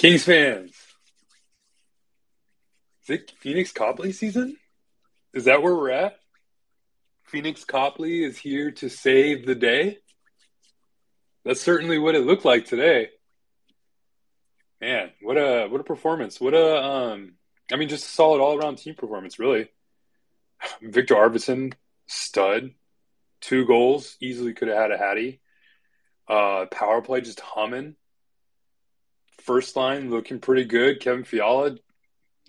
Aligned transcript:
Kings 0.00 0.24
fans, 0.24 0.70
is 3.02 3.10
it 3.10 3.34
Phoenix 3.38 3.70
Copley 3.70 4.12
season? 4.12 4.56
Is 5.34 5.44
that 5.44 5.62
where 5.62 5.74
we're 5.74 5.90
at? 5.90 6.18
Phoenix 7.24 7.64
Copley 7.64 8.24
is 8.24 8.38
here 8.38 8.70
to 8.70 8.88
save 8.88 9.44
the 9.44 9.54
day. 9.54 9.98
That's 11.44 11.60
certainly 11.60 11.98
what 11.98 12.14
it 12.14 12.24
looked 12.24 12.46
like 12.46 12.64
today. 12.64 13.10
Man, 14.80 15.10
what 15.20 15.36
a 15.36 15.68
what 15.68 15.82
a 15.82 15.84
performance! 15.84 16.40
What 16.40 16.54
a 16.54 16.82
um, 16.82 17.34
I 17.70 17.76
mean, 17.76 17.90
just 17.90 18.06
a 18.06 18.08
solid 18.08 18.40
all 18.40 18.56
around 18.56 18.76
team 18.76 18.94
performance, 18.94 19.38
really. 19.38 19.68
Viktor 20.80 21.14
Arvidsson, 21.14 21.74
stud, 22.06 22.70
two 23.42 23.66
goals, 23.66 24.16
easily 24.18 24.54
could 24.54 24.68
have 24.68 24.78
had 24.78 24.92
a 24.92 24.96
hattie. 24.96 25.42
Uh, 26.26 26.64
power 26.70 27.02
play 27.02 27.20
just 27.20 27.40
humming 27.40 27.96
first 29.40 29.76
line 29.76 30.10
looking 30.10 30.38
pretty 30.38 30.64
good. 30.64 31.00
Kevin 31.00 31.24
Fiala, 31.24 31.76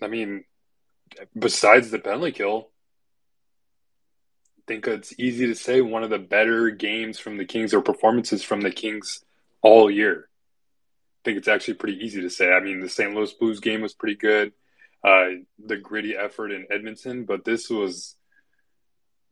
I 0.00 0.08
mean, 0.08 0.44
besides 1.38 1.90
the 1.90 1.98
penalty 1.98 2.32
kill, 2.32 2.70
I 4.58 4.62
think 4.66 4.86
it's 4.86 5.18
easy 5.18 5.46
to 5.46 5.54
say 5.54 5.80
one 5.80 6.04
of 6.04 6.10
the 6.10 6.18
better 6.18 6.70
games 6.70 7.18
from 7.18 7.36
the 7.36 7.44
Kings 7.44 7.74
or 7.74 7.82
performances 7.82 8.42
from 8.42 8.60
the 8.60 8.70
Kings 8.70 9.24
all 9.60 9.90
year. 9.90 10.28
I 10.28 11.20
think 11.24 11.38
it's 11.38 11.48
actually 11.48 11.74
pretty 11.74 12.04
easy 12.04 12.20
to 12.22 12.30
say. 12.30 12.52
I 12.52 12.60
mean, 12.60 12.80
the 12.80 12.88
St. 12.88 13.14
Louis 13.14 13.32
Blues 13.32 13.60
game 13.60 13.80
was 13.80 13.94
pretty 13.94 14.16
good. 14.16 14.52
Uh, 15.04 15.42
the 15.58 15.76
gritty 15.76 16.16
effort 16.16 16.52
in 16.52 16.66
Edmonton, 16.70 17.24
but 17.24 17.44
this 17.44 17.68
was 17.68 18.14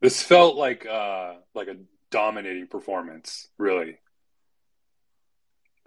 this 0.01 0.23
felt 0.23 0.57
like 0.57 0.87
uh, 0.87 1.35
like 1.55 1.69
a 1.69 1.77
dominating 2.11 2.67
performance, 2.67 3.49
really. 3.57 3.99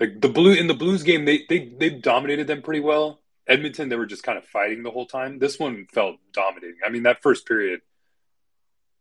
Like 0.03 0.19
the 0.19 0.27
blue 0.27 0.51
in 0.51 0.67
the 0.67 0.73
Blues 0.73 1.01
game, 1.01 1.23
they 1.23 1.45
they 1.47 1.71
they 1.79 1.89
dominated 1.89 2.45
them 2.45 2.61
pretty 2.61 2.81
well. 2.81 3.21
Edmonton, 3.47 3.87
they 3.87 3.95
were 3.95 4.05
just 4.05 4.23
kind 4.23 4.37
of 4.37 4.43
fighting 4.43 4.83
the 4.83 4.91
whole 4.91 5.05
time. 5.05 5.39
This 5.39 5.57
one 5.57 5.87
felt 5.93 6.17
dominating. 6.33 6.79
I 6.85 6.89
mean, 6.89 7.03
that 7.03 7.21
first 7.21 7.47
period, 7.47 7.79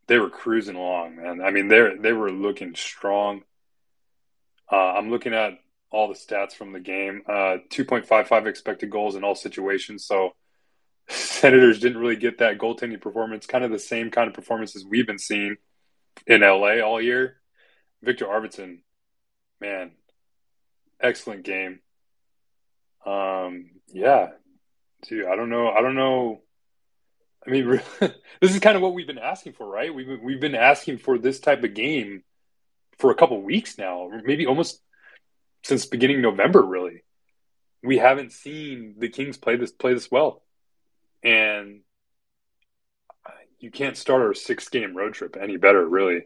they 0.06 0.18
were 0.18 0.30
cruising 0.30 0.76
along, 0.76 1.16
man. 1.16 1.40
I 1.40 1.50
mean, 1.50 1.66
they 1.66 1.96
they 1.98 2.12
were 2.12 2.30
looking 2.30 2.76
strong. 2.76 3.42
Uh, 4.70 4.92
I'm 4.92 5.10
looking 5.10 5.34
at 5.34 5.58
all 5.90 6.06
the 6.06 6.14
stats 6.14 6.52
from 6.52 6.72
the 6.72 6.78
game. 6.78 7.22
Uh, 7.28 7.58
2.55 7.70 8.46
expected 8.46 8.88
goals 8.88 9.16
in 9.16 9.24
all 9.24 9.34
situations. 9.34 10.06
So 10.06 10.36
Senators 11.08 11.80
didn't 11.80 11.98
really 11.98 12.14
get 12.14 12.38
that 12.38 12.58
goaltending 12.58 13.00
performance. 13.00 13.44
Kind 13.46 13.64
of 13.64 13.72
the 13.72 13.80
same 13.80 14.12
kind 14.12 14.28
of 14.28 14.34
performances 14.34 14.86
we've 14.88 15.06
been 15.06 15.18
seeing 15.18 15.56
in 16.28 16.42
LA 16.42 16.78
all 16.78 17.02
year. 17.02 17.38
Viktor 18.04 18.26
Arvidsson, 18.26 18.82
man, 19.60 19.90
excellent 21.02 21.44
game. 21.44 21.80
Um, 23.04 23.70
yeah, 23.88 24.28
dude, 25.08 25.26
I 25.26 25.36
don't 25.36 25.50
know. 25.50 25.70
I 25.70 25.80
don't 25.82 25.94
know. 25.94 26.42
I 27.46 27.50
mean, 27.50 27.80
this 28.00 28.54
is 28.54 28.60
kind 28.60 28.76
of 28.76 28.82
what 28.82 28.94
we've 28.94 29.06
been 29.06 29.18
asking 29.18 29.54
for, 29.54 29.66
right? 29.66 29.94
We've 29.94 30.20
we've 30.22 30.40
been 30.40 30.54
asking 30.54 30.98
for 30.98 31.18
this 31.18 31.40
type 31.40 31.64
of 31.64 31.74
game 31.74 32.22
for 32.98 33.10
a 33.10 33.14
couple 33.14 33.40
weeks 33.42 33.78
now, 33.78 34.08
maybe 34.24 34.46
almost 34.46 34.80
since 35.64 35.86
beginning 35.86 36.22
November. 36.22 36.62
Really, 36.62 37.02
we 37.82 37.98
haven't 37.98 38.32
seen 38.32 38.94
the 38.98 39.08
Kings 39.08 39.36
play 39.36 39.56
this 39.56 39.72
play 39.72 39.94
this 39.94 40.10
well, 40.10 40.42
and 41.22 41.80
you 43.58 43.70
can't 43.70 43.96
start 43.96 44.22
our 44.22 44.34
six 44.34 44.68
game 44.68 44.96
road 44.96 45.14
trip 45.14 45.36
any 45.40 45.56
better, 45.56 45.86
really. 45.86 46.22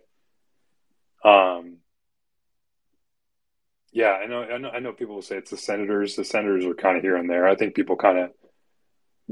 Um, 1.23 1.79
yeah, 3.97 4.11
I 4.13 4.27
know, 4.27 4.43
I 4.43 4.59
know. 4.59 4.69
I 4.69 4.79
know. 4.79 4.93
People 4.93 5.15
will 5.15 5.23
say 5.23 5.39
it's 5.39 5.53
the 5.53 5.57
Senators. 5.57 6.17
The 6.17 6.25
Senators 6.25 6.67
are 6.67 6.75
kind 6.75 6.99
of 6.99 7.03
here 7.03 7.17
and 7.17 7.31
there. 7.31 7.49
I 7.49 7.55
think 7.55 7.75
people 7.75 7.97
kind 7.97 8.19
of 8.19 8.31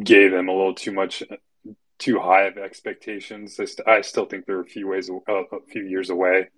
gave 0.02 0.30
them 0.30 0.48
a 0.48 0.52
little 0.52 0.74
too 0.74 0.90
much, 0.90 1.22
too 1.98 2.18
high 2.18 2.44
of 2.44 2.56
expectations. 2.56 3.60
I, 3.60 3.66
st- 3.66 3.86
I 3.86 4.00
still 4.00 4.24
think 4.24 4.46
they're 4.46 4.62
a 4.62 4.64
few 4.64 4.88
ways, 4.88 5.10
uh, 5.10 5.34
a 5.34 5.60
few 5.68 5.84
years 5.84 6.08
away. 6.08 6.48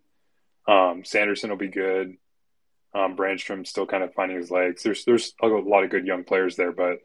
Um, 0.69 1.03
Sanderson 1.05 1.51
will 1.51 1.57
be 1.57 1.67
good. 1.67 2.15
Um, 2.95 3.17
Brannstrom 3.17 3.67
still 3.67 3.87
kind 3.87 4.05
of 4.05 4.15
finding 4.15 4.37
his 4.37 4.53
legs. 4.53 4.85
There's 4.85 5.05
there's 5.05 5.35
a 5.43 5.49
lot 5.49 5.83
of 5.83 5.91
good 5.91 6.07
young 6.07 6.23
players 6.23 6.55
there, 6.55 6.71
but 6.71 6.99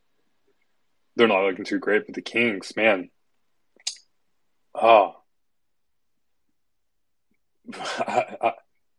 they're 1.15 1.27
not 1.27 1.45
looking 1.45 1.65
too 1.65 1.79
great. 1.79 2.05
But 2.05 2.13
the 2.13 2.21
Kings, 2.21 2.73
man, 2.75 3.09
oh, 4.75 5.15
I, 7.73 8.35
I, 8.39 8.51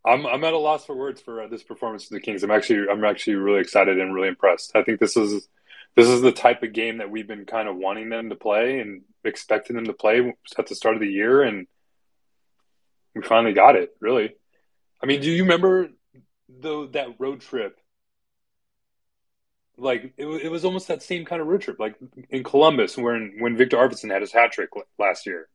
I'm 0.04 0.26
I'm 0.26 0.44
at 0.44 0.52
a 0.52 0.58
loss 0.58 0.84
for 0.84 0.96
words 0.96 1.20
for 1.20 1.42
uh, 1.42 1.48
this 1.48 1.62
performance 1.62 2.04
of 2.04 2.10
the 2.10 2.20
Kings. 2.20 2.42
I'm 2.42 2.50
actually 2.50 2.88
I'm 2.90 3.04
actually 3.04 3.36
really 3.36 3.60
excited 3.60 4.00
and 4.00 4.14
really 4.14 4.28
impressed. 4.28 4.72
I 4.74 4.82
think 4.82 4.98
this 4.98 5.16
is 5.16 5.48
this 5.94 6.08
is 6.08 6.22
the 6.22 6.32
type 6.32 6.62
of 6.62 6.72
game 6.72 6.98
that 6.98 7.10
we've 7.10 7.26
been 7.26 7.44
kind 7.44 7.68
of 7.68 7.76
wanting 7.76 8.08
them 8.08 8.30
to 8.30 8.34
play 8.34 8.80
and 8.80 9.02
expecting 9.24 9.76
them 9.76 9.86
to 9.86 9.92
play 9.92 10.34
at 10.58 10.66
the 10.66 10.74
start 10.74 10.96
of 10.96 11.00
the 11.00 11.08
year, 11.08 11.42
and 11.42 11.66
we 13.14 13.22
finally 13.22 13.52
got 13.52 13.76
it. 13.76 13.90
Really, 14.00 14.34
I 15.00 15.06
mean, 15.06 15.20
do 15.20 15.30
you 15.30 15.44
remember 15.44 15.90
the 16.48 16.88
that 16.92 17.20
road 17.20 17.40
trip? 17.40 17.78
Like 19.76 20.14
it, 20.16 20.26
it 20.26 20.50
was 20.50 20.64
almost 20.64 20.88
that 20.88 21.02
same 21.02 21.24
kind 21.24 21.40
of 21.40 21.46
road 21.46 21.62
trip, 21.62 21.78
like 21.78 21.94
in 22.28 22.42
Columbus, 22.42 22.96
when 22.96 23.36
when 23.38 23.56
Viktor 23.56 23.76
Arvidsson 23.76 24.10
had 24.10 24.22
his 24.22 24.32
hat 24.32 24.50
trick 24.50 24.70
last 24.98 25.26
year 25.26 25.48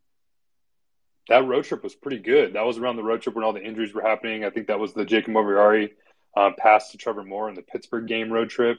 that 1.30 1.46
road 1.46 1.66
trip 1.66 1.84
was 1.84 1.96
pretty 1.96 2.20
good. 2.20 2.54
That 2.54 2.66
was 2.66 2.78
around 2.78 2.96
the 2.96 3.04
road 3.04 3.22
trip 3.22 3.36
when 3.36 3.44
all 3.44 3.54
the 3.54 3.64
injuries 3.64 3.94
were 3.94 4.02
happening. 4.02 4.44
I 4.44 4.50
think 4.50 4.68
that 4.68 4.80
was 4.80 4.94
the 4.94 5.06
Jacob 5.06 5.34
Moverare 5.34 5.90
um, 6.36 6.56
pass 6.58 6.92
to 6.92 6.98
Trevor 6.98 7.24
Moore 7.24 7.50
in 7.50 7.56
the 7.56 7.62
Pittsburgh 7.62 8.08
game 8.08 8.32
road 8.32 8.50
trip. 8.50 8.78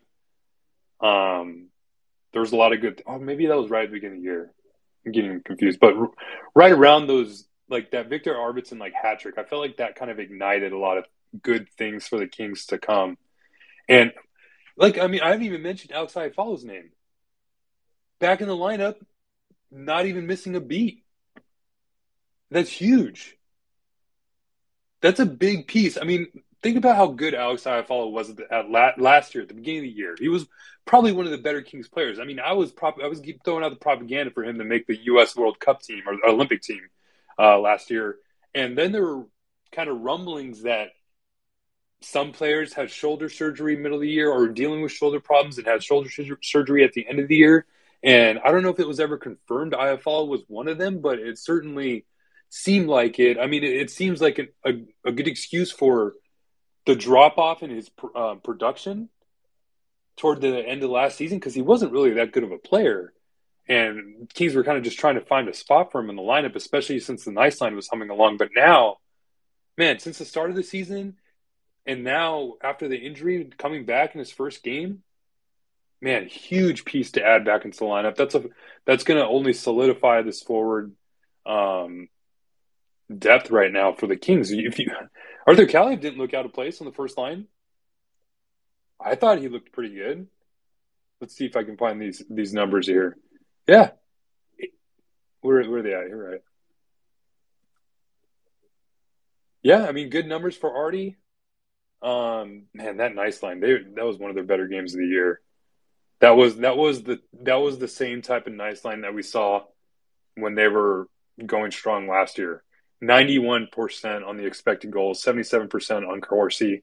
Um, 1.00 1.68
there 2.32 2.40
was 2.40 2.52
a 2.52 2.56
lot 2.56 2.72
of 2.72 2.80
good. 2.80 3.02
Oh, 3.06 3.18
maybe 3.18 3.46
that 3.46 3.56
was 3.56 3.70
right 3.70 3.84
at 3.84 3.90
the 3.90 3.94
beginning 3.94 4.18
of 4.18 4.22
the 4.22 4.28
year. 4.28 4.52
I'm 5.04 5.12
getting 5.12 5.40
confused, 5.40 5.80
but 5.80 5.96
r- 5.96 6.10
right 6.54 6.72
around 6.72 7.06
those, 7.06 7.46
like 7.68 7.92
that 7.92 8.08
Viktor 8.08 8.34
Arvidsson 8.34 8.78
like 8.78 8.92
hat 8.94 9.20
trick, 9.20 9.38
I 9.38 9.44
felt 9.44 9.62
like 9.62 9.78
that 9.78 9.96
kind 9.96 10.10
of 10.10 10.18
ignited 10.18 10.72
a 10.72 10.78
lot 10.78 10.98
of 10.98 11.04
good 11.42 11.68
things 11.76 12.08
for 12.08 12.18
the 12.18 12.26
Kings 12.26 12.66
to 12.66 12.78
come. 12.78 13.16
And 13.88 14.12
like, 14.76 14.98
I 14.98 15.06
mean, 15.06 15.20
I 15.20 15.30
haven't 15.30 15.46
even 15.46 15.62
mentioned 15.62 15.92
Alex 15.92 16.14
Iafallo's 16.14 16.64
name. 16.64 16.90
Back 18.20 18.40
in 18.40 18.48
the 18.48 18.56
lineup, 18.56 18.96
not 19.70 20.06
even 20.06 20.26
missing 20.26 20.56
a 20.56 20.60
beat. 20.60 21.04
That's 22.50 22.70
huge. 22.70 23.36
That's 25.00 25.20
a 25.20 25.26
big 25.26 25.68
piece. 25.68 25.96
I 25.96 26.04
mean, 26.04 26.26
think 26.62 26.76
about 26.76 26.96
how 26.96 27.08
good 27.08 27.34
Alex 27.34 27.64
Iafallo 27.64 28.10
was 28.10 28.30
at, 28.30 28.40
at, 28.50 29.00
last 29.00 29.34
year 29.34 29.42
at 29.42 29.48
the 29.48 29.54
beginning 29.54 29.80
of 29.80 29.84
the 29.84 29.90
year. 29.90 30.16
He 30.18 30.28
was 30.28 30.46
probably 30.84 31.12
one 31.12 31.26
of 31.26 31.30
the 31.30 31.38
better 31.38 31.62
Kings 31.62 31.88
players. 31.88 32.18
I 32.18 32.24
mean, 32.24 32.40
I 32.40 32.54
was 32.54 32.72
prop- 32.72 33.00
I 33.02 33.06
was 33.06 33.22
throwing 33.44 33.64
out 33.64 33.70
the 33.70 33.76
propaganda 33.76 34.32
for 34.32 34.44
him 34.44 34.58
to 34.58 34.64
make 34.64 34.86
the 34.86 34.98
U.S. 35.04 35.36
World 35.36 35.60
Cup 35.60 35.82
team 35.82 36.02
or 36.06 36.18
Olympic 36.28 36.62
team 36.62 36.80
uh, 37.38 37.58
last 37.58 37.90
year, 37.90 38.16
and 38.54 38.76
then 38.76 38.92
there 38.92 39.04
were 39.04 39.26
kind 39.70 39.88
of 39.88 40.00
rumblings 40.00 40.62
that 40.62 40.88
some 42.00 42.32
players 42.32 42.72
had 42.72 42.90
shoulder 42.90 43.28
surgery 43.28 43.76
middle 43.76 43.96
of 43.96 44.02
the 44.02 44.10
year 44.10 44.30
or 44.30 44.48
dealing 44.48 44.82
with 44.82 44.92
shoulder 44.92 45.20
problems 45.20 45.58
and 45.58 45.66
had 45.66 45.82
shoulder 45.82 46.08
surgery 46.42 46.84
at 46.84 46.92
the 46.92 47.06
end 47.06 47.18
of 47.18 47.28
the 47.28 47.36
year. 47.36 47.66
And 48.02 48.38
I 48.38 48.52
don't 48.52 48.62
know 48.62 48.68
if 48.68 48.78
it 48.78 48.86
was 48.86 49.00
ever 49.00 49.18
confirmed 49.18 49.72
Iafallo 49.72 50.28
was 50.28 50.42
one 50.46 50.68
of 50.68 50.78
them, 50.78 51.00
but 51.00 51.18
it 51.18 51.38
certainly 51.38 52.04
seemed 52.50 52.88
like 52.88 53.18
it. 53.18 53.38
I 53.38 53.46
mean, 53.46 53.64
it, 53.64 53.76
it 53.76 53.90
seems 53.90 54.20
like 54.20 54.38
a, 54.38 54.46
a, 54.64 54.72
a, 55.04 55.12
good 55.12 55.28
excuse 55.28 55.70
for 55.70 56.14
the 56.86 56.94
drop 56.94 57.38
off 57.38 57.62
in 57.62 57.70
his 57.70 57.90
uh, 58.14 58.36
production 58.36 59.08
toward 60.16 60.40
the 60.40 60.58
end 60.58 60.82
of 60.82 60.90
last 60.90 61.16
season 61.16 61.38
because 61.38 61.54
he 61.54 61.62
wasn't 61.62 61.92
really 61.92 62.14
that 62.14 62.32
good 62.32 62.44
of 62.44 62.52
a 62.52 62.58
player. 62.58 63.12
And 63.68 64.30
Kings 64.32 64.54
were 64.54 64.64
kind 64.64 64.78
of 64.78 64.84
just 64.84 64.98
trying 64.98 65.16
to 65.16 65.20
find 65.20 65.48
a 65.48 65.54
spot 65.54 65.92
for 65.92 66.00
him 66.00 66.08
in 66.08 66.16
the 66.16 66.22
lineup, 66.22 66.56
especially 66.56 67.00
since 67.00 67.24
the 67.24 67.32
nice 67.32 67.60
line 67.60 67.76
was 67.76 67.88
humming 67.88 68.08
along. 68.08 68.38
But 68.38 68.50
now, 68.56 68.96
man, 69.76 69.98
since 69.98 70.18
the 70.18 70.24
start 70.24 70.48
of 70.48 70.56
the 70.56 70.62
season, 70.62 71.16
and 71.84 72.02
now 72.02 72.54
after 72.62 72.88
the 72.88 72.96
injury 72.96 73.50
coming 73.58 73.84
back 73.84 74.14
in 74.14 74.18
his 74.20 74.30
first 74.30 74.62
game, 74.62 75.02
man, 76.00 76.26
huge 76.26 76.84
piece 76.84 77.12
to 77.12 77.24
add 77.24 77.44
back 77.44 77.64
into 77.64 77.78
the 77.78 77.84
lineup. 77.84 78.16
That's 78.16 78.34
a 78.34 78.44
that's 78.86 79.04
going 79.04 79.20
to 79.20 79.26
only 79.26 79.52
solidify 79.52 80.22
this 80.22 80.42
forward 80.42 80.92
um, 81.44 82.08
depth 83.16 83.50
right 83.50 83.72
now 83.72 83.92
for 83.92 84.06
the 84.06 84.16
Kings. 84.16 84.50
If 84.50 84.78
you 84.78 84.90
Arthur 85.46 85.66
Kaliyev 85.66 86.00
didn't 86.00 86.18
look 86.18 86.34
out 86.34 86.44
of 86.44 86.52
place 86.52 86.80
on 86.80 86.86
the 86.86 86.92
first 86.92 87.16
line. 87.16 87.46
I 89.00 89.14
thought 89.14 89.38
he 89.38 89.48
looked 89.48 89.72
pretty 89.72 89.94
good. 89.94 90.26
Let's 91.20 91.34
see 91.34 91.46
if 91.46 91.56
I 91.56 91.64
can 91.64 91.76
find 91.76 92.00
these 92.00 92.22
these 92.28 92.52
numbers 92.52 92.86
here. 92.86 93.16
Yeah, 93.66 93.90
where 95.40 95.68
where 95.68 95.80
are 95.80 95.82
they 95.82 95.94
at? 95.94 96.08
You're 96.08 96.30
right. 96.30 96.40
Yeah, 99.62 99.86
I 99.86 99.92
mean, 99.92 100.10
good 100.10 100.26
numbers 100.26 100.56
for 100.56 100.74
Artie. 100.74 101.16
Um, 102.00 102.64
man, 102.74 102.98
that 102.98 103.14
nice 103.14 103.42
line. 103.42 103.60
They 103.60 103.78
that 103.96 104.04
was 104.04 104.18
one 104.18 104.30
of 104.30 104.36
their 104.36 104.44
better 104.44 104.68
games 104.68 104.94
of 104.94 105.00
the 105.00 105.06
year. 105.06 105.40
That 106.20 106.30
was 106.30 106.58
that 106.58 106.76
was 106.76 107.02
the 107.02 107.20
that 107.42 107.56
was 107.56 107.78
the 107.78 107.88
same 107.88 108.22
type 108.22 108.46
of 108.46 108.52
nice 108.52 108.84
line 108.84 109.02
that 109.02 109.14
we 109.14 109.22
saw 109.22 109.62
when 110.36 110.54
they 110.54 110.68
were 110.68 111.08
going 111.44 111.70
strong 111.70 112.08
last 112.08 112.38
year. 112.38 112.62
91% 113.02 114.26
on 114.26 114.36
the 114.36 114.46
expected 114.46 114.90
goals, 114.90 115.22
77% 115.22 116.08
on 116.08 116.20
Corsi. 116.20 116.82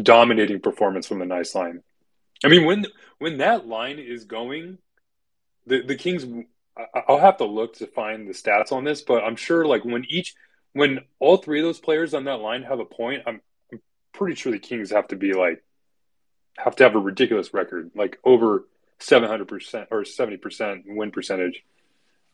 Dominating 0.00 0.60
performance 0.60 1.08
from 1.08 1.18
the 1.18 1.24
nice 1.24 1.56
line. 1.56 1.82
I 2.44 2.48
mean, 2.48 2.66
when 2.66 2.86
when 3.18 3.38
that 3.38 3.66
line 3.66 3.98
is 3.98 4.24
going, 4.24 4.78
the 5.66 5.82
the 5.82 5.96
Kings. 5.96 6.24
I'll 7.08 7.18
have 7.18 7.38
to 7.38 7.44
look 7.44 7.74
to 7.78 7.88
find 7.88 8.28
the 8.28 8.32
stats 8.32 8.70
on 8.70 8.84
this, 8.84 9.02
but 9.02 9.24
I'm 9.24 9.34
sure 9.34 9.66
like 9.66 9.84
when 9.84 10.04
each 10.08 10.36
when 10.72 11.00
all 11.18 11.38
three 11.38 11.58
of 11.58 11.64
those 11.64 11.80
players 11.80 12.14
on 12.14 12.24
that 12.24 12.38
line 12.38 12.62
have 12.62 12.78
a 12.78 12.84
point, 12.84 13.24
I'm, 13.26 13.40
I'm 13.72 13.80
pretty 14.12 14.36
sure 14.36 14.52
the 14.52 14.60
Kings 14.60 14.92
have 14.92 15.08
to 15.08 15.16
be 15.16 15.32
like 15.32 15.64
have 16.56 16.76
to 16.76 16.84
have 16.84 16.94
a 16.94 17.00
ridiculous 17.00 17.52
record, 17.52 17.90
like 17.96 18.18
over 18.24 18.66
700% 19.00 19.86
or 19.90 20.02
70% 20.02 20.82
win 20.86 21.10
percentage. 21.10 21.62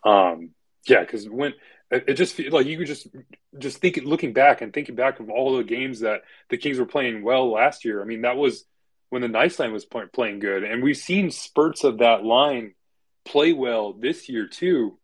Um, 0.04 0.50
yeah, 0.86 1.00
because 1.00 1.28
when 1.28 1.54
it 1.90 2.14
just 2.14 2.34
feels 2.34 2.52
like 2.52 2.66
you 2.66 2.78
could 2.78 2.86
just 2.86 3.06
just 3.58 3.78
think 3.78 3.98
looking 4.04 4.32
back 4.32 4.62
and 4.62 4.72
thinking 4.72 4.94
back 4.94 5.20
of 5.20 5.30
all 5.30 5.56
the 5.56 5.64
games 5.64 6.00
that 6.00 6.22
the 6.50 6.56
Kings 6.56 6.78
were 6.78 6.86
playing 6.86 7.22
well 7.22 7.52
last 7.52 7.84
year. 7.84 8.00
I 8.00 8.04
mean, 8.04 8.22
that 8.22 8.36
was 8.36 8.64
when 9.10 9.22
the 9.22 9.28
nice 9.28 9.58
line 9.58 9.72
was 9.72 9.84
playing 9.84 10.40
good, 10.40 10.64
and 10.64 10.82
we've 10.82 10.96
seen 10.96 11.30
spurts 11.30 11.84
of 11.84 11.98
that 11.98 12.24
line 12.24 12.74
play 13.24 13.52
well 13.52 13.92
this 13.92 14.28
year 14.28 14.46
too. 14.46 14.98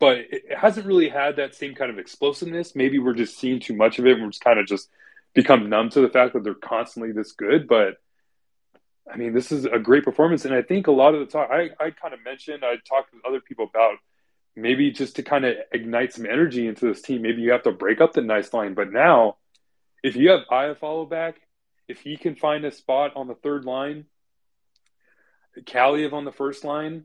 But 0.00 0.18
it 0.18 0.56
hasn't 0.56 0.86
really 0.86 1.08
had 1.08 1.36
that 1.36 1.56
same 1.56 1.74
kind 1.74 1.90
of 1.90 1.98
explosiveness. 1.98 2.76
Maybe 2.76 2.98
we're 2.98 3.14
just 3.14 3.36
seeing 3.36 3.58
too 3.58 3.74
much 3.74 3.98
of 3.98 4.06
it. 4.06 4.20
We're 4.20 4.28
just 4.28 4.44
kind 4.44 4.60
of 4.60 4.66
just 4.66 4.88
become 5.34 5.68
numb 5.68 5.90
to 5.90 6.00
the 6.00 6.08
fact 6.08 6.34
that 6.34 6.44
they're 6.44 6.54
constantly 6.54 7.12
this 7.12 7.32
good. 7.32 7.66
But 7.66 7.94
I 9.12 9.16
mean, 9.16 9.32
this 9.32 9.50
is 9.50 9.64
a 9.64 9.78
great 9.78 10.04
performance, 10.04 10.44
and 10.44 10.54
I 10.54 10.62
think 10.62 10.86
a 10.86 10.92
lot 10.92 11.14
of 11.14 11.20
the 11.20 11.26
talk 11.26 11.50
I, 11.50 11.70
I 11.80 11.90
kind 11.90 12.12
of 12.12 12.22
mentioned, 12.24 12.64
I 12.64 12.74
talked 12.88 13.12
with 13.12 13.24
other 13.26 13.40
people 13.40 13.68
about 13.72 13.96
maybe 14.60 14.90
just 14.90 15.16
to 15.16 15.22
kind 15.22 15.44
of 15.44 15.56
ignite 15.72 16.12
some 16.12 16.26
energy 16.26 16.66
into 16.66 16.86
this 16.86 17.02
team, 17.02 17.22
maybe 17.22 17.42
you 17.42 17.52
have 17.52 17.62
to 17.64 17.72
break 17.72 18.00
up 18.00 18.12
the 18.12 18.22
nice 18.22 18.52
line. 18.52 18.74
But 18.74 18.92
now, 18.92 19.36
if 20.02 20.16
you 20.16 20.30
have 20.30 20.40
Iafallo 20.50 21.08
back, 21.08 21.36
if 21.88 22.00
he 22.00 22.16
can 22.16 22.34
find 22.34 22.64
a 22.64 22.70
spot 22.70 23.12
on 23.16 23.28
the 23.28 23.34
third 23.34 23.64
line, 23.64 24.04
Kaliyev 25.60 26.12
on 26.12 26.24
the 26.24 26.32
first 26.32 26.64
line, 26.64 27.04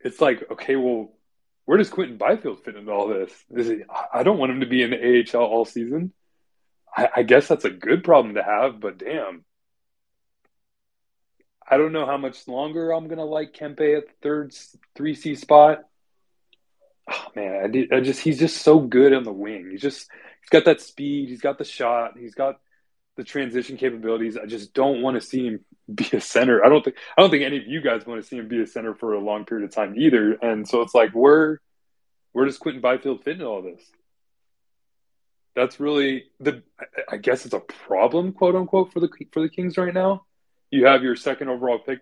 it's 0.00 0.20
like, 0.20 0.44
okay, 0.52 0.76
well, 0.76 1.12
where 1.64 1.78
does 1.78 1.90
Quinton 1.90 2.16
Byfield 2.16 2.62
fit 2.62 2.76
into 2.76 2.92
all 2.92 3.08
this? 3.08 3.32
Is 3.50 3.82
I 4.12 4.22
don't 4.22 4.38
want 4.38 4.52
him 4.52 4.60
to 4.60 4.66
be 4.66 4.82
in 4.82 4.90
the 4.90 5.24
AHL 5.34 5.44
all 5.44 5.64
season. 5.64 6.12
I, 6.96 7.08
I 7.16 7.22
guess 7.24 7.48
that's 7.48 7.64
a 7.64 7.70
good 7.70 8.04
problem 8.04 8.36
to 8.36 8.42
have, 8.42 8.78
but 8.80 8.98
damn. 8.98 9.44
I 11.68 11.76
don't 11.76 11.92
know 11.92 12.06
how 12.06 12.16
much 12.16 12.46
longer 12.46 12.92
I'm 12.92 13.08
gonna 13.08 13.24
like 13.24 13.52
Kempe 13.52 13.96
at 13.96 14.06
the 14.06 14.12
third 14.22 14.54
three 14.94 15.14
C 15.14 15.34
spot. 15.34 15.84
Oh 17.10 17.26
man, 17.34 17.64
I, 17.64 17.66
did, 17.68 17.92
I 17.92 18.00
just 18.00 18.20
he's 18.20 18.38
just 18.38 18.58
so 18.62 18.78
good 18.80 19.12
on 19.12 19.24
the 19.24 19.32
wing. 19.32 19.68
He's 19.70 19.80
just 19.80 20.08
he's 20.40 20.50
got 20.50 20.64
that 20.66 20.80
speed. 20.80 21.28
He's 21.28 21.40
got 21.40 21.58
the 21.58 21.64
shot. 21.64 22.16
He's 22.18 22.34
got 22.34 22.60
the 23.16 23.24
transition 23.24 23.76
capabilities. 23.76 24.36
I 24.36 24.46
just 24.46 24.74
don't 24.74 25.02
want 25.02 25.16
to 25.16 25.20
see 25.20 25.46
him 25.46 25.64
be 25.92 26.08
a 26.12 26.20
center. 26.20 26.64
I 26.64 26.68
don't 26.68 26.84
think 26.84 26.96
I 27.16 27.20
don't 27.20 27.30
think 27.30 27.42
any 27.42 27.58
of 27.58 27.66
you 27.66 27.80
guys 27.80 28.06
want 28.06 28.22
to 28.22 28.26
see 28.26 28.36
him 28.36 28.48
be 28.48 28.62
a 28.62 28.66
center 28.66 28.94
for 28.94 29.14
a 29.14 29.20
long 29.20 29.44
period 29.44 29.64
of 29.64 29.74
time 29.74 29.94
either. 29.96 30.34
And 30.34 30.68
so 30.68 30.82
it's 30.82 30.94
like 30.94 31.12
where 31.12 31.60
where 32.32 32.44
does 32.44 32.58
Quinton 32.58 32.82
Byfield 32.82 33.24
fit 33.24 33.40
in 33.40 33.46
all 33.46 33.62
this? 33.62 33.82
That's 35.56 35.80
really 35.80 36.26
the 36.38 36.62
I 37.08 37.16
guess 37.16 37.44
it's 37.44 37.54
a 37.54 37.60
problem, 37.60 38.32
quote 38.32 38.54
unquote, 38.54 38.92
for 38.92 39.00
the 39.00 39.08
for 39.32 39.40
the 39.40 39.48
Kings 39.48 39.76
right 39.76 39.94
now 39.94 40.26
you 40.70 40.86
have 40.86 41.02
your 41.02 41.16
second 41.16 41.48
overall 41.48 41.78
pick 41.78 42.00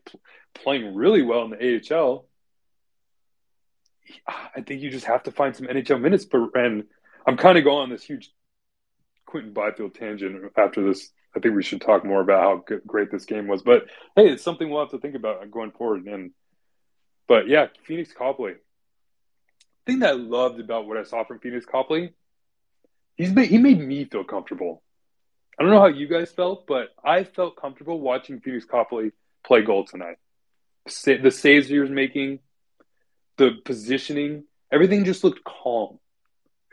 playing 0.54 0.94
really 0.94 1.22
well 1.22 1.44
in 1.44 1.50
the 1.50 1.94
AHL. 1.94 2.26
I 4.26 4.60
think 4.60 4.82
you 4.82 4.90
just 4.90 5.06
have 5.06 5.24
to 5.24 5.32
find 5.32 5.56
some 5.56 5.66
NHL 5.66 6.00
minutes. 6.00 6.24
But 6.24 6.50
and 6.54 6.84
I'm 7.26 7.36
kind 7.36 7.58
of 7.58 7.64
going 7.64 7.82
on 7.82 7.90
this 7.90 8.04
huge 8.04 8.30
Quinton 9.26 9.52
Byfield 9.52 9.94
tangent 9.94 10.52
after 10.56 10.84
this. 10.84 11.10
I 11.36 11.40
think 11.40 11.56
we 11.56 11.64
should 11.64 11.80
talk 11.80 12.04
more 12.04 12.20
about 12.20 12.42
how 12.42 12.78
great 12.86 13.10
this 13.10 13.24
game 13.24 13.48
was. 13.48 13.62
But 13.62 13.86
hey, 14.14 14.28
it's 14.28 14.44
something 14.44 14.70
we'll 14.70 14.80
have 14.80 14.90
to 14.90 14.98
think 14.98 15.16
about 15.16 15.50
going 15.50 15.72
forward. 15.72 16.04
And 16.06 16.30
but 17.26 17.48
yeah, 17.48 17.66
Phoenix 17.84 18.12
Copley. 18.12 18.54
thing 19.86 19.98
that 20.00 20.10
I 20.10 20.12
loved 20.12 20.60
about 20.60 20.86
what 20.86 20.96
I 20.96 21.02
saw 21.02 21.24
from 21.24 21.40
Phoenix 21.40 21.66
Copley, 21.66 22.12
he's 23.16 23.32
made, 23.32 23.48
he 23.48 23.58
made 23.58 23.80
me 23.80 24.04
feel 24.04 24.22
comfortable. 24.22 24.83
I 25.58 25.62
don't 25.62 25.72
know 25.72 25.80
how 25.80 25.86
you 25.86 26.08
guys 26.08 26.32
felt, 26.32 26.66
but 26.66 26.88
I 27.04 27.24
felt 27.24 27.56
comfortable 27.56 28.00
watching 28.00 28.40
Phoenix 28.40 28.64
Copley 28.64 29.12
play 29.46 29.62
goal 29.62 29.84
tonight. 29.84 30.16
The 30.84 31.30
saves 31.30 31.68
he 31.68 31.78
was 31.78 31.90
making, 31.90 32.40
the 33.36 33.52
positioning, 33.64 34.44
everything 34.72 35.04
just 35.04 35.22
looked 35.22 35.44
calm. 35.44 35.98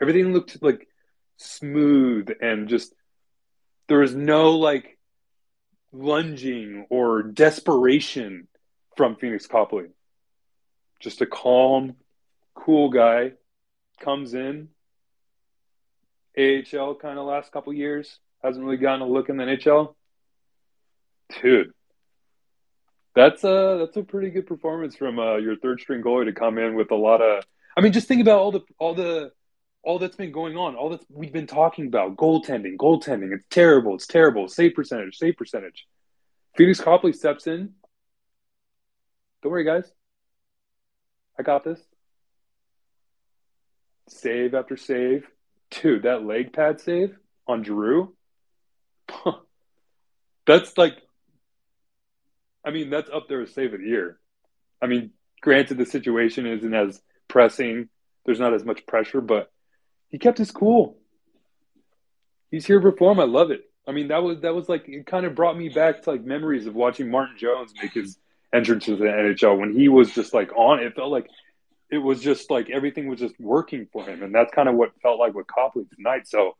Everything 0.00 0.32
looked 0.32 0.60
like 0.62 0.88
smooth 1.36 2.28
and 2.40 2.68
just 2.68 2.92
there 3.88 4.00
was 4.00 4.14
no 4.14 4.52
like 4.52 4.98
lunging 5.92 6.86
or 6.90 7.22
desperation 7.22 8.48
from 8.96 9.16
Phoenix 9.16 9.46
Copley. 9.46 9.86
Just 11.00 11.20
a 11.20 11.26
calm, 11.26 11.94
cool 12.54 12.90
guy 12.90 13.32
comes 14.00 14.34
in. 14.34 14.68
AHL 16.36 16.96
kind 16.96 17.18
of 17.18 17.26
last 17.26 17.52
couple 17.52 17.72
years 17.72 18.18
hasn't 18.42 18.64
really 18.64 18.76
gotten 18.76 19.02
a 19.02 19.06
look 19.06 19.28
in 19.28 19.36
the 19.36 19.44
NHL. 19.44 19.94
Dude, 21.40 21.72
that's 23.14 23.44
a 23.44 23.76
that's 23.80 23.96
a 23.96 24.02
pretty 24.02 24.30
good 24.30 24.46
performance 24.46 24.96
from 24.96 25.18
uh, 25.18 25.36
your 25.36 25.56
third 25.56 25.80
string 25.80 26.02
goalie 26.02 26.26
to 26.26 26.32
come 26.32 26.58
in 26.58 26.74
with 26.74 26.90
a 26.90 26.96
lot 26.96 27.20
of. 27.20 27.44
I 27.76 27.80
mean, 27.80 27.92
just 27.92 28.08
think 28.08 28.20
about 28.20 28.38
all 28.40 28.52
the 28.52 28.60
all 28.78 28.94
the 28.94 29.32
all 29.82 29.98
that's 29.98 30.16
been 30.16 30.32
going 30.32 30.56
on, 30.56 30.76
all 30.76 30.90
that 30.90 31.00
we've 31.10 31.32
been 31.32 31.46
talking 31.46 31.86
about, 31.86 32.16
goaltending, 32.16 32.76
goaltending. 32.76 33.32
It's 33.32 33.46
terrible. 33.50 33.94
It's 33.94 34.06
terrible. 34.06 34.48
Save 34.48 34.74
percentage, 34.74 35.16
save 35.16 35.36
percentage. 35.36 35.86
Phoenix 36.56 36.80
Copley 36.80 37.12
steps 37.12 37.46
in. 37.46 37.72
Don't 39.42 39.52
worry, 39.52 39.64
guys. 39.64 39.90
I 41.38 41.42
got 41.42 41.64
this. 41.64 41.80
Save 44.08 44.54
after 44.54 44.76
save. 44.76 45.26
Dude, 45.70 46.02
that 46.02 46.24
leg 46.24 46.52
pad 46.52 46.80
save 46.80 47.16
on 47.46 47.62
Drew, 47.62 48.14
that's 50.46 50.76
like, 50.76 50.96
I 52.64 52.70
mean, 52.70 52.90
that's 52.90 53.10
up 53.10 53.28
there 53.28 53.42
as 53.42 53.52
save 53.52 53.74
of 53.74 53.80
the 53.80 53.86
year. 53.86 54.18
I 54.80 54.86
mean, 54.86 55.10
granted, 55.40 55.78
the 55.78 55.86
situation 55.86 56.46
isn't 56.46 56.74
as 56.74 57.00
pressing. 57.28 57.88
There's 58.24 58.40
not 58.40 58.54
as 58.54 58.64
much 58.64 58.86
pressure, 58.86 59.20
but 59.20 59.50
he 60.10 60.18
kept 60.18 60.38
his 60.38 60.50
cool. 60.50 60.98
He's 62.50 62.66
here 62.66 62.80
to 62.80 62.90
perform. 62.90 63.18
I 63.18 63.24
love 63.24 63.50
it. 63.50 63.62
I 63.86 63.92
mean, 63.92 64.08
that 64.08 64.22
was 64.22 64.40
that 64.40 64.54
was 64.54 64.68
like 64.68 64.88
it 64.88 65.06
kind 65.06 65.26
of 65.26 65.34
brought 65.34 65.56
me 65.56 65.68
back 65.68 66.02
to 66.02 66.10
like 66.10 66.24
memories 66.24 66.66
of 66.66 66.74
watching 66.74 67.10
Martin 67.10 67.36
Jones 67.36 67.72
make 67.80 67.92
his 67.92 68.16
entrance 68.52 68.84
to 68.84 68.96
the 68.96 69.06
NHL 69.06 69.58
when 69.58 69.72
he 69.72 69.88
was 69.88 70.12
just 70.12 70.34
like 70.34 70.52
on. 70.54 70.80
It 70.80 70.94
felt 70.94 71.10
like 71.10 71.28
it 71.90 71.98
was 71.98 72.20
just 72.20 72.50
like 72.50 72.70
everything 72.70 73.08
was 73.08 73.18
just 73.18 73.34
working 73.40 73.88
for 73.92 74.04
him, 74.04 74.22
and 74.22 74.34
that's 74.34 74.52
kind 74.54 74.68
of 74.68 74.76
what 74.76 74.92
felt 75.02 75.18
like 75.18 75.34
with 75.34 75.46
Copley 75.48 75.84
tonight. 75.96 76.28
So 76.28 76.56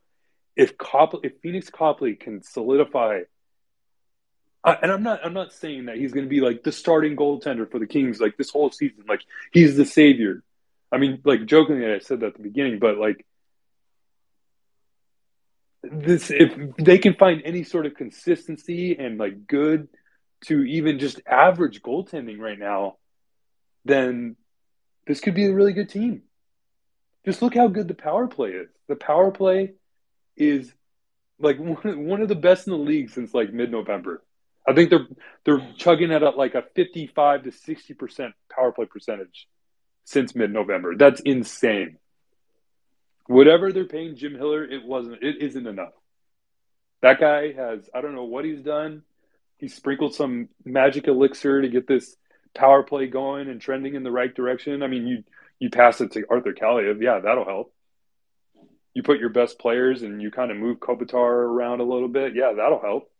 if 0.57 0.77
Copley, 0.77 1.21
if 1.25 1.41
Phoenix 1.41 1.71
Copley 1.71 2.15
can 2.15 2.43
solidify, 2.43 3.21
uh, 4.65 4.77
and 4.83 4.93
I'm 4.93 5.03
not 5.03 5.25
I'm 5.25 5.33
not 5.33 5.53
saying 5.53 5.87
that 5.87 5.97
he's 5.97 6.13
going 6.13 6.25
to 6.25 6.31
be 6.31 6.41
like 6.41 6.63
the 6.63 6.73
starting 6.73 7.17
goaltender 7.17 7.71
for 7.71 7.79
the 7.79 7.87
Kings 7.87 8.21
like 8.21 8.37
this 8.37 8.51
whole 8.51 8.71
season, 8.71 9.05
like 9.09 9.23
he's 9.53 9.77
the 9.77 9.85
savior. 9.85 10.43
I 10.91 10.99
mean, 10.99 11.21
like 11.25 11.47
jokingly, 11.47 11.93
I 11.93 11.99
said 11.99 12.21
that 12.21 12.27
at 12.27 12.37
the 12.37 12.43
beginning, 12.43 12.79
but 12.79 12.99
like 12.99 13.25
this 15.83 16.31
if 16.31 16.55
they 16.77 16.99
can 16.99 17.15
find 17.15 17.43
any 17.45 17.65
sort 17.65 17.87
of 17.87 17.95
consistency 17.95 18.97
and 18.97 19.19
like 19.19 19.47
good 19.47 19.89
to 20.45 20.63
even 20.65 20.99
just 20.99 21.21
average 21.27 21.83
goaltending 21.83 22.39
right 22.39 22.59
now, 22.59 22.97
then 23.85 24.37
this 25.07 25.21
could 25.21 25.35
be 25.35 25.47
a 25.47 25.55
really 25.55 25.73
good 25.73 25.89
team. 25.89 26.23
Just 27.25 27.43
look 27.43 27.55
how 27.55 27.69
good 27.69 27.89
the 27.89 27.95
power 27.95 28.27
play 28.27 28.51
is. 28.51 28.69
The 28.89 28.97
power 28.97 29.31
play 29.31 29.75
is 30.37 30.73
like 31.39 31.59
one, 31.59 32.07
one 32.07 32.23
of 32.23 32.29
the 32.29 32.35
best 32.35 32.67
in 32.67 32.73
the 32.73 32.79
league 32.79 33.11
since 33.11 33.35
like 33.35 33.53
mid-November. 33.53 34.23
I 34.67 34.75
think 34.75 34.91
they're 34.91 35.07
they're 35.45 35.67
chugging 35.77 36.13
at 36.13 36.23
a, 36.23 36.31
like 36.31 36.55
a 36.55 36.63
55 36.75 37.45
to 37.45 37.53
60 37.53 37.95
percent 37.95 38.35
power 38.55 38.73
play 38.73 38.87
percentage 38.87 39.49
since 40.05 40.35
mid-November. 40.35 40.97
That's 40.97 41.21
insane 41.21 41.99
whatever 43.27 43.73
they're 43.73 43.85
paying 43.85 44.17
Jim 44.17 44.35
Hiller, 44.35 44.65
it 44.65 44.85
wasn't 44.85 45.23
it 45.23 45.43
isn't 45.43 45.67
enough. 45.67 45.93
That 47.01 47.21
guy 47.21 47.53
has 47.53 47.89
I 47.95 48.01
don't 48.01 48.15
know 48.15 48.25
what 48.25 48.45
he's 48.45 48.63
done. 48.63 49.03
He 49.59 49.69
sprinkled 49.69 50.15
some 50.15 50.49
magic 50.65 51.07
elixir 51.07 51.63
to 51.63 51.69
get 51.69 51.87
this 51.87 52.17
power 52.55 52.83
play 52.83 53.07
going 53.07 53.49
and 53.49 53.61
trending 53.61 53.95
in 53.95 54.03
the 54.03 54.11
right 54.11 54.35
direction. 54.35 54.83
I 54.83 54.87
mean, 54.89 55.07
you 55.07 55.25
you 55.59 55.71
pass 55.71 56.01
it 56.01 56.13
to 56.13 56.25
Arthur 56.29 56.53
Kaliyev, 56.53 57.01
yeah, 57.01 57.21
that'll 57.21 57.45
help. 57.45 57.72
You 58.95 59.03
put 59.03 59.19
your 59.19 59.31
best 59.31 59.59
players 59.59 60.03
and 60.03 60.21
you 60.21 60.31
kind 60.31 60.51
of 60.51 60.57
move 60.57 60.79
Kopitar 60.79 61.31
around 61.31 61.81
a 61.81 61.85
little 61.85 62.09
bit, 62.09 62.35
yeah, 62.35 62.53
that'll 62.57 62.81
help. 62.81 63.11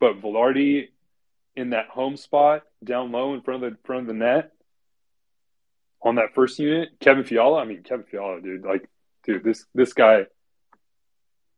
But 0.00 0.20
Vilardi 0.20 0.88
in 1.56 1.70
that 1.70 1.88
home 1.88 2.16
spot 2.16 2.62
down 2.82 3.12
low 3.12 3.34
in 3.34 3.42
front 3.42 3.62
of 3.62 3.72
the 3.72 3.78
front 3.84 4.02
of 4.02 4.06
the 4.08 4.14
net, 4.14 4.52
on 6.02 6.16
that 6.16 6.34
first 6.34 6.58
unit, 6.58 6.90
Kevin 7.00 7.24
Fiala. 7.24 7.60
I 7.60 7.64
mean, 7.64 7.82
Kevin 7.82 8.06
Fiala, 8.06 8.40
dude. 8.40 8.64
Like, 8.64 8.88
dude, 9.24 9.44
this 9.44 9.64
this 9.74 9.92
guy. 9.92 10.26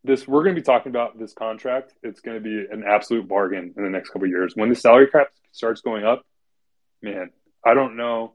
This 0.05 0.27
we're 0.27 0.43
going 0.43 0.57
to 0.57 0.61
be 0.61 0.65
talking 0.65 0.91
about 0.91 1.17
this 1.19 1.33
contract. 1.33 1.95
It's 2.03 2.21
going 2.21 2.37
to 2.37 2.43
be 2.43 2.67
an 2.73 2.83
absolute 2.85 3.29
bargain 3.29 3.75
in 3.77 3.85
the 3.85 3.91
next 3.91 4.11
couple 4.11 4.27
years. 4.27 4.55
When 4.57 4.69
the 4.69 4.75
salary 4.75 5.09
cap 5.09 5.29
starts 5.53 5.81
going 5.81 6.05
up, 6.05 6.27
man, 7.01 7.31
I 7.65 7.75
don't 7.75 7.97
know. 7.97 8.35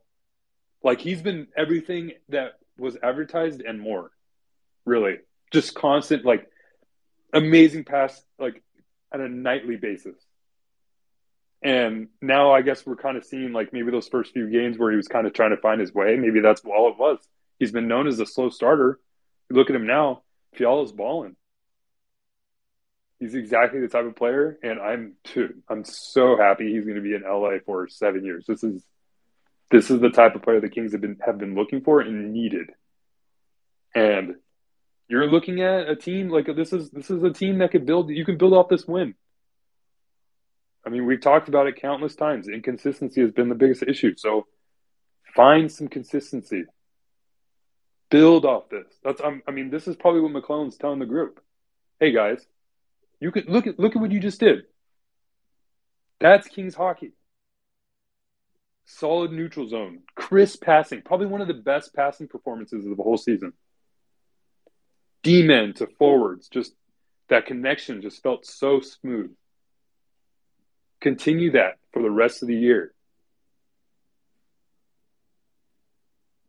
Like 0.81 1.01
he's 1.01 1.21
been 1.21 1.47
everything 1.57 2.13
that 2.29 2.53
was 2.77 2.95
advertised 3.03 3.61
and 3.61 3.81
more. 3.81 4.11
Really, 4.87 5.17
just 5.51 5.75
constant, 5.75 6.23
like 6.23 6.49
amazing 7.33 7.83
pass, 7.83 8.19
like 8.39 8.63
on 9.13 9.19
a 9.19 9.27
nightly 9.27 9.75
basis. 9.75 10.15
And 11.61 12.07
now 12.21 12.53
I 12.53 12.61
guess 12.61 12.85
we're 12.85 12.95
kind 12.95 13.17
of 13.17 13.25
seeing 13.25 13.51
like 13.51 13.73
maybe 13.73 13.91
those 13.91 14.07
first 14.07 14.31
few 14.31 14.49
games 14.49 14.77
where 14.77 14.89
he 14.89 14.95
was 14.95 15.09
kind 15.09 15.27
of 15.27 15.33
trying 15.33 15.49
to 15.51 15.57
find 15.57 15.81
his 15.81 15.93
way. 15.93 16.15
Maybe 16.15 16.39
that's 16.39 16.61
all 16.63 16.89
it 16.89 16.97
was. 16.97 17.19
He's 17.59 17.73
been 17.73 17.89
known 17.89 18.07
as 18.07 18.17
a 18.21 18.25
slow 18.25 18.49
starter. 18.49 18.97
Look 19.49 19.69
at 19.69 19.75
him 19.75 19.87
now, 19.87 20.23
Fiala's 20.55 20.93
balling. 20.93 21.35
He's 23.19 23.35
exactly 23.35 23.81
the 23.81 23.89
type 23.89 24.05
of 24.05 24.15
player, 24.15 24.57
and 24.63 24.79
I'm 24.79 25.15
too. 25.25 25.55
I'm 25.67 25.83
so 25.83 26.37
happy 26.37 26.71
he's 26.71 26.85
going 26.85 26.95
to 26.95 27.01
be 27.01 27.13
in 27.13 27.23
LA 27.23 27.57
for 27.65 27.89
seven 27.89 28.23
years. 28.23 28.45
This 28.47 28.63
is 28.63 28.85
this 29.69 29.91
is 29.91 29.99
the 29.99 30.11
type 30.11 30.35
of 30.35 30.43
player 30.43 30.61
the 30.61 30.69
Kings 30.69 30.93
have 30.93 31.01
been 31.01 31.17
have 31.25 31.37
been 31.37 31.55
looking 31.55 31.81
for 31.81 31.99
and 31.99 32.31
needed. 32.31 32.69
And 33.93 34.35
you're 35.07 35.29
looking 35.29 35.61
at 35.61 35.89
a 35.89 35.95
team 35.95 36.29
like 36.29 36.47
this 36.53 36.73
is 36.73 36.89
this 36.91 37.09
is 37.09 37.23
a 37.23 37.31
team 37.31 37.59
that 37.59 37.71
could 37.71 37.85
build. 37.85 38.09
You 38.09 38.25
can 38.25 38.37
build 38.37 38.53
off 38.53 38.67
this 38.69 38.85
win. 38.85 39.15
I 40.85 40.89
mean, 40.89 41.05
we've 41.05 41.21
talked 41.21 41.47
about 41.49 41.67
it 41.67 41.81
countless 41.81 42.15
times. 42.15 42.47
Inconsistency 42.47 43.21
has 43.21 43.31
been 43.31 43.49
the 43.49 43.55
biggest 43.55 43.83
issue. 43.83 44.15
So 44.17 44.47
find 45.35 45.71
some 45.71 45.87
consistency. 45.87 46.65
Build 48.09 48.45
off 48.45 48.69
this. 48.69 48.87
That's 49.03 49.21
I 49.21 49.51
mean, 49.51 49.69
this 49.69 49.87
is 49.87 49.95
probably 49.95 50.21
what 50.21 50.31
McLellan's 50.31 50.77
telling 50.77 50.99
the 50.99 51.05
group. 51.05 51.41
Hey 51.99 52.11
guys, 52.11 52.45
you 53.19 53.31
could 53.31 53.49
look 53.49 53.67
at 53.67 53.79
look 53.79 53.95
at 53.95 54.01
what 54.01 54.11
you 54.11 54.19
just 54.19 54.39
did. 54.39 54.63
That's 56.19 56.47
Kings 56.47 56.75
hockey. 56.75 57.13
Solid 58.85 59.31
neutral 59.31 59.67
zone, 59.67 59.99
crisp 60.15 60.63
passing, 60.63 61.01
probably 61.01 61.27
one 61.27 61.41
of 61.41 61.47
the 61.49 61.53
best 61.53 61.93
passing 61.93 62.27
performances 62.27 62.85
of 62.85 62.95
the 62.95 63.03
whole 63.03 63.17
season. 63.17 63.51
D 65.27 65.43
men 65.43 65.73
to 65.73 65.87
forwards, 65.99 66.47
just 66.47 66.73
that 67.27 67.47
connection 67.47 68.01
just 68.01 68.23
felt 68.23 68.45
so 68.45 68.79
smooth. 68.79 69.35
Continue 71.01 71.51
that 71.51 71.79
for 71.91 72.01
the 72.01 72.09
rest 72.09 72.43
of 72.43 72.47
the 72.47 72.55
year. 72.55 72.93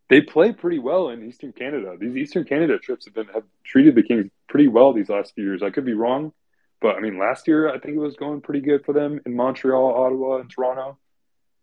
They 0.09 0.21
play 0.21 0.53
pretty 0.53 0.79
well 0.79 1.09
in 1.09 1.27
Eastern 1.27 1.53
Canada. 1.53 1.97
These 1.99 2.17
Eastern 2.17 2.45
Canada 2.45 2.79
trips 2.79 3.07
have 3.07 3.15
been 3.15 3.27
have 3.35 3.43
treated 3.65 3.97
the 3.97 4.05
Kings 4.05 4.31
pretty 4.49 4.69
well 4.69 4.93
these 4.93 5.09
last 5.09 5.35
few 5.35 5.43
years. 5.43 5.61
I 5.61 5.71
could 5.71 5.85
be 5.85 5.95
wrong, 5.95 6.33
but 6.81 6.95
I 6.95 7.01
mean 7.01 7.19
last 7.19 7.49
year 7.49 7.69
I 7.69 7.81
think 7.81 7.97
it 7.97 7.99
was 7.99 8.15
going 8.15 8.43
pretty 8.43 8.61
good 8.61 8.85
for 8.85 8.93
them 8.93 9.19
in 9.27 9.35
Montreal, 9.35 10.05
Ottawa, 10.05 10.37
and 10.37 10.49
Toronto. 10.49 10.99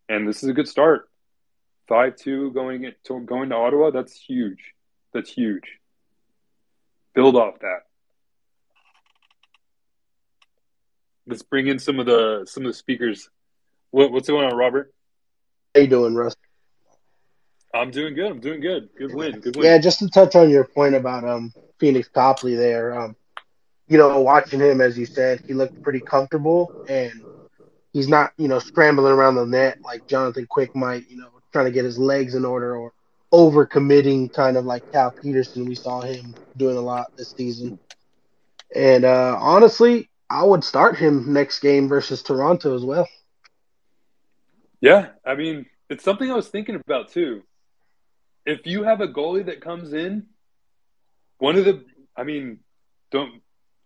And 0.10 0.28
this 0.28 0.44
is 0.44 0.50
a 0.50 0.54
good 0.54 0.68
start. 0.68 1.08
Five 1.88 2.18
two 2.18 2.52
going 2.52 2.92
to 3.06 3.20
going 3.22 3.52
to 3.52 3.56
Ottawa. 3.56 3.92
That's 3.92 4.12
huge. 4.12 4.74
That's 5.14 5.32
huge. 5.32 5.80
Build 7.16 7.36
off 7.36 7.60
that. 7.60 7.86
let's 11.28 11.44
bring 11.44 11.68
in 11.68 11.80
some 11.80 12.00
of 12.00 12.06
the 12.06 12.46
some 12.48 12.64
of 12.66 12.70
the 12.72 12.78
speakers. 12.78 13.30
What, 13.92 14.12
what's 14.12 14.28
going 14.28 14.46
on, 14.46 14.56
Robert? 14.56 14.94
How 15.74 15.82
you 15.82 15.88
doing, 15.88 16.16
Russ? 16.16 16.36
I'm 17.74 17.92
doing 17.92 18.16
good. 18.16 18.32
I'm 18.32 18.40
doing 18.40 18.62
good. 18.62 18.90
Good 18.98 19.14
win. 19.14 19.40
Good 19.40 19.56
win. 19.56 19.66
Yeah, 19.66 19.78
just 19.78 20.00
to 20.00 20.10
touch 20.10 20.36
on 20.36 20.50
your 20.50 20.66
point 20.66 20.96
about 20.96 21.28
um 21.28 21.54
Phoenix 21.80 22.08
Copley 22.08 22.56
there. 22.56 22.98
Um, 23.00 23.16
you 23.88 23.98
know, 23.98 24.20
watching 24.22 24.60
him 24.60 24.82
as 24.82 24.98
you 24.98 25.06
said, 25.06 25.42
he 25.46 25.54
looked 25.54 25.82
pretty 25.82 26.00
comfortable 26.00 26.86
and 26.90 27.24
he's 27.94 28.08
not, 28.08 28.34
you 28.38 28.48
know, 28.48 28.60
scrambling 28.60 29.14
around 29.14 29.36
the 29.36 29.46
net 29.46 29.80
like 29.82 30.08
Jonathan 30.08 30.48
Quick 30.48 30.76
might, 30.76 31.10
you 31.10 31.18
know, 31.18 31.30
trying 31.52 31.66
to 31.66 31.72
get 31.72 31.86
his 31.86 32.00
legs 32.00 32.34
in 32.34 32.46
order 32.46 32.76
or 32.76 32.94
over 33.36 33.66
committing 33.66 34.30
kind 34.30 34.56
of 34.56 34.66
like 34.66 34.84
Cal 34.94 35.12
Petersen. 35.22 35.66
We 35.66 35.76
saw 35.76 36.02
him 36.02 36.36
doing 36.56 36.78
a 36.78 36.82
lot 36.82 37.12
this 37.18 37.34
season. 37.38 37.80
And 38.74 39.04
uh 39.04 39.38
honestly, 39.40 40.10
I 40.30 40.44
would 40.44 40.64
start 40.64 40.98
him 40.98 41.34
next 41.34 41.60
game 41.60 41.90
versus 41.90 42.24
Toronto 42.24 42.76
as 42.76 42.84
well. 42.84 43.08
Yeah, 44.80 45.10
I 45.26 45.36
mean, 45.36 45.66
it's 45.90 46.04
something 46.04 46.32
I 46.32 46.36
was 46.36 46.48
thinking 46.48 46.76
about 46.76 47.12
too. 47.12 47.44
If 48.46 48.66
you 48.66 48.84
have 48.84 49.02
a 49.02 49.08
goalie 49.08 49.46
that 49.48 49.62
comes 49.62 49.94
in, 49.94 50.28
one 51.40 51.58
of 51.58 51.66
the, 51.66 51.84
I 52.16 52.24
mean, 52.24 52.60
don't, 53.12 53.42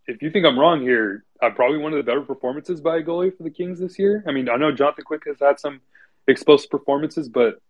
if 0.05 0.21
you 0.21 0.29
think 0.29 0.45
I'm 0.45 0.59
wrong 0.59 0.81
here, 0.81 1.23
uh, 1.41 1.49
probably 1.51 1.77
one 1.77 1.93
of 1.93 1.97
the 1.97 2.03
better 2.03 2.21
performances 2.21 2.81
by 2.81 2.97
a 2.97 3.03
goalie 3.03 3.35
for 3.35 3.43
the 3.43 3.49
Kings 3.49 3.79
this 3.79 3.97
year. 3.97 4.23
I 4.27 4.31
mean, 4.31 4.49
I 4.49 4.57
know 4.57 4.71
Jonathan 4.71 5.05
Quick 5.05 5.23
has 5.27 5.37
had 5.39 5.59
some 5.59 5.81
explosive 6.27 6.69
performances, 6.69 7.29
but 7.29 7.61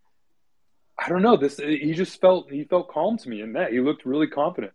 I 1.00 1.10
don't 1.10 1.22
know. 1.22 1.38
This 1.38 1.58
he 1.58 1.94
just 1.94 2.20
felt 2.20 2.51
he 2.51 2.63
felt 2.65 2.89
calm 2.89 3.18
to 3.18 3.29
me 3.29 3.41
in 3.41 3.53
that 3.53 3.72
he 3.72 3.79
looked 3.79 4.06
really 4.06 4.27
confident. 4.27 4.74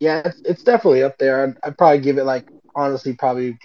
Yeah, 0.00 0.22
it's, 0.24 0.40
it's 0.44 0.62
definitely 0.62 1.02
up 1.02 1.16
there. 1.18 1.44
I'd, 1.44 1.56
I'd 1.62 1.78
probably 1.78 2.00
give 2.00 2.18
it 2.18 2.24
like 2.24 2.48
honestly 2.74 3.14
probably 3.14 3.58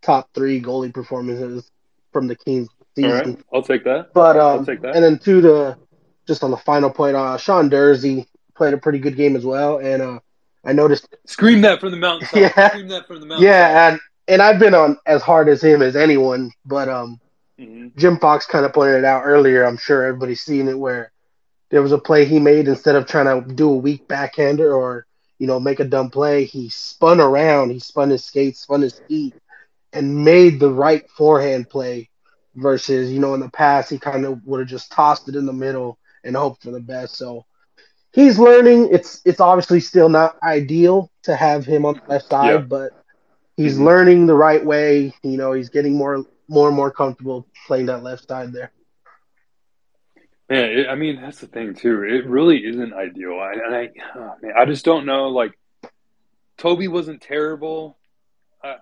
top 0.00 0.28
three 0.34 0.60
goalie 0.60 0.92
performances 0.92 1.70
from 2.12 2.26
the 2.26 2.36
Kings 2.36 2.68
season. 2.96 3.42
I'll 3.52 3.62
take 3.62 3.84
that. 3.84 4.12
But 4.12 4.36
um, 4.36 4.60
I'll 4.60 4.66
take 4.66 4.82
that. 4.82 4.94
And 4.94 5.04
then 5.04 5.18
two 5.18 5.40
to 5.42 5.78
just 6.26 6.42
on 6.42 6.50
the 6.50 6.56
final 6.56 6.90
point, 6.90 7.16
uh, 7.16 7.36
Sean 7.36 7.70
Durzi 7.70 8.26
played 8.56 8.74
a 8.74 8.78
pretty 8.78 8.98
good 8.98 9.16
game 9.16 9.36
as 9.36 9.44
well, 9.44 9.78
and 9.78 10.02
uh, 10.02 10.20
I 10.64 10.72
noticed. 10.72 11.08
Scream 11.26 11.60
that 11.62 11.80
from 11.80 11.90
the 11.90 11.96
mountain. 11.96 12.28
Yeah, 12.34 12.68
scream 12.68 12.88
that 12.88 13.06
from 13.06 13.20
the 13.20 13.26
mountain. 13.26 13.46
Yeah, 13.46 13.88
and 13.88 14.00
and 14.28 14.42
I've 14.42 14.58
been 14.58 14.74
on 14.74 14.98
as 15.06 15.22
hard 15.22 15.48
as 15.48 15.62
him 15.62 15.82
as 15.82 15.96
anyone, 15.96 16.50
but 16.64 16.88
um, 16.88 17.20
mm-hmm. 17.62 17.98
Jim 17.98 18.18
Fox 18.18 18.46
kind 18.46 18.64
of 18.64 18.72
pointed 18.72 18.98
it 18.98 19.04
out 19.04 19.22
earlier. 19.24 19.64
I'm 19.64 19.76
sure 19.76 20.04
everybody's 20.04 20.42
seen 20.42 20.68
it 20.68 20.78
where 20.78 21.12
there 21.70 21.82
was 21.82 21.92
a 21.92 21.98
play 21.98 22.24
he 22.24 22.38
made 22.38 22.68
instead 22.68 22.96
of 22.96 23.06
trying 23.06 23.26
to 23.26 23.54
do 23.54 23.70
a 23.70 23.76
weak 23.76 24.06
backhander 24.08 24.74
or 24.74 25.06
you 25.42 25.48
know, 25.48 25.58
make 25.58 25.80
a 25.80 25.84
dumb 25.84 26.08
play. 26.08 26.44
He 26.44 26.68
spun 26.68 27.20
around, 27.20 27.70
he 27.70 27.80
spun 27.80 28.10
his 28.10 28.24
skates, 28.24 28.60
spun 28.60 28.80
his 28.80 29.00
feet, 29.08 29.34
and 29.92 30.24
made 30.24 30.60
the 30.60 30.70
right 30.70 31.10
forehand 31.10 31.68
play. 31.68 32.10
Versus, 32.54 33.10
you 33.10 33.18
know, 33.18 33.34
in 33.34 33.40
the 33.40 33.48
past 33.48 33.90
he 33.90 33.98
kind 33.98 34.24
of 34.24 34.46
would 34.46 34.60
have 34.60 34.68
just 34.68 34.92
tossed 34.92 35.28
it 35.28 35.34
in 35.34 35.44
the 35.44 35.52
middle 35.52 35.98
and 36.22 36.36
hoped 36.36 36.62
for 36.62 36.70
the 36.70 36.78
best. 36.78 37.16
So 37.16 37.44
he's 38.12 38.38
learning. 38.38 38.90
It's 38.92 39.20
it's 39.24 39.40
obviously 39.40 39.80
still 39.80 40.08
not 40.08 40.36
ideal 40.44 41.10
to 41.22 41.34
have 41.34 41.64
him 41.64 41.84
on 41.86 41.94
the 41.94 42.02
left 42.12 42.28
side, 42.28 42.52
yeah. 42.52 42.58
but 42.58 42.92
he's 43.56 43.74
mm-hmm. 43.74 43.84
learning 43.84 44.26
the 44.26 44.34
right 44.34 44.64
way. 44.64 45.12
You 45.24 45.38
know, 45.38 45.54
he's 45.54 45.70
getting 45.70 45.96
more 45.96 46.24
more 46.52 46.68
and 46.68 46.76
more 46.76 46.90
comfortable 46.90 47.46
playing 47.66 47.86
that 47.86 48.02
left 48.02 48.28
side 48.28 48.52
there. 48.52 48.70
Yeah, 50.50 50.58
it, 50.58 50.88
I 50.88 50.96
mean 50.96 51.20
that's 51.20 51.40
the 51.40 51.46
thing 51.46 51.74
too. 51.74 52.02
It 52.02 52.26
really 52.26 52.58
isn't 52.58 52.92
ideal, 52.92 53.40
I, 53.40 53.52
and 53.52 53.74
I, 53.74 53.90
oh, 54.16 54.34
man, 54.42 54.52
I 54.56 54.66
just 54.66 54.84
don't 54.84 55.06
know. 55.06 55.28
Like, 55.28 55.58
Toby 56.58 56.88
wasn't 56.88 57.22
terrible. 57.22 57.96
Uh, 58.62 58.76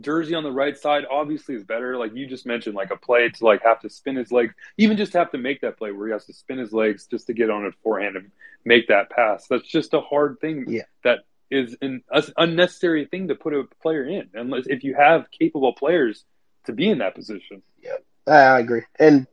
Durzi 0.00 0.34
on 0.34 0.44
the 0.44 0.50
right 0.50 0.76
side 0.76 1.04
obviously 1.10 1.54
is 1.54 1.64
better. 1.64 1.98
Like 1.98 2.14
you 2.14 2.26
just 2.26 2.46
mentioned, 2.46 2.74
like 2.74 2.90
a 2.90 2.96
play 2.96 3.28
to 3.28 3.44
like 3.44 3.62
have 3.64 3.80
to 3.80 3.90
spin 3.90 4.16
his 4.16 4.32
legs, 4.32 4.54
even 4.78 4.96
just 4.96 5.12
have 5.12 5.30
to 5.32 5.38
make 5.38 5.60
that 5.60 5.76
play 5.76 5.92
where 5.92 6.06
he 6.06 6.12
has 6.14 6.24
to 6.24 6.32
spin 6.32 6.56
his 6.56 6.72
legs 6.72 7.06
just 7.06 7.26
to 7.26 7.34
get 7.34 7.50
on 7.50 7.66
a 7.66 7.72
forehand 7.82 8.16
and 8.16 8.30
make 8.64 8.88
that 8.88 9.10
pass. 9.10 9.46
That's 9.48 9.68
just 9.68 9.92
a 9.92 10.00
hard 10.00 10.38
thing. 10.40 10.64
Yeah. 10.68 10.84
That 11.04 11.18
is 11.50 11.76
an 11.82 12.02
unnecessary 12.38 13.04
thing 13.04 13.28
to 13.28 13.34
put 13.34 13.52
a 13.52 13.64
player 13.82 14.04
in, 14.04 14.30
unless 14.32 14.66
if 14.66 14.84
you 14.84 14.94
have 14.94 15.30
capable 15.30 15.74
players 15.74 16.24
to 16.64 16.72
be 16.72 16.88
in 16.88 16.98
that 16.98 17.14
position. 17.14 17.62
Yeah, 17.82 17.96
I 18.26 18.58
agree. 18.60 18.82
And 18.98 19.26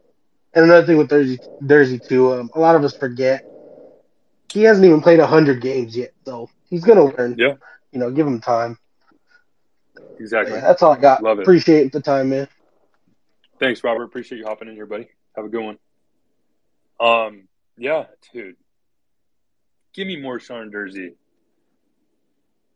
and 0.54 0.66
another 0.66 0.86
thing 0.86 0.98
with 0.98 1.10
Durzi, 1.10 1.40
Durzi 1.62 2.06
too, 2.06 2.34
um, 2.34 2.50
a 2.54 2.60
lot 2.60 2.76
of 2.76 2.84
us 2.84 2.96
forget 2.96 3.44
he 4.52 4.64
hasn't 4.64 4.86
even 4.86 5.02
played 5.02 5.20
hundred 5.20 5.62
games 5.62 5.96
yet, 5.96 6.12
so 6.26 6.50
he's 6.70 6.84
gonna 6.84 7.06
learn. 7.06 7.36
Yeah, 7.38 7.56
you 7.92 8.00
know, 8.00 8.12
give 8.12 8.28
him 8.28 8.42
time. 8.42 8.78
Exactly. 10.20 10.56
Yeah, 10.56 10.62
that's 10.62 10.84
all 10.84 10.94
I 10.94 11.00
got. 11.00 11.24
Love 11.24 11.40
it. 11.40 11.44
Appreciate 11.44 11.92
the 11.92 12.02
time, 12.02 12.30
man. 12.30 12.48
Thanks, 13.60 13.84
Robert. 13.84 14.04
Appreciate 14.04 14.38
you 14.38 14.46
hopping 14.46 14.68
in 14.68 14.76
here, 14.76 14.86
buddy. 14.86 15.08
Have 15.36 15.46
a 15.46 15.50
good 15.50 15.64
one. 15.64 15.78
Um, 17.00 17.48
yeah, 17.78 18.06
dude. 18.34 18.56
Give 19.94 20.08
me 20.08 20.18
more 20.18 20.40
Sean 20.40 20.72
Durzi. 20.72 21.14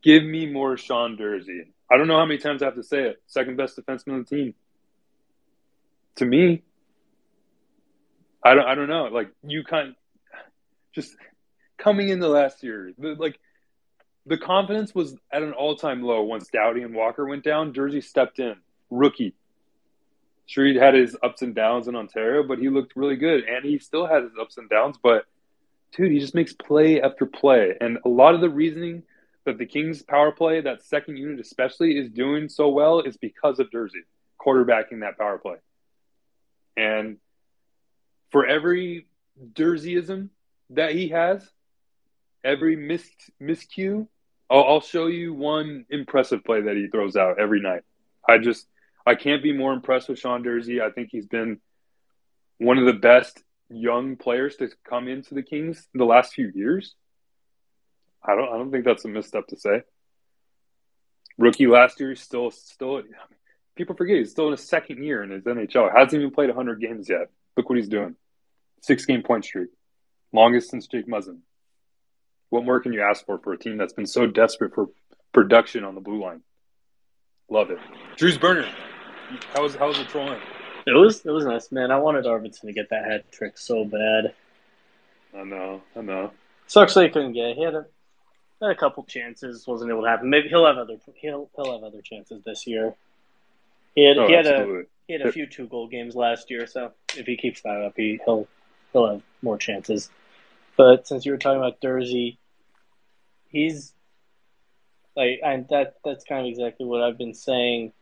Give 0.01 0.23
me 0.23 0.45
more 0.45 0.77
Sean 0.77 1.17
Durzi. 1.17 1.72
I 1.91 1.97
don't 1.97 2.07
know 2.07 2.17
how 2.17 2.25
many 2.25 2.39
times 2.39 2.61
I 2.61 2.65
have 2.65 2.75
to 2.75 2.83
say 2.83 3.03
it. 3.03 3.21
Second 3.27 3.57
best 3.57 3.77
defenseman 3.77 4.13
on 4.13 4.25
the 4.29 4.35
team. 4.35 4.53
To 6.17 6.25
me, 6.25 6.63
I 8.43 8.53
don't. 8.53 8.65
I 8.65 8.75
don't 8.75 8.89
know. 8.89 9.05
Like 9.05 9.31
you 9.43 9.63
kind, 9.63 9.95
just 10.93 11.15
coming 11.77 12.09
into 12.09 12.27
last 12.27 12.63
year, 12.63 12.93
the, 12.97 13.15
like 13.17 13.39
the 14.25 14.37
confidence 14.37 14.93
was 14.93 15.15
at 15.31 15.43
an 15.43 15.53
all-time 15.53 16.03
low 16.03 16.23
once 16.23 16.47
Doughty 16.47 16.81
and 16.83 16.93
Walker 16.93 17.25
went 17.25 17.43
down. 17.43 17.73
Durzi 17.73 18.03
stepped 18.03 18.39
in, 18.39 18.55
rookie. 18.89 19.33
Sure, 20.45 20.65
he 20.65 20.75
had 20.75 20.93
his 20.93 21.15
ups 21.23 21.41
and 21.41 21.55
downs 21.55 21.87
in 21.87 21.95
Ontario, 21.95 22.43
but 22.43 22.59
he 22.59 22.69
looked 22.69 22.95
really 22.95 23.15
good, 23.15 23.43
and 23.45 23.65
he 23.65 23.79
still 23.79 24.05
had 24.05 24.23
his 24.23 24.33
ups 24.39 24.57
and 24.57 24.69
downs. 24.69 24.97
But 25.01 25.25
dude, 25.95 26.11
he 26.11 26.19
just 26.19 26.35
makes 26.35 26.53
play 26.53 27.01
after 27.01 27.25
play, 27.25 27.75
and 27.79 27.97
a 28.05 28.09
lot 28.09 28.35
of 28.35 28.41
the 28.41 28.49
reasoning 28.49 29.03
that 29.45 29.57
the 29.57 29.65
Kings 29.65 30.01
power 30.01 30.31
play, 30.31 30.61
that 30.61 30.83
second 30.83 31.17
unit 31.17 31.39
especially, 31.39 31.97
is 31.97 32.09
doing 32.09 32.49
so 32.49 32.69
well 32.69 33.01
is 33.01 33.17
because 33.17 33.59
of 33.59 33.69
Durzi 33.69 34.01
quarterbacking 34.39 35.01
that 35.01 35.17
power 35.17 35.37
play. 35.37 35.55
And 36.75 37.17
for 38.31 38.45
every 38.45 39.07
Durziism 39.53 40.29
that 40.71 40.93
he 40.93 41.09
has, 41.09 41.47
every 42.43 42.75
mis 42.75 43.07
miscue, 43.41 44.07
I'll, 44.49 44.63
I'll 44.63 44.81
show 44.81 45.07
you 45.07 45.33
one 45.33 45.85
impressive 45.89 46.43
play 46.43 46.61
that 46.61 46.75
he 46.75 46.87
throws 46.87 47.15
out 47.15 47.39
every 47.39 47.61
night. 47.61 47.81
I 48.27 48.37
just 48.37 48.67
I 49.05 49.15
can't 49.15 49.43
be 49.43 49.53
more 49.53 49.73
impressed 49.73 50.09
with 50.09 50.19
Sean 50.19 50.43
Durzi. 50.43 50.81
I 50.81 50.91
think 50.91 51.09
he's 51.11 51.25
been 51.25 51.59
one 52.57 52.77
of 52.77 52.85
the 52.85 52.93
best 52.93 53.43
young 53.69 54.15
players 54.15 54.55
to 54.57 54.69
come 54.87 55.07
into 55.07 55.35
the 55.35 55.43
Kings 55.43 55.87
in 55.93 55.99
the 55.99 56.05
last 56.05 56.33
few 56.33 56.51
years. 56.53 56.95
I 58.25 58.35
don't 58.35 58.49
I 58.49 58.57
don't 58.57 58.71
think 58.71 58.85
that's 58.85 59.05
a 59.05 59.07
misstep 59.07 59.47
to 59.47 59.57
say. 59.57 59.83
Rookie 61.37 61.67
last 61.67 61.99
year, 61.99 62.15
still 62.15 62.51
still 62.51 63.01
people 63.75 63.95
forget 63.95 64.17
he's 64.17 64.31
still 64.31 64.45
in 64.47 64.51
his 64.51 64.67
second 64.67 65.03
year 65.03 65.23
in 65.23 65.31
his 65.31 65.43
NHL. 65.43 65.95
Hasn't 65.95 66.13
even 66.13 66.31
played 66.31 66.49
100 66.49 66.79
games 66.79 67.09
yet. 67.09 67.29
Look 67.57 67.69
what 67.69 67.77
he's 67.77 67.89
doing. 67.89 68.15
Six 68.81 69.05
game 69.05 69.23
point 69.23 69.45
streak. 69.45 69.69
Longest 70.31 70.69
since 70.69 70.87
Jake 70.87 71.07
Muzzin. 71.07 71.39
What 72.49 72.65
more 72.65 72.79
can 72.79 72.93
you 72.93 73.01
ask 73.01 73.25
for 73.25 73.39
for 73.39 73.53
a 73.53 73.57
team 73.57 73.77
that's 73.77 73.93
been 73.93 74.05
so 74.05 74.27
desperate 74.27 74.75
for 74.75 74.89
production 75.33 75.83
on 75.83 75.95
the 75.95 76.01
blue 76.01 76.21
line? 76.21 76.41
Love 77.49 77.71
it. 77.71 77.79
Drew's 78.15 78.37
burner. 78.37 78.69
How 79.53 79.63
was 79.63 79.75
how 79.75 79.87
was 79.87 79.97
the 79.97 80.05
trolling? 80.05 80.39
It 80.85 80.91
was 80.91 81.25
it 81.25 81.31
was 81.31 81.45
nice, 81.45 81.71
man. 81.71 81.91
I 81.91 81.97
wanted 81.97 82.25
Arvidsson 82.25 82.61
to 82.61 82.73
get 82.73 82.89
that 82.89 83.05
hat 83.05 83.31
trick 83.31 83.57
so 83.57 83.85
bad. 83.85 84.33
I 85.35 85.43
know, 85.43 85.81
I 85.95 86.01
know. 86.01 86.31
Sucks 86.67 86.93
that 86.93 87.03
he 87.03 87.09
couldn't 87.09 87.33
get 87.33 87.49
it. 87.49 87.57
He 87.57 87.63
had 87.63 87.73
a 87.73 87.85
had 88.63 88.71
a 88.71 88.79
couple 88.79 89.03
chances, 89.03 89.67
wasn't 89.67 89.91
able 89.91 90.03
to 90.03 90.09
happen. 90.09 90.29
Maybe 90.29 90.49
he'll 90.49 90.65
have 90.65 90.77
other 90.77 90.97
he'll 91.15 91.49
he'll 91.55 91.73
have 91.73 91.83
other 91.83 92.01
chances 92.01 92.41
this 92.43 92.65
year. 92.65 92.95
He 93.95 94.07
had, 94.07 94.17
oh, 94.17 94.27
he 94.27 94.33
had 94.33 94.47
a 94.47 94.83
he 95.07 95.13
had 95.13 95.21
a 95.21 95.31
few 95.31 95.45
two 95.45 95.67
goal 95.67 95.87
games 95.87 96.15
last 96.15 96.49
year, 96.49 96.65
so 96.65 96.91
if 97.15 97.25
he 97.25 97.37
keeps 97.37 97.61
that 97.61 97.81
up, 97.81 97.93
he 97.95 98.19
he'll 98.25 98.47
he'll 98.91 99.07
have 99.07 99.21
more 99.41 99.57
chances. 99.57 100.09
But 100.77 101.07
since 101.07 101.25
you 101.25 101.31
were 101.31 101.37
talking 101.37 101.59
about 101.59 101.81
Durzi, 101.81 102.37
he's 103.49 103.93
like 105.15 105.41
I, 105.45 105.65
that 105.69 105.95
that's 106.03 106.23
kind 106.23 106.41
of 106.41 106.47
exactly 106.47 106.85
what 106.85 107.01
I've 107.01 107.17
been 107.17 107.35
saying 107.35 107.93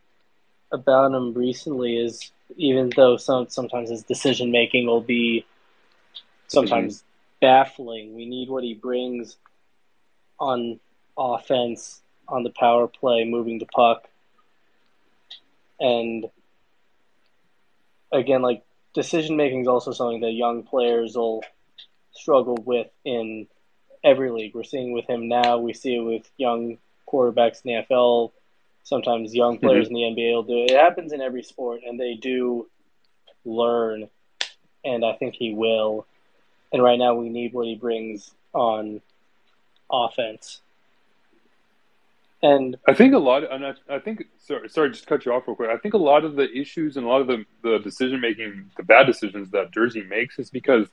about 0.70 1.12
him 1.12 1.34
recently 1.34 1.96
is 1.96 2.30
even 2.56 2.90
though 2.96 3.16
some 3.16 3.48
sometimes 3.48 3.90
his 3.90 4.04
decision 4.04 4.50
making 4.50 4.86
will 4.86 5.02
be 5.02 5.44
sometimes 6.46 6.98
mm-hmm. 6.98 7.06
baffling, 7.40 8.14
we 8.14 8.26
need 8.26 8.48
what 8.48 8.64
he 8.64 8.74
brings 8.74 9.36
on 10.42 10.80
offense 11.16 12.00
on 12.26 12.42
the 12.42 12.50
power 12.50 12.88
play, 12.88 13.24
moving 13.24 13.58
the 13.58 13.66
puck. 13.66 14.08
And 15.78 16.26
again, 18.12 18.42
like 18.42 18.64
decision 18.92 19.36
making 19.36 19.62
is 19.62 19.68
also 19.68 19.92
something 19.92 20.20
that 20.20 20.32
young 20.32 20.64
players 20.64 21.14
will 21.14 21.42
struggle 22.12 22.56
with 22.56 22.88
in 23.04 23.46
every 24.02 24.30
league. 24.30 24.54
We're 24.54 24.64
seeing 24.64 24.92
with 24.92 25.06
him 25.08 25.28
now. 25.28 25.58
We 25.58 25.74
see 25.74 25.94
it 25.94 26.00
with 26.00 26.28
young 26.36 26.78
quarterbacks 27.08 27.64
in 27.64 27.72
the 27.74 27.94
NFL. 27.94 28.32
Sometimes 28.82 29.34
young 29.34 29.56
mm-hmm. 29.56 29.66
players 29.66 29.86
mm-hmm. 29.86 29.96
in 29.96 30.14
the 30.14 30.22
NBA 30.22 30.34
will 30.34 30.42
do 30.42 30.64
it. 30.64 30.72
It 30.72 30.78
happens 30.78 31.12
in 31.12 31.20
every 31.20 31.44
sport, 31.44 31.82
and 31.86 32.00
they 32.00 32.14
do 32.14 32.68
learn. 33.44 34.08
And 34.84 35.04
I 35.04 35.12
think 35.12 35.36
he 35.36 35.54
will. 35.54 36.04
And 36.72 36.82
right 36.82 36.98
now, 36.98 37.14
we 37.14 37.28
need 37.28 37.52
what 37.52 37.66
he 37.66 37.76
brings 37.76 38.32
on 38.52 39.00
offense. 39.92 40.60
And 42.44 42.76
I 42.88 42.94
think 42.94 43.14
a 43.14 43.18
lot, 43.18 43.48
and 43.50 43.64
I, 43.64 43.74
I 43.88 43.98
think, 44.00 44.24
sorry, 44.38 44.68
sorry, 44.68 44.90
just 44.90 45.06
cut 45.06 45.24
you 45.24 45.32
off 45.32 45.46
real 45.46 45.54
quick. 45.54 45.70
I 45.70 45.76
think 45.76 45.94
a 45.94 45.98
lot 45.98 46.24
of 46.24 46.34
the 46.34 46.50
issues 46.52 46.96
and 46.96 47.06
a 47.06 47.08
lot 47.08 47.20
of 47.20 47.28
the, 47.28 47.44
the 47.62 47.78
decision 47.78 48.20
making, 48.20 48.70
the 48.76 48.82
bad 48.82 49.06
decisions 49.06 49.50
that 49.52 49.70
Durzi 49.70 50.08
makes 50.08 50.40
is 50.40 50.50
because 50.50 50.88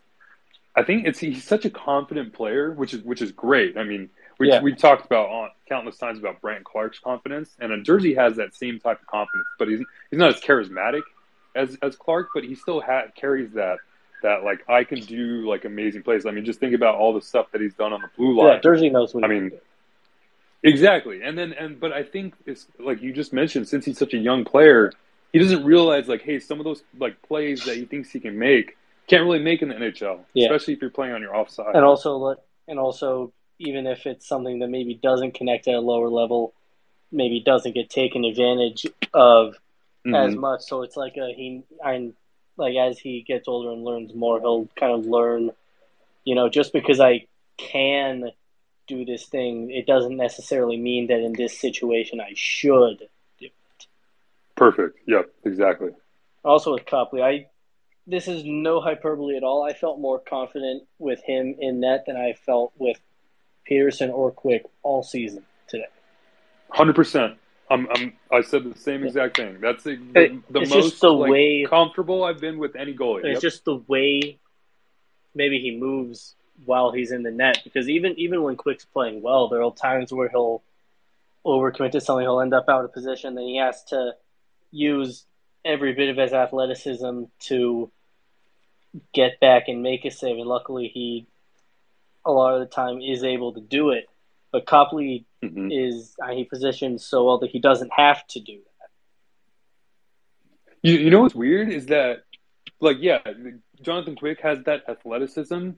I 0.75 0.83
think 0.83 1.07
it's 1.07 1.19
he's 1.19 1.43
such 1.43 1.65
a 1.65 1.69
confident 1.69 2.33
player, 2.33 2.71
which 2.71 2.93
is 2.93 3.01
which 3.01 3.21
is 3.21 3.31
great. 3.31 3.77
I 3.77 3.83
mean, 3.83 4.09
we 4.37 4.49
yeah. 4.49 4.61
we 4.61 4.75
talked 4.75 5.05
about 5.05 5.27
on 5.29 5.49
countless 5.67 5.97
times 5.97 6.19
about 6.19 6.39
Brandt 6.39 6.63
Clarke's 6.63 6.99
confidence, 6.99 7.49
and 7.59 7.85
Durzi 7.85 8.15
has 8.15 8.35
that 8.37 8.53
same 8.53 8.79
type 8.79 9.01
of 9.01 9.07
confidence, 9.07 9.47
but 9.57 9.67
he's 9.67 9.79
he's 10.11 10.19
not 10.19 10.35
as 10.35 10.39
charismatic 10.39 11.01
as 11.55 11.77
as 11.81 11.95
Clarke, 11.95 12.29
but 12.33 12.43
he 12.43 12.53
still 12.53 12.79
ha- 12.79 13.07
carries 13.15 13.51
that 13.53 13.79
that 14.23 14.43
like 14.43 14.67
I 14.69 14.83
can 14.83 14.99
do 14.99 15.47
like 15.49 15.65
amazing 15.65 16.03
plays. 16.03 16.25
I 16.25 16.31
mean, 16.31 16.45
just 16.45 16.59
think 16.59 16.73
about 16.73 16.95
all 16.95 17.13
the 17.13 17.21
stuff 17.21 17.51
that 17.51 17.61
he's 17.61 17.73
done 17.73 17.93
on 17.93 18.01
the 18.01 18.09
blue 18.17 18.37
line. 18.37 18.59
Yeah, 18.63 18.69
Durzi 18.69 18.91
knows 18.91 19.13
what. 19.13 19.23
I 19.23 19.27
mean, 19.27 19.51
exactly. 20.63 21.21
And 21.23 21.37
then 21.37 21.53
and 21.53 21.79
but 21.79 21.93
I 21.93 22.03
think 22.03 22.35
it's 22.45 22.67
like 22.79 23.01
you 23.01 23.13
just 23.13 23.33
mentioned, 23.33 23.67
since 23.67 23.85
he's 23.85 23.97
such 23.97 24.13
a 24.13 24.17
young 24.17 24.45
player, 24.45 24.91
he 25.31 25.39
doesn't 25.39 25.63
realize 25.63 26.07
like, 26.07 26.21
hey, 26.21 26.39
some 26.39 26.59
of 26.59 26.65
those 26.65 26.83
like 26.97 27.21
plays 27.21 27.65
that 27.65 27.77
he 27.77 27.85
thinks 27.85 28.11
he 28.11 28.19
can 28.19 28.37
make 28.37 28.77
can't 29.09 29.23
really 29.23 29.39
make 29.39 29.61
in 29.61 29.69
the 29.69 29.75
NHL, 29.75 30.19
yeah. 30.33 30.45
especially 30.45 30.75
if 30.75 30.81
you're 30.81 30.91
playing 30.91 31.13
on 31.13 31.21
your 31.21 31.35
offside. 31.35 31.75
And 31.75 31.83
also, 31.83 32.15
look 32.17 32.41
and 32.67 32.79
also, 32.79 33.33
even 33.57 33.87
if 33.87 34.05
it's 34.05 34.27
something 34.27 34.59
that 34.59 34.69
maybe 34.69 34.93
doesn't 34.93 35.33
connect 35.33 35.67
at 35.67 35.73
a 35.73 35.79
lower 35.79 36.07
level, 36.07 36.53
maybe 37.11 37.41
doesn't 37.41 37.73
get 37.73 37.89
taken 37.89 38.23
advantage 38.23 38.85
of 39.13 39.55
mm-hmm. 40.05 40.13
as 40.13 40.35
much. 40.35 40.61
So 40.61 40.83
it's 40.83 40.95
like 40.95 41.17
a 41.17 41.33
he. 41.35 41.63
I'm 41.83 42.13
like 42.59 42.75
as 42.75 42.99
he 42.99 43.21
gets 43.21 43.47
older 43.47 43.71
and 43.71 43.83
learns 43.83 44.13
more, 44.13 44.39
he'll 44.39 44.67
kind 44.77 44.93
of 44.93 45.05
learn. 45.05 45.51
You 46.25 46.35
know, 46.35 46.49
just 46.49 46.73
because 46.73 46.99
I 46.99 47.25
can 47.57 48.31
do 48.87 49.05
this 49.05 49.25
thing, 49.25 49.71
it 49.71 49.87
doesn't 49.87 50.17
necessarily 50.17 50.77
mean 50.77 51.07
that 51.07 51.19
in 51.19 51.33
this 51.33 51.57
situation 51.57 52.19
I 52.19 52.33
should 52.35 52.99
do 53.39 53.45
it. 53.45 53.87
Perfect. 54.55 54.99
Yep. 55.07 55.31
Exactly. 55.45 55.91
Also 56.43 56.73
with 56.73 56.85
Copley, 56.85 57.21
I 57.21 57.47
this 58.05 58.27
is 58.27 58.43
no 58.43 58.81
hyperbole 58.81 59.37
at 59.37 59.43
all. 59.43 59.63
I 59.63 59.73
felt 59.73 59.99
more 59.99 60.19
confident 60.19 60.83
with 60.97 61.21
him 61.23 61.55
in 61.59 61.79
net 61.79 62.05
than 62.07 62.17
I 62.17 62.33
felt 62.33 62.73
with 62.77 62.97
Petersen 63.65 64.09
or 64.09 64.31
Quick 64.31 64.65
all 64.81 65.03
season 65.03 65.43
today. 65.67 65.85
Hundred 66.71 66.95
percent. 66.95 67.37
I'm, 67.69 67.87
I'm, 67.91 68.13
I 68.31 68.41
said 68.41 68.63
the 68.63 68.77
same 68.79 69.03
exact 69.03 69.37
thing. 69.37 69.59
That's 69.61 69.83
the, 69.83 69.95
the, 69.95 70.41
the 70.49 70.65
most 70.65 71.01
the 71.01 71.09
like, 71.09 71.31
way, 71.31 71.65
comfortable 71.69 72.23
I've 72.23 72.39
been 72.39 72.57
with 72.57 72.75
any 72.75 72.95
goalie. 72.95 73.25
It's 73.25 73.35
yep. 73.35 73.41
just 73.41 73.65
the 73.65 73.75
way 73.75 74.39
maybe 75.35 75.59
he 75.59 75.77
moves 75.77 76.35
while 76.65 76.91
he's 76.91 77.11
in 77.11 77.23
the 77.23 77.31
net 77.31 77.61
because 77.63 77.87
even 77.87 78.17
even 78.17 78.41
when 78.43 78.55
Quick's 78.55 78.85
playing 78.85 79.21
well, 79.21 79.49
there 79.49 79.63
are 79.63 79.73
times 79.73 80.11
where 80.11 80.29
he'll 80.29 80.61
overcommit 81.45 81.91
to 81.91 82.01
something, 82.01 82.25
he'll 82.25 82.41
end 82.41 82.53
up 82.53 82.65
out 82.67 82.83
of 82.83 82.93
position, 82.93 83.35
then 83.35 83.45
he 83.45 83.57
has 83.57 83.83
to 83.85 84.13
use 84.71 85.25
every 85.63 85.93
bit 85.93 86.09
of 86.09 86.17
his 86.17 86.33
athleticism 86.33 87.23
to 87.39 87.91
get 89.13 89.39
back 89.39 89.63
and 89.67 89.83
make 89.83 90.05
a 90.05 90.11
save. 90.11 90.37
And 90.37 90.47
luckily, 90.47 90.89
he 90.93 91.27
a 92.25 92.31
lot 92.31 92.55
of 92.55 92.59
the 92.59 92.65
time 92.65 93.01
is 93.01 93.23
able 93.23 93.53
to 93.53 93.61
do 93.61 93.91
it. 93.91 94.09
But 94.51 94.65
Copley 94.65 95.25
mm-hmm. 95.43 95.71
is 95.71 96.15
uh, 96.23 96.31
he 96.31 96.43
positions 96.43 97.05
so 97.05 97.25
well 97.25 97.39
that 97.39 97.49
he 97.49 97.59
doesn't 97.59 97.91
have 97.95 98.25
to 98.27 98.39
do 98.39 98.57
that. 98.57 98.89
You 100.81 100.97
you 100.97 101.09
know 101.09 101.21
what's 101.21 101.35
weird 101.35 101.69
is 101.69 101.87
that 101.87 102.23
like 102.79 102.97
yeah, 102.99 103.19
Jonathan 103.81 104.15
Quick 104.15 104.41
has 104.41 104.59
that 104.65 104.83
athleticism, 104.87 105.71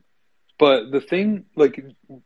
but 0.60 0.92
the 0.92 1.02
thing 1.02 1.46
like 1.56 1.84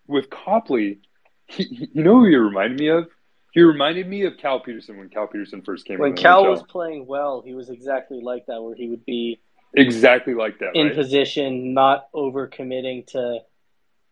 with 0.08 0.30
Copley, 0.30 1.00
he, 1.48 1.90
you 1.94 2.04
know 2.04 2.20
who 2.20 2.26
he 2.26 2.36
reminded 2.36 2.80
me 2.80 2.90
of? 2.90 3.08
He 3.54 3.62
reminded 3.62 4.08
me 4.08 4.26
of 4.26 4.38
Cal 4.38 4.60
Petersen 4.60 4.98
when 4.98 5.08
Cal 5.08 5.28
Petersen 5.28 5.62
first 5.62 5.86
came. 5.86 6.00
When 6.00 6.16
Cal 6.16 6.44
NHL. 6.44 6.50
was 6.50 6.64
playing 6.64 7.08
well, 7.08 7.42
he 7.46 7.54
was 7.54 7.70
exactly 7.70 8.20
like 8.22 8.48
that, 8.48 8.62
where 8.62 8.76
he 8.76 8.90
would 8.90 9.06
be 9.06 9.40
exactly 9.74 10.34
like 10.34 10.60
that 10.60 10.76
in 10.76 10.88
right? 10.88 10.96
position, 10.96 11.74
not 11.74 12.12
overcommitting 12.14 13.08
to 13.08 13.40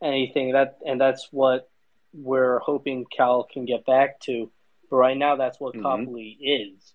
anything. 0.02 0.54
That 0.54 0.78
and 0.86 1.00
that's 1.00 1.28
what 1.32 1.70
we're 2.14 2.60
hoping 2.60 3.06
Cal 3.06 3.44
can 3.44 3.66
get 3.66 3.86
back 3.86 4.20
to. 4.22 4.52
But 4.90 4.98
right 4.98 5.18
now, 5.18 5.36
that's 5.36 5.60
what 5.60 5.74
mm-hmm. 5.74 5.84
Copley 5.84 6.38
is, 6.42 6.94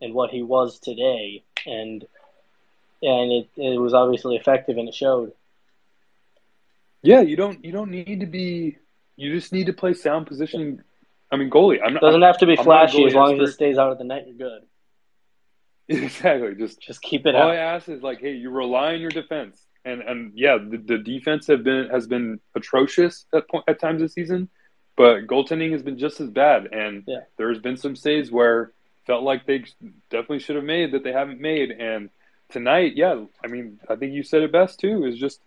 and 0.00 0.14
what 0.14 0.30
he 0.30 0.42
was 0.42 0.78
today, 0.78 1.44
and 1.66 2.04
and 3.02 3.32
it 3.32 3.48
it 3.56 3.80
was 3.80 3.94
obviously 3.94 4.36
effective, 4.36 4.78
and 4.78 4.88
it 4.88 4.94
showed. 4.94 5.32
Yeah, 7.02 7.20
you 7.20 7.36
don't 7.36 7.64
you 7.64 7.72
don't 7.72 7.90
need 7.90 8.20
to 8.20 8.26
be. 8.26 8.76
You 9.16 9.32
just 9.32 9.52
need 9.52 9.66
to 9.66 9.72
play 9.72 9.94
sound 9.94 10.26
positioning 10.26 10.82
I 11.30 11.36
mean, 11.36 11.50
goalie. 11.50 11.78
I'm 11.84 11.94
not, 11.94 12.02
doesn't 12.02 12.22
have 12.22 12.38
to 12.38 12.46
be 12.46 12.56
I'm 12.58 12.64
flashy 12.64 13.04
as 13.04 13.14
long 13.14 13.32
expert. 13.32 13.42
as 13.42 13.50
it 13.50 13.52
stays 13.54 13.78
out 13.78 13.92
of 13.92 13.98
the 13.98 14.04
net. 14.04 14.26
You're 14.26 14.36
good. 14.36 14.62
Exactly. 15.88 16.56
Just 16.56 16.80
just 16.80 17.00
keep 17.00 17.26
it. 17.26 17.36
All 17.36 17.42
out. 17.42 17.50
I 17.50 17.56
ask 17.58 17.88
is 17.88 18.02
like, 18.02 18.20
hey, 18.20 18.32
you 18.32 18.50
rely 18.50 18.94
on 18.94 19.00
your 19.00 19.10
defense, 19.10 19.64
and 19.86 20.02
and 20.02 20.32
yeah, 20.34 20.58
the, 20.58 20.76
the 20.76 20.98
defense 20.98 21.46
have 21.46 21.62
been 21.62 21.88
has 21.88 22.06
been 22.06 22.40
atrocious 22.54 23.24
at 23.32 23.48
point, 23.48 23.64
at 23.68 23.80
times 23.80 24.02
this 24.02 24.12
season, 24.12 24.48
but 24.96 25.26
goaltending 25.26 25.72
has 25.72 25.82
been 25.82 25.98
just 25.98 26.20
as 26.20 26.28
bad. 26.28 26.66
And 26.72 27.04
yeah. 27.06 27.20
there's 27.38 27.58
been 27.58 27.76
some 27.76 27.96
saves 27.96 28.30
where 28.30 28.72
felt 29.06 29.22
like 29.22 29.46
they 29.46 29.64
definitely 30.10 30.40
should 30.40 30.56
have 30.56 30.64
made 30.64 30.92
that 30.92 31.04
they 31.04 31.12
haven't 31.12 31.40
made. 31.40 31.70
And 31.70 32.10
tonight, 32.50 32.96
yeah, 32.96 33.24
I 33.44 33.46
mean, 33.46 33.80
I 33.88 33.96
think 33.96 34.12
you 34.12 34.22
said 34.22 34.42
it 34.42 34.52
best 34.52 34.80
too. 34.80 35.04
Is 35.04 35.16
just 35.16 35.40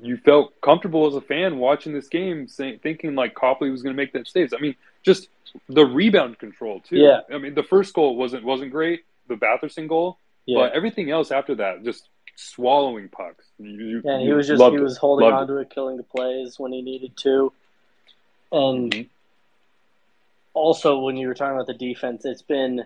you 0.00 0.16
felt 0.16 0.58
comfortable 0.62 1.06
as 1.06 1.14
a 1.14 1.20
fan 1.20 1.58
watching 1.58 1.92
this 1.92 2.08
game, 2.08 2.48
saying, 2.48 2.80
thinking 2.82 3.14
like 3.14 3.34
Copley 3.34 3.70
was 3.70 3.82
going 3.82 3.94
to 3.94 4.02
make 4.02 4.14
that 4.14 4.26
saves. 4.26 4.54
I 4.54 4.58
mean, 4.58 4.74
just 5.02 5.28
the 5.68 5.84
rebound 5.84 6.38
control 6.38 6.80
too. 6.80 6.96
Yeah. 6.96 7.20
I 7.32 7.38
mean, 7.38 7.54
the 7.54 7.62
first 7.62 7.92
goal 7.94 8.16
wasn't 8.16 8.44
wasn't 8.44 8.70
great, 8.70 9.04
the 9.28 9.34
Batherson 9.34 9.86
goal, 9.88 10.18
yeah. 10.46 10.58
but 10.58 10.72
everything 10.72 11.10
else 11.10 11.30
after 11.30 11.56
that, 11.56 11.84
just 11.84 12.08
swallowing 12.36 13.08
pucks. 13.08 13.44
You, 13.58 14.02
yeah, 14.04 14.20
he 14.20 14.32
was 14.32 14.46
just 14.46 14.62
he 14.62 14.78
was 14.78 14.96
holding 14.96 15.30
on 15.30 15.46
to 15.46 15.56
it, 15.58 15.70
killing 15.70 15.96
the 15.96 16.02
plays 16.02 16.58
when 16.58 16.72
he 16.72 16.82
needed 16.82 17.16
to, 17.18 17.52
and 18.50 18.92
mm-hmm. 18.92 19.08
also 20.54 20.98
when 20.98 21.16
you 21.16 21.28
were 21.28 21.34
talking 21.34 21.54
about 21.54 21.66
the 21.66 21.74
defense, 21.74 22.24
it's 22.24 22.42
been 22.42 22.84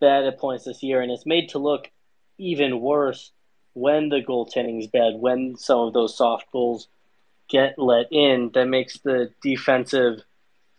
bad 0.00 0.24
at 0.24 0.38
points 0.38 0.64
this 0.64 0.82
year, 0.82 1.00
and 1.00 1.10
it's 1.10 1.26
made 1.26 1.50
to 1.50 1.58
look 1.58 1.90
even 2.38 2.80
worse 2.80 3.32
when 3.74 4.08
the 4.08 4.22
goaltending 4.22 4.80
is 4.80 4.86
bad, 4.86 5.14
when 5.14 5.56
some 5.56 5.80
of 5.80 5.92
those 5.92 6.16
soft 6.16 6.50
goals 6.50 6.88
get 7.48 7.78
let 7.78 8.06
in. 8.10 8.50
That 8.54 8.66
makes 8.66 8.98
the 8.98 9.30
defensive 9.42 10.22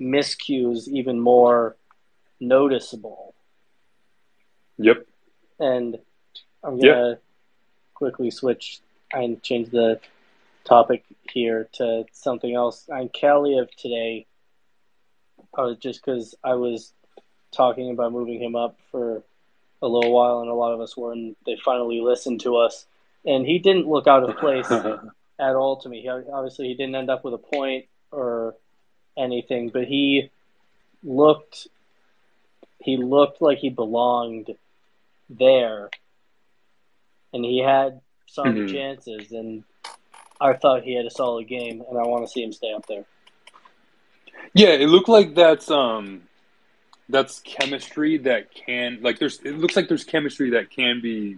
miscues 0.01 0.87
even 0.87 1.19
more 1.19 1.75
noticeable. 2.39 3.33
Yep. 4.77 5.05
And 5.59 5.97
I'm 6.63 6.79
gonna 6.79 7.09
yep. 7.09 7.23
Quickly 7.97 8.29
switch 8.29 8.79
and 9.11 9.41
change 9.41 9.69
the 9.71 9.99
topic 10.63 11.03
here 11.31 11.67
to 11.73 12.05
something 12.11 12.53
else. 12.53 12.87
On 12.89 13.09
of 13.59 13.75
today, 13.75 14.27
uh, 15.57 15.73
just 15.79 16.05
because 16.05 16.35
I 16.43 16.53
was 16.53 16.93
talking 17.51 17.89
about 17.89 18.11
moving 18.11 18.39
him 18.39 18.55
up 18.55 18.77
for 18.91 19.23
a 19.81 19.87
little 19.87 20.11
while, 20.11 20.41
and 20.41 20.49
a 20.49 20.53
lot 20.53 20.73
of 20.73 20.81
us 20.81 20.95
were, 20.95 21.11
and 21.11 21.35
they 21.45 21.57
finally 21.63 22.01
listened 22.01 22.41
to 22.41 22.57
us. 22.57 22.85
And 23.25 23.45
he 23.45 23.57
didn't 23.57 23.87
look 23.87 24.05
out 24.05 24.29
of 24.29 24.37
place 24.37 24.69
at 25.39 25.55
all 25.55 25.77
to 25.77 25.89
me. 25.89 26.01
He, 26.01 26.09
obviously, 26.09 26.67
he 26.67 26.75
didn't 26.75 26.95
end 26.95 27.09
up 27.09 27.23
with 27.23 27.33
a 27.33 27.39
point 27.39 27.85
or 28.11 28.55
anything, 29.17 29.69
but 29.69 29.85
he 29.85 30.29
looked 31.03 31.67
he 32.79 32.95
looked 32.95 33.41
like 33.41 33.57
he 33.57 33.69
belonged 33.69 34.55
there, 35.29 35.89
and 37.33 37.43
he 37.43 37.59
had 37.59 38.01
some 38.27 38.47
mm-hmm. 38.47 38.73
chances, 38.73 39.31
and 39.31 39.63
I 40.39 40.53
thought 40.53 40.83
he 40.83 40.95
had 40.95 41.05
a 41.05 41.11
solid 41.11 41.47
game, 41.47 41.83
and 41.87 41.97
I 41.97 42.03
want 42.03 42.25
to 42.25 42.31
see 42.31 42.43
him 42.43 42.51
stay 42.51 42.73
up 42.73 42.85
there. 42.87 43.05
Yeah, 44.53 44.69
it 44.69 44.87
looked 44.87 45.09
like 45.09 45.35
that's 45.35 45.69
um 45.69 46.23
that's 47.09 47.39
chemistry 47.41 48.17
that 48.19 48.53
can 48.53 48.99
like 49.01 49.19
there's 49.19 49.39
it 49.41 49.57
looks 49.57 49.75
like 49.75 49.87
there's 49.87 50.03
chemistry 50.03 50.51
that 50.51 50.69
can 50.69 51.01
be 51.01 51.37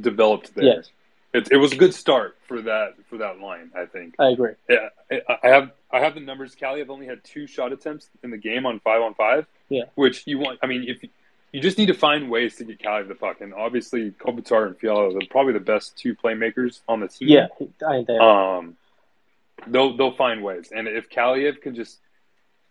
developed 0.00 0.54
there. 0.54 0.64
Yes 0.64 0.90
it, 1.34 1.48
it 1.50 1.56
was 1.56 1.72
a 1.72 1.76
good 1.76 1.92
start 1.92 2.38
for 2.46 2.62
that 2.62 2.94
for 3.10 3.18
that 3.18 3.40
line. 3.40 3.72
I 3.76 3.86
think. 3.86 4.14
I 4.18 4.28
agree. 4.28 4.52
Yeah, 4.68 4.88
I 5.10 5.48
have 5.48 5.72
I 5.90 5.98
have 5.98 6.14
the 6.14 6.20
numbers. 6.20 6.54
Kaliyev 6.54 6.88
only 6.88 7.06
had 7.06 7.22
two 7.24 7.46
shot 7.46 7.72
attempts 7.72 8.08
in 8.22 8.30
the 8.30 8.38
game 8.38 8.64
on 8.64 8.80
five 8.80 9.02
on 9.02 9.14
five. 9.14 9.46
Yeah. 9.68 9.82
Which 9.96 10.26
you 10.26 10.38
want? 10.38 10.60
I 10.62 10.66
mean, 10.66 10.84
if 10.86 11.02
you 11.54 11.60
just 11.60 11.78
need 11.78 11.86
to 11.86 11.94
find 11.94 12.28
ways 12.28 12.56
to 12.56 12.64
get 12.64 12.80
Cali 12.80 13.04
the 13.04 13.14
puck, 13.14 13.40
and 13.40 13.54
obviously 13.54 14.10
Kopitar 14.10 14.66
and 14.66 14.76
Fiala 14.76 15.16
are 15.16 15.20
probably 15.30 15.52
the 15.52 15.60
best 15.60 15.96
two 15.96 16.16
playmakers 16.16 16.80
on 16.88 16.98
the 16.98 17.06
team. 17.06 17.28
Yeah, 17.28 17.46
I 17.86 18.02
think 18.02 18.20
Um, 18.20 18.76
they'll 19.68 19.96
they'll 19.96 20.16
find 20.16 20.42
ways, 20.42 20.72
and 20.74 20.88
if 20.88 21.08
Kaliyev 21.08 21.60
can 21.60 21.76
just 21.76 22.00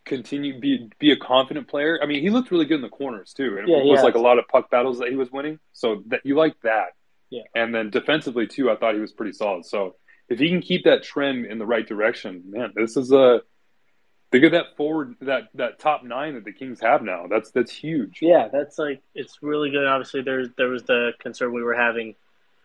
continue 0.03 0.59
be 0.59 0.89
be 0.99 1.11
a 1.11 1.15
confident 1.17 1.69
player. 1.69 1.97
I 2.03 2.07
mean, 2.07 2.21
he 2.21 2.29
looked 2.29 2.51
really 2.51 2.65
good 2.65 2.75
in 2.75 2.81
the 2.81 2.89
corners 2.89 3.33
too, 3.33 3.57
and 3.57 3.69
yeah, 3.69 3.77
it 3.77 3.85
was 3.85 4.03
like 4.03 4.15
a 4.15 4.19
lot 4.19 4.37
of 4.37 4.49
puck 4.49 4.69
battles 4.69 4.99
that 4.99 5.09
he 5.09 5.15
was 5.15 5.31
winning. 5.31 5.59
So 5.71 6.03
that 6.07 6.25
you 6.25 6.35
like 6.35 6.59
that. 6.63 6.87
Yeah. 7.29 7.43
And 7.55 7.73
then 7.73 7.89
defensively 7.89 8.47
too, 8.47 8.69
I 8.69 8.75
thought 8.75 8.95
he 8.95 8.99
was 8.99 9.13
pretty 9.13 9.31
solid. 9.31 9.65
So 9.65 9.95
if 10.29 10.39
he 10.39 10.49
can 10.49 10.61
keep 10.61 10.83
that 10.83 11.03
trend 11.03 11.45
in 11.45 11.57
the 11.57 11.65
right 11.65 11.87
direction, 11.87 12.43
man, 12.47 12.73
this 12.75 12.97
is 12.97 13.11
a 13.13 13.41
think 14.33 14.45
of 14.45 14.51
that 14.51 14.75
forward 14.75 15.15
that 15.21 15.49
that 15.53 15.77
top 15.77 16.03
nine 16.03 16.33
that 16.33 16.43
the 16.43 16.51
Kings 16.51 16.79
have 16.81 17.03
now. 17.03 17.27
That's 17.29 17.51
that's 17.51 17.71
huge. 17.71 18.17
Yeah, 18.19 18.47
that's 18.51 18.79
like 18.79 18.99
it's 19.13 19.43
really 19.43 19.69
good. 19.69 19.85
Obviously, 19.85 20.23
there's 20.23 20.49
there 20.57 20.69
was 20.69 20.81
the 20.83 21.11
concern 21.19 21.53
we 21.53 21.61
were 21.61 21.75
having 21.75 22.15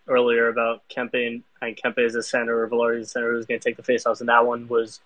earlier 0.09 0.48
about 0.48 0.88
Kempe 0.88 1.42
and 1.61 1.76
Kempe 1.76 1.98
as 1.98 2.14
a 2.14 2.22
center 2.22 2.62
or 2.62 2.68
Vilardi 2.68 3.00
as 3.00 3.09
a 3.09 3.11
center 3.11 3.33
who's 3.33 3.44
going 3.44 3.61
to 3.61 3.64
take 3.64 3.76
the 3.76 3.83
faceoffs, 3.83 4.20
and 4.20 4.31
that 4.31 4.46
one 4.46 4.66
was 4.66 5.00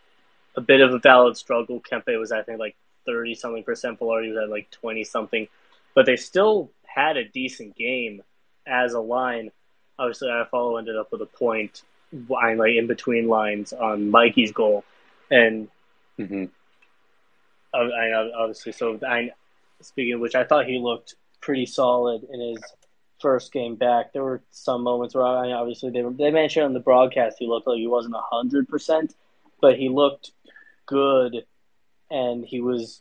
a 0.54 0.60
bit 0.60 0.80
of 0.80 0.94
a 0.94 1.00
valid 1.00 1.36
struggle. 1.36 1.80
Kempe 1.80 2.16
was 2.16 2.30
I 2.30 2.42
think 2.42 2.60
like 2.60 2.76
thirty 3.04 3.34
something 3.34 3.64
percent. 3.64 3.98
Vilardi 3.98 4.28
was 4.28 4.44
at 4.44 4.48
like 4.48 4.70
twenty 4.70 5.02
something, 5.02 5.48
but 5.96 6.06
they 6.06 6.16
still 6.16 6.70
had 6.84 7.16
a 7.16 7.24
decent 7.24 7.74
game 7.74 8.22
as 8.68 8.94
a 8.94 9.00
line. 9.00 9.50
Obviously, 9.98 10.28
Iafallo 10.28 10.78
ended 10.78 10.96
up 10.96 11.10
with 11.10 11.22
a 11.22 11.26
point 11.26 11.82
line, 12.28 12.58
like 12.58 12.74
in 12.74 12.86
between 12.86 13.26
lines 13.26 13.72
on 13.72 14.12
Mikey's 14.12 14.52
goal, 14.52 14.84
and 15.28 15.68
mm-hmm. 16.18 16.44
I, 17.74 17.78
I, 17.78 18.30
obviously, 18.36 18.72
so 18.72 18.98
I, 19.06 19.30
speaking 19.80 20.14
of 20.14 20.20
which, 20.20 20.34
I 20.34 20.44
thought 20.44 20.66
he 20.66 20.78
looked 20.78 21.14
pretty 21.40 21.66
solid 21.66 22.24
in 22.30 22.40
his 22.40 22.62
first 23.20 23.52
game 23.52 23.76
back. 23.76 24.12
There 24.12 24.22
were 24.22 24.42
some 24.50 24.82
moments 24.82 25.14
where 25.14 25.24
I, 25.24 25.52
obviously 25.52 25.90
they 25.90 26.02
were, 26.02 26.12
they 26.12 26.30
mentioned 26.30 26.66
on 26.66 26.74
the 26.74 26.80
broadcast 26.80 27.36
he 27.38 27.46
looked 27.46 27.66
like 27.66 27.78
he 27.78 27.86
wasn't 27.86 28.14
hundred 28.16 28.68
percent, 28.68 29.14
but 29.60 29.78
he 29.78 29.88
looked 29.88 30.32
good, 30.86 31.44
and 32.10 32.44
he 32.44 32.60
was. 32.60 33.00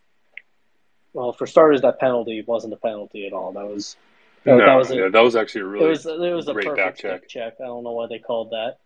Well, 1.13 1.34
for 1.34 1.45
starters, 1.45 1.82
that 1.82 2.00
penalty 2.00 2.41
wasn't 2.47 2.74
a 2.74 2.78
penalty 2.78 3.28
at 3.28 3.34
all. 3.34 3.52
That 3.52 3.67
was 3.67 3.97
no, 4.45 4.58
that 4.58 4.76
was 4.76 4.89
a, 4.89 4.95
yeah, 4.95 5.10
that 5.10 5.21
was 5.21 5.36
actually 5.36 5.62
a 5.62 5.65
really 5.65 5.86
it 5.86 5.89
was 5.89 6.06
it 6.06 6.34
was 6.34 6.47
a 6.47 6.54
perfect 6.54 7.00
check. 7.00 7.28
check. 7.28 7.54
I 7.62 7.65
don't 7.65 7.84
know 7.84 7.91
why 7.91 8.08
they 8.08 8.19
called 8.19 8.52
that, 8.52 8.78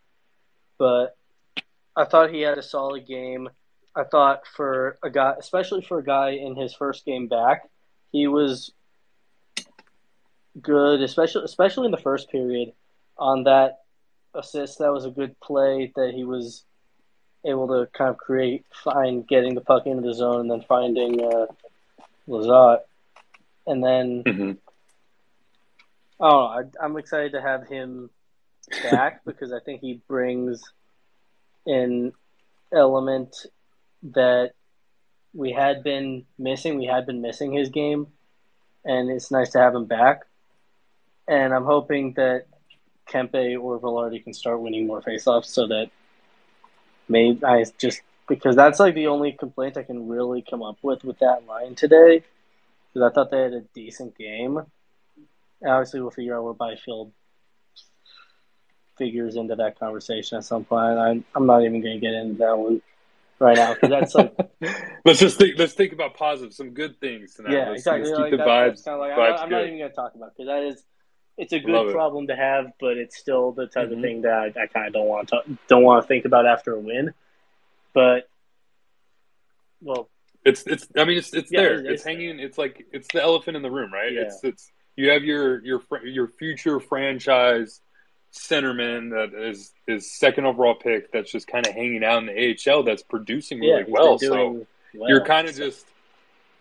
but 0.77 1.15
I 1.95 2.05
thought 2.05 2.31
he 2.31 2.41
had 2.41 2.57
a 2.57 2.63
solid 2.63 3.07
game. 3.07 3.49
I 3.95 4.03
thought 4.03 4.45
for 4.45 4.97
a 5.01 5.09
guy, 5.09 5.35
especially 5.39 5.81
for 5.81 5.99
a 5.99 6.03
guy 6.03 6.31
in 6.31 6.55
his 6.55 6.73
first 6.73 7.05
game 7.05 7.27
back, 7.27 7.69
he 8.11 8.27
was 8.27 8.71
good, 10.61 11.01
especially 11.01 11.43
especially 11.45 11.85
in 11.85 11.91
the 11.91 11.97
first 11.97 12.29
period 12.29 12.73
on 13.17 13.43
that 13.43 13.83
assist. 14.33 14.79
That 14.79 14.91
was 14.91 15.05
a 15.05 15.11
good 15.11 15.39
play 15.39 15.93
that 15.95 16.13
he 16.13 16.25
was 16.25 16.63
able 17.45 17.67
to 17.67 17.89
kind 17.93 18.09
of 18.09 18.17
create, 18.17 18.65
find 18.83 19.27
getting 19.27 19.55
the 19.55 19.61
puck 19.61 19.85
into 19.85 20.01
the 20.01 20.13
zone, 20.13 20.41
and 20.41 20.51
then 20.51 20.65
finding 20.67 21.23
uh, 21.23 21.45
Lizotte, 22.27 22.81
and 23.65 23.83
then 23.83 24.23
mm-hmm. 24.23 24.51
I 26.19 26.29
don't 26.29 26.73
know. 26.73 26.79
I, 26.81 26.85
I'm 26.85 26.97
excited 26.97 27.31
to 27.33 27.41
have 27.41 27.67
him 27.67 28.09
back 28.83 29.23
because 29.25 29.53
I 29.53 29.59
think 29.59 29.81
he 29.81 30.01
brings 30.07 30.61
an 31.65 32.13
element 32.73 33.45
that 34.13 34.51
we 35.33 35.51
had 35.51 35.83
been 35.83 36.25
missing. 36.37 36.77
We 36.77 36.85
had 36.85 37.05
been 37.05 37.21
missing 37.21 37.53
his 37.53 37.69
game, 37.69 38.07
and 38.83 39.09
it's 39.09 39.31
nice 39.31 39.51
to 39.51 39.59
have 39.59 39.75
him 39.75 39.85
back. 39.85 40.21
And 41.27 41.53
I'm 41.53 41.65
hoping 41.65 42.13
that 42.13 42.45
Kempe 43.09 43.57
or 43.59 43.79
Vilardi 43.79 44.23
can 44.23 44.33
start 44.33 44.61
winning 44.61 44.87
more 44.87 45.01
faceoffs 45.01 45.47
so 45.47 45.67
that 45.67 45.89
maybe 47.09 47.43
I 47.43 47.65
just 47.77 48.01
because 48.27 48.55
that's 48.55 48.79
like 48.79 48.95
the 48.95 49.07
only 49.07 49.31
complaint 49.31 49.77
I 49.77 49.83
can 49.83 50.07
really 50.07 50.43
come 50.47 50.63
up 50.63 50.77
with 50.81 51.03
with 51.03 51.19
that 51.19 51.45
line 51.47 51.75
today. 51.75 52.23
Because 52.93 53.11
I 53.11 53.13
thought 53.13 53.31
they 53.31 53.41
had 53.41 53.53
a 53.53 53.61
decent 53.73 54.17
game. 54.17 54.61
Obviously, 55.65 55.99
we'll 55.99 56.11
figure 56.11 56.37
out 56.37 56.43
where 56.43 56.53
Byfield 56.53 57.11
figures 58.97 59.35
into 59.35 59.55
that 59.55 59.77
conversation 59.77 60.37
at 60.37 60.45
some 60.45 60.63
point. 60.63 60.97
I'm, 60.97 61.25
I'm 61.35 61.45
not 61.45 61.63
even 61.63 61.81
going 61.81 61.95
to 61.95 61.99
get 61.99 62.13
into 62.13 62.35
that 62.35 62.57
one 62.57 62.81
right 63.39 63.57
now 63.57 63.73
because 63.73 63.89
that's 63.89 64.15
like 64.15 64.33
let's 65.05 65.19
just 65.19 65.37
think 65.37 65.57
let's 65.57 65.73
think 65.73 65.93
about 65.93 66.15
positive 66.15 66.53
some 66.53 66.71
good 66.71 66.99
things 66.99 67.35
tonight. 67.35 67.53
yeah 67.53 67.69
let's, 67.69 67.79
exactly. 67.79 68.09
let's 68.09 68.17
keep 68.17 68.21
like 68.21 68.31
the 68.31 68.37
that, 68.37 68.47
vibes, 68.47 68.85
kind 68.85 68.95
of 68.95 68.99
like, 68.99 69.11
vibes 69.11 69.37
I'm, 69.37 69.43
I'm 69.43 69.49
not 69.49 69.65
even 69.65 69.77
going 69.77 69.89
to 69.89 69.95
talk 69.95 70.15
about 70.15 70.31
because 70.35 70.47
that 70.47 70.63
is 70.63 70.83
it's 71.37 71.53
a 71.53 71.59
good 71.59 71.91
problem 71.91 72.27
to 72.27 72.35
have 72.35 72.67
but 72.79 72.97
it's 72.97 73.17
still 73.17 73.51
the 73.51 73.67
type 73.67 73.85
mm-hmm. 73.89 73.95
of 73.95 74.01
thing 74.01 74.21
that 74.21 74.33
I, 74.33 74.63
I 74.63 74.67
kind 74.67 74.87
of 74.87 74.93
don't 74.93 75.07
want 75.07 75.29
to 75.29 75.41
don't 75.67 75.83
want 75.83 76.03
to 76.03 76.07
think 76.07 76.25
about 76.25 76.45
after 76.45 76.73
a 76.73 76.79
win. 76.79 77.13
But 77.93 78.29
well 79.81 80.09
it's 80.45 80.63
it's 80.65 80.87
I 80.95 81.05
mean 81.05 81.17
it's 81.17 81.33
it's 81.33 81.51
yeah, 81.51 81.61
there. 81.61 81.79
it's, 81.79 81.89
it's 81.89 82.03
hanging 82.03 82.39
it's 82.39 82.57
like 82.57 82.85
it's 82.91 83.07
the 83.11 83.21
elephant 83.21 83.57
in 83.57 83.63
the 83.63 83.71
room 83.71 83.93
right? 83.93 84.13
Yeah. 84.13 84.21
it's 84.21 84.43
it's 84.43 84.71
you 84.95 85.09
have 85.09 85.23
your 85.23 85.63
your 85.65 85.81
your 86.05 86.27
future 86.27 86.79
franchise 86.79 87.81
centerman 88.35 89.11
that 89.11 89.37
is 89.37 89.73
is 89.87 90.11
second 90.11 90.45
overall 90.45 90.75
pick 90.75 91.11
that's 91.11 91.31
just 91.31 91.47
kind 91.47 91.65
of 91.65 91.73
hanging 91.73 92.03
out 92.03 92.19
in 92.19 92.25
the 92.27 92.71
AHL 92.71 92.83
that's 92.83 93.03
producing 93.03 93.59
really 93.59 93.81
yeah, 93.81 93.85
well. 93.87 94.19
So 94.19 94.65
well, 94.93 95.09
you're 95.09 95.25
kind 95.25 95.47
of 95.47 95.55
just, 95.55 95.85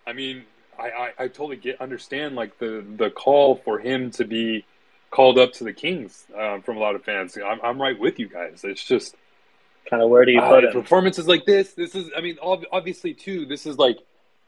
I 0.06 0.12
mean, 0.12 0.44
I, 0.78 0.88
I, 0.88 1.12
I 1.18 1.28
totally 1.28 1.56
get 1.56 1.80
understand 1.80 2.36
like 2.36 2.58
the 2.58 2.84
the 2.96 3.10
call 3.10 3.56
for 3.56 3.78
him 3.78 4.10
to 4.12 4.24
be 4.24 4.64
called 5.10 5.38
up 5.38 5.52
to 5.54 5.64
the 5.64 5.72
Kings 5.72 6.24
um, 6.38 6.62
from 6.62 6.76
a 6.76 6.80
lot 6.80 6.94
of 6.94 7.04
fans. 7.04 7.36
I'm 7.36 7.60
I'm 7.62 7.80
right 7.80 7.98
with 7.98 8.18
you 8.18 8.28
guys. 8.28 8.62
It's 8.64 8.84
just 8.84 9.16
kind 9.88 10.02
of 10.02 10.08
where 10.08 10.24
do 10.24 10.32
you 10.32 10.40
uh, 10.40 10.48
put 10.48 10.64
it? 10.64 10.72
Performances 10.72 11.26
like 11.26 11.44
this, 11.44 11.72
this 11.72 11.94
is 11.94 12.10
I 12.16 12.20
mean 12.20 12.38
obviously 12.40 13.14
too. 13.14 13.46
This 13.46 13.66
is 13.66 13.78
like 13.78 13.98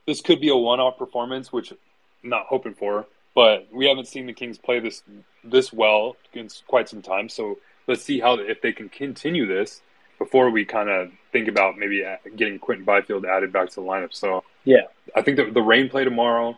this 0.06 0.20
could 0.20 0.40
be 0.40 0.48
a 0.48 0.56
one 0.56 0.80
off 0.80 0.98
performance, 0.98 1.52
which 1.52 1.72
I'm 1.72 2.30
not 2.30 2.46
hoping 2.46 2.74
for. 2.74 3.06
But 3.36 3.68
we 3.70 3.86
haven't 3.86 4.08
seen 4.08 4.26
the 4.26 4.32
Kings 4.32 4.56
play 4.56 4.80
this 4.80 5.02
this 5.44 5.70
well 5.72 6.16
in 6.32 6.48
quite 6.66 6.88
some 6.88 7.02
time. 7.02 7.28
So 7.28 7.58
let's 7.86 8.02
see 8.02 8.18
how 8.18 8.34
if 8.38 8.62
they 8.62 8.72
can 8.72 8.88
continue 8.88 9.46
this 9.46 9.82
before 10.18 10.48
we 10.48 10.64
kind 10.64 10.88
of 10.88 11.12
think 11.32 11.46
about 11.46 11.76
maybe 11.76 12.02
uh, 12.02 12.16
getting 12.34 12.58
Quinton 12.58 12.86
Byfield 12.86 13.26
added 13.26 13.52
back 13.52 13.68
to 13.68 13.74
the 13.76 13.82
lineup. 13.82 14.14
So 14.14 14.42
yeah, 14.64 14.86
I 15.14 15.20
think 15.20 15.36
that 15.36 15.52
the 15.52 15.60
Reign 15.60 15.90
play 15.90 16.02
tomorrow. 16.02 16.56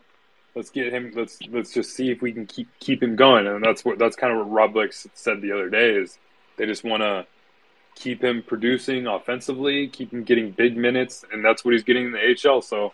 Let's 0.54 0.70
get 0.70 0.92
him. 0.92 1.12
Let's 1.16 1.40
let's 1.50 1.74
just 1.74 1.96
see 1.96 2.12
if 2.12 2.22
we 2.22 2.32
can 2.32 2.46
keep 2.46 2.68
keep 2.78 3.02
him 3.02 3.16
going. 3.16 3.48
And 3.48 3.62
that's 3.62 3.84
what 3.84 3.98
that's 3.98 4.14
kind 4.14 4.32
of 4.32 4.38
what 4.38 4.52
Rob 4.52 4.72
Blake 4.72 4.92
said 4.92 5.42
the 5.42 5.50
other 5.50 5.68
day 5.68 5.96
is 5.96 6.16
they 6.58 6.66
just 6.66 6.84
want 6.84 7.02
to 7.02 7.26
keep 7.96 8.22
him 8.22 8.44
producing 8.46 9.08
offensively, 9.08 9.88
keep 9.88 10.12
him 10.12 10.22
getting 10.22 10.52
big 10.52 10.76
minutes, 10.76 11.24
and 11.32 11.44
that's 11.44 11.64
what 11.64 11.74
he's 11.74 11.82
getting 11.82 12.06
in 12.06 12.12
the 12.12 12.18
HL. 12.18 12.62
So 12.62 12.92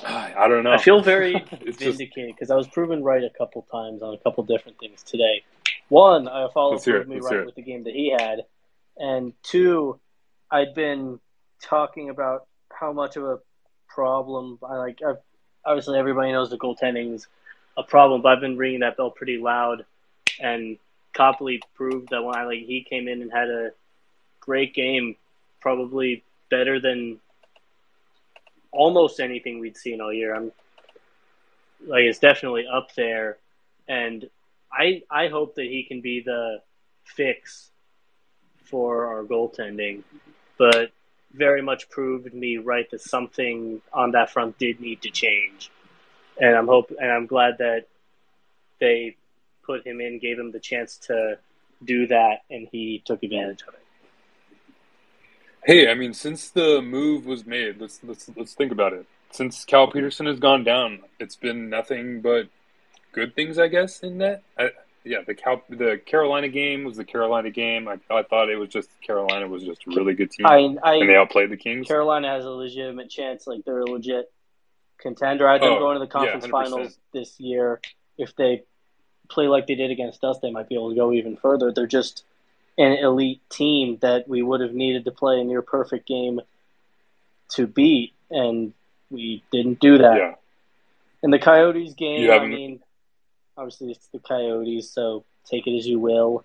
I 0.06 0.48
don't 0.48 0.64
know. 0.64 0.72
I 0.72 0.78
feel 0.78 1.00
very 1.00 1.32
vindicated 1.66 2.34
because 2.34 2.50
I 2.50 2.56
was 2.56 2.68
proven 2.68 3.02
right 3.02 3.22
a 3.22 3.30
couple 3.30 3.66
times 3.70 4.02
on 4.02 4.14
a 4.14 4.18
couple 4.18 4.44
different 4.44 4.78
things 4.78 5.02
today. 5.02 5.42
One, 5.88 6.26
Iafallo 6.26 6.82
proved 6.82 7.08
me 7.08 7.20
right 7.20 7.46
with 7.46 7.54
the 7.54 7.62
game 7.62 7.84
that 7.84 7.94
he 7.94 8.10
had, 8.10 8.42
and 8.96 9.32
two, 9.42 10.00
I'd 10.50 10.74
been 10.74 11.20
talking 11.62 12.10
about 12.10 12.46
how 12.72 12.92
much 12.92 13.16
of 13.16 13.24
a 13.24 13.38
problem 13.88 14.58
I 14.62 14.76
like. 14.76 15.00
I've, 15.06 15.18
obviously, 15.64 15.98
everybody 15.98 16.32
knows 16.32 16.50
the 16.50 16.58
goaltending's 16.58 17.28
a 17.76 17.82
problem, 17.82 18.22
but 18.22 18.32
I've 18.32 18.40
been 18.40 18.56
ringing 18.56 18.80
that 18.80 18.96
bell 18.96 19.10
pretty 19.10 19.38
loud, 19.38 19.84
and 20.40 20.78
Copley 21.12 21.62
proved 21.74 22.10
that 22.10 22.22
when 22.22 22.36
I 22.36 22.44
like 22.44 22.60
he 22.60 22.84
came 22.88 23.08
in 23.08 23.22
and 23.22 23.30
had 23.32 23.48
a 23.48 23.70
great 24.40 24.74
game, 24.74 25.16
probably 25.60 26.24
better 26.50 26.80
than 26.80 27.18
almost 28.72 29.20
anything 29.20 29.58
we'd 29.58 29.76
seen 29.76 30.00
all 30.00 30.12
year. 30.12 30.34
I'm 30.34 30.52
like 31.86 32.02
it's 32.02 32.18
definitely 32.18 32.66
up 32.66 32.94
there, 32.94 33.38
and 33.88 34.28
I 34.72 35.02
I 35.10 35.28
hope 35.28 35.54
that 35.56 35.66
he 35.66 35.84
can 35.84 36.00
be 36.00 36.20
the 36.20 36.62
fix 37.04 37.70
for 38.64 39.06
our 39.06 39.22
goaltending, 39.22 40.02
but 40.58 40.90
very 41.32 41.62
much 41.62 41.88
proved 41.90 42.32
me 42.32 42.56
right 42.56 42.90
that 42.90 43.00
something 43.00 43.80
on 43.92 44.12
that 44.12 44.30
front 44.30 44.58
did 44.58 44.80
need 44.80 45.02
to 45.02 45.10
change, 45.10 45.70
and 46.40 46.56
I'm 46.56 46.66
hope 46.66 46.92
and 47.00 47.10
I'm 47.10 47.26
glad 47.26 47.58
that 47.58 47.86
they 48.80 49.16
put 49.64 49.86
him 49.86 50.00
in, 50.00 50.18
gave 50.18 50.38
him 50.38 50.52
the 50.52 50.60
chance 50.60 50.96
to 51.08 51.38
do 51.84 52.06
that, 52.06 52.42
and 52.50 52.68
he 52.70 53.02
took 53.04 53.22
advantage 53.22 53.62
of 53.66 53.74
it. 53.74 53.85
Hey, 55.66 55.90
I 55.90 55.94
mean, 55.94 56.14
since 56.14 56.50
the 56.50 56.80
move 56.80 57.26
was 57.26 57.44
made, 57.44 57.80
let's 57.80 57.98
let's 58.04 58.30
let's 58.36 58.54
think 58.54 58.70
about 58.70 58.92
it. 58.92 59.04
Since 59.32 59.64
Cal 59.64 59.90
Petersen 59.90 60.26
has 60.26 60.38
gone 60.38 60.62
down, 60.62 61.00
it's 61.18 61.34
been 61.34 61.68
nothing 61.68 62.20
but 62.20 62.46
good 63.10 63.34
things, 63.34 63.58
I 63.58 63.66
guess. 63.66 64.04
In 64.04 64.18
that, 64.18 64.44
I, 64.56 64.70
yeah, 65.02 65.22
the 65.26 65.34
Cal 65.34 65.60
the 65.68 66.00
Carolina 66.06 66.48
game 66.48 66.84
was 66.84 66.96
the 66.96 67.04
Carolina 67.04 67.50
game. 67.50 67.88
I, 67.88 67.98
I 68.08 68.22
thought 68.22 68.48
it 68.48 68.54
was 68.54 68.68
just 68.68 68.88
Carolina 69.00 69.48
was 69.48 69.64
just 69.64 69.84
a 69.88 69.90
really 69.90 70.14
good 70.14 70.30
team, 70.30 70.46
I, 70.46 70.76
I, 70.84 70.94
and 70.98 71.08
they 71.08 71.16
outplayed 71.16 71.50
the 71.50 71.56
Kings. 71.56 71.88
Carolina 71.88 72.28
has 72.28 72.44
a 72.44 72.50
legitimate 72.50 73.10
chance, 73.10 73.48
like 73.48 73.64
they're 73.64 73.80
a 73.80 73.90
legit 73.90 74.32
contender. 74.98 75.48
I 75.48 75.58
think 75.58 75.72
oh, 75.72 75.80
going 75.80 75.96
to 75.96 76.00
the 76.00 76.06
conference 76.06 76.44
yeah, 76.44 76.50
finals 76.52 76.96
this 77.12 77.40
year, 77.40 77.80
if 78.16 78.36
they 78.36 78.62
play 79.28 79.48
like 79.48 79.66
they 79.66 79.74
did 79.74 79.90
against 79.90 80.22
us, 80.22 80.38
they 80.38 80.52
might 80.52 80.68
be 80.68 80.76
able 80.76 80.90
to 80.90 80.96
go 80.96 81.12
even 81.12 81.36
further. 81.36 81.72
They're 81.72 81.88
just 81.88 82.22
an 82.78 82.92
elite 82.92 83.40
team 83.50 83.98
that 84.02 84.28
we 84.28 84.42
would 84.42 84.60
have 84.60 84.74
needed 84.74 85.04
to 85.06 85.10
play 85.10 85.40
a 85.40 85.44
near 85.44 85.62
perfect 85.62 86.06
game 86.06 86.40
to 87.50 87.66
beat, 87.66 88.12
and 88.30 88.72
we 89.10 89.42
didn't 89.50 89.80
do 89.80 89.98
that. 89.98 90.16
Yeah. 90.16 90.34
In 91.22 91.30
the 91.30 91.38
Coyotes 91.38 91.94
game, 91.94 92.30
I 92.30 92.46
mean, 92.46 92.80
obviously 93.56 93.90
it's 93.90 94.06
the 94.08 94.18
Coyotes, 94.18 94.90
so 94.90 95.24
take 95.44 95.66
it 95.66 95.76
as 95.76 95.86
you 95.86 95.98
will. 95.98 96.44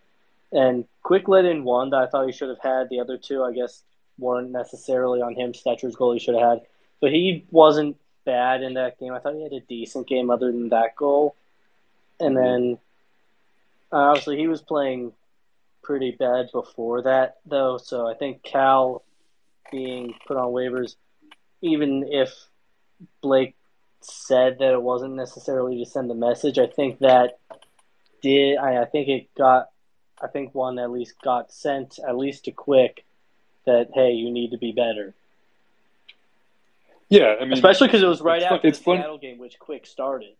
And 0.51 0.85
Quick 1.03 1.27
let 1.27 1.45
in 1.45 1.63
one 1.63 1.89
that 1.91 1.97
I 1.97 2.07
thought 2.07 2.25
he 2.25 2.31
should 2.31 2.49
have 2.49 2.61
had. 2.61 2.89
The 2.89 2.99
other 2.99 3.17
two, 3.17 3.43
I 3.43 3.53
guess, 3.53 3.83
weren't 4.17 4.51
necessarily 4.51 5.21
on 5.21 5.35
him. 5.35 5.53
Stecher's 5.53 5.95
goal 5.95 6.13
he 6.13 6.19
should 6.19 6.35
have 6.35 6.49
had. 6.49 6.61
But 6.99 7.11
he 7.11 7.45
wasn't 7.51 7.97
bad 8.25 8.61
in 8.61 8.75
that 8.75 8.99
game. 8.99 9.13
I 9.13 9.19
thought 9.19 9.35
he 9.35 9.43
had 9.43 9.53
a 9.53 9.61
decent 9.61 10.07
game 10.07 10.29
other 10.29 10.51
than 10.51 10.69
that 10.69 10.95
goal. 10.95 11.35
And 12.19 12.37
then, 12.37 12.77
uh, 13.91 13.95
obviously, 13.95 14.37
he 14.37 14.47
was 14.47 14.61
playing 14.61 15.13
pretty 15.83 16.11
bad 16.11 16.49
before 16.51 17.03
that, 17.03 17.37
though. 17.45 17.77
So 17.77 18.07
I 18.07 18.13
think 18.13 18.43
Cal 18.43 19.03
being 19.71 20.13
put 20.27 20.37
on 20.37 20.51
waivers, 20.51 20.95
even 21.61 22.05
if 22.09 22.33
Blake 23.21 23.55
said 24.01 24.59
that 24.59 24.73
it 24.73 24.81
wasn't 24.81 25.15
necessarily 25.15 25.83
to 25.83 25.89
send 25.89 26.09
the 26.09 26.15
message, 26.15 26.57
I 26.57 26.67
think 26.67 26.99
that 26.99 27.39
did. 28.21 28.57
I, 28.57 28.81
I 28.81 28.85
think 28.85 29.07
it 29.07 29.33
got. 29.35 29.69
I 30.21 30.27
think 30.27 30.53
one 30.53 30.77
at 30.77 30.91
least 30.91 31.15
got 31.23 31.51
sent 31.51 31.97
at 32.07 32.15
least 32.15 32.45
to 32.45 32.51
Quick 32.51 33.03
that 33.65 33.89
hey, 33.93 34.11
you 34.11 34.31
need 34.31 34.51
to 34.51 34.57
be 34.57 34.71
better. 34.71 35.13
Yeah, 37.09 37.35
I 37.39 37.43
mean, 37.43 37.53
especially 37.53 37.87
because 37.87 38.03
it 38.03 38.07
was 38.07 38.21
right 38.21 38.41
after 38.41 38.69
the 38.69 38.75
Seattle 38.75 39.17
game, 39.17 39.37
which 39.37 39.59
Quick 39.59 39.85
started. 39.85 40.35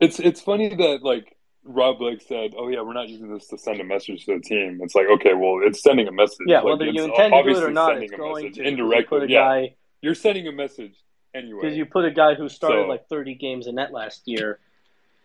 It's 0.00 0.18
it's 0.18 0.40
funny 0.40 0.68
that 0.74 1.02
like 1.02 1.33
Rob 1.64 1.98
Blake 1.98 2.20
said, 2.20 2.54
"Oh 2.56 2.68
yeah, 2.68 2.82
we're 2.82 2.92
not 2.92 3.08
using 3.08 3.32
this 3.32 3.48
to 3.48 3.58
send 3.58 3.80
a 3.80 3.84
message 3.84 4.26
to 4.26 4.34
the 4.34 4.40
team." 4.40 4.80
It's 4.82 4.94
like, 4.94 5.06
okay, 5.06 5.34
well, 5.34 5.60
it's 5.62 5.82
sending 5.82 6.06
a 6.06 6.12
message. 6.12 6.46
Yeah, 6.46 6.58
like, 6.58 6.78
whether 6.78 6.86
you 6.86 7.04
intend 7.04 7.32
to 7.32 7.42
do 7.42 7.58
it 7.58 7.64
or 7.64 7.70
not, 7.70 8.02
it's 8.02 8.12
going 8.12 8.52
to 8.52 8.62
indirectly. 8.62 9.22
You 9.22 9.28
yeah, 9.28 9.40
guy, 9.40 9.74
you're 10.02 10.14
sending 10.14 10.46
a 10.46 10.52
message 10.52 10.94
anyway. 11.34 11.62
Because 11.62 11.76
you 11.76 11.86
put 11.86 12.04
a 12.04 12.10
guy 12.10 12.34
who 12.34 12.48
started 12.48 12.84
so, 12.84 12.88
like 12.88 13.08
30 13.08 13.34
games 13.36 13.66
in 13.66 13.76
net 13.76 13.92
last 13.92 14.22
year 14.26 14.58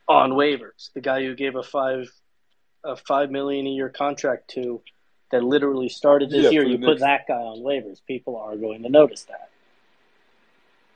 on 0.08 0.32
waivers, 0.32 0.91
the 0.93 1.02
guy 1.02 1.23
who 1.23 1.36
gave 1.36 1.56
a 1.56 1.63
five 1.63 2.10
a 2.84 2.95
five 2.95 3.30
million 3.30 3.67
a 3.67 3.71
year 3.71 3.89
contract 3.89 4.49
to, 4.52 4.82
that 5.32 5.43
literally 5.43 5.89
started 5.89 6.30
this 6.30 6.45
yeah, 6.45 6.52
year. 6.52 6.63
You 6.63 6.80
put 6.80 6.99
that 6.99 7.28
guy 7.28 7.36
on 7.36 7.60
waivers, 7.60 7.99
people 8.08 8.38
are 8.38 8.56
going 8.56 8.84
to 8.84 8.89
notice 8.89 9.23
that. 9.25 9.49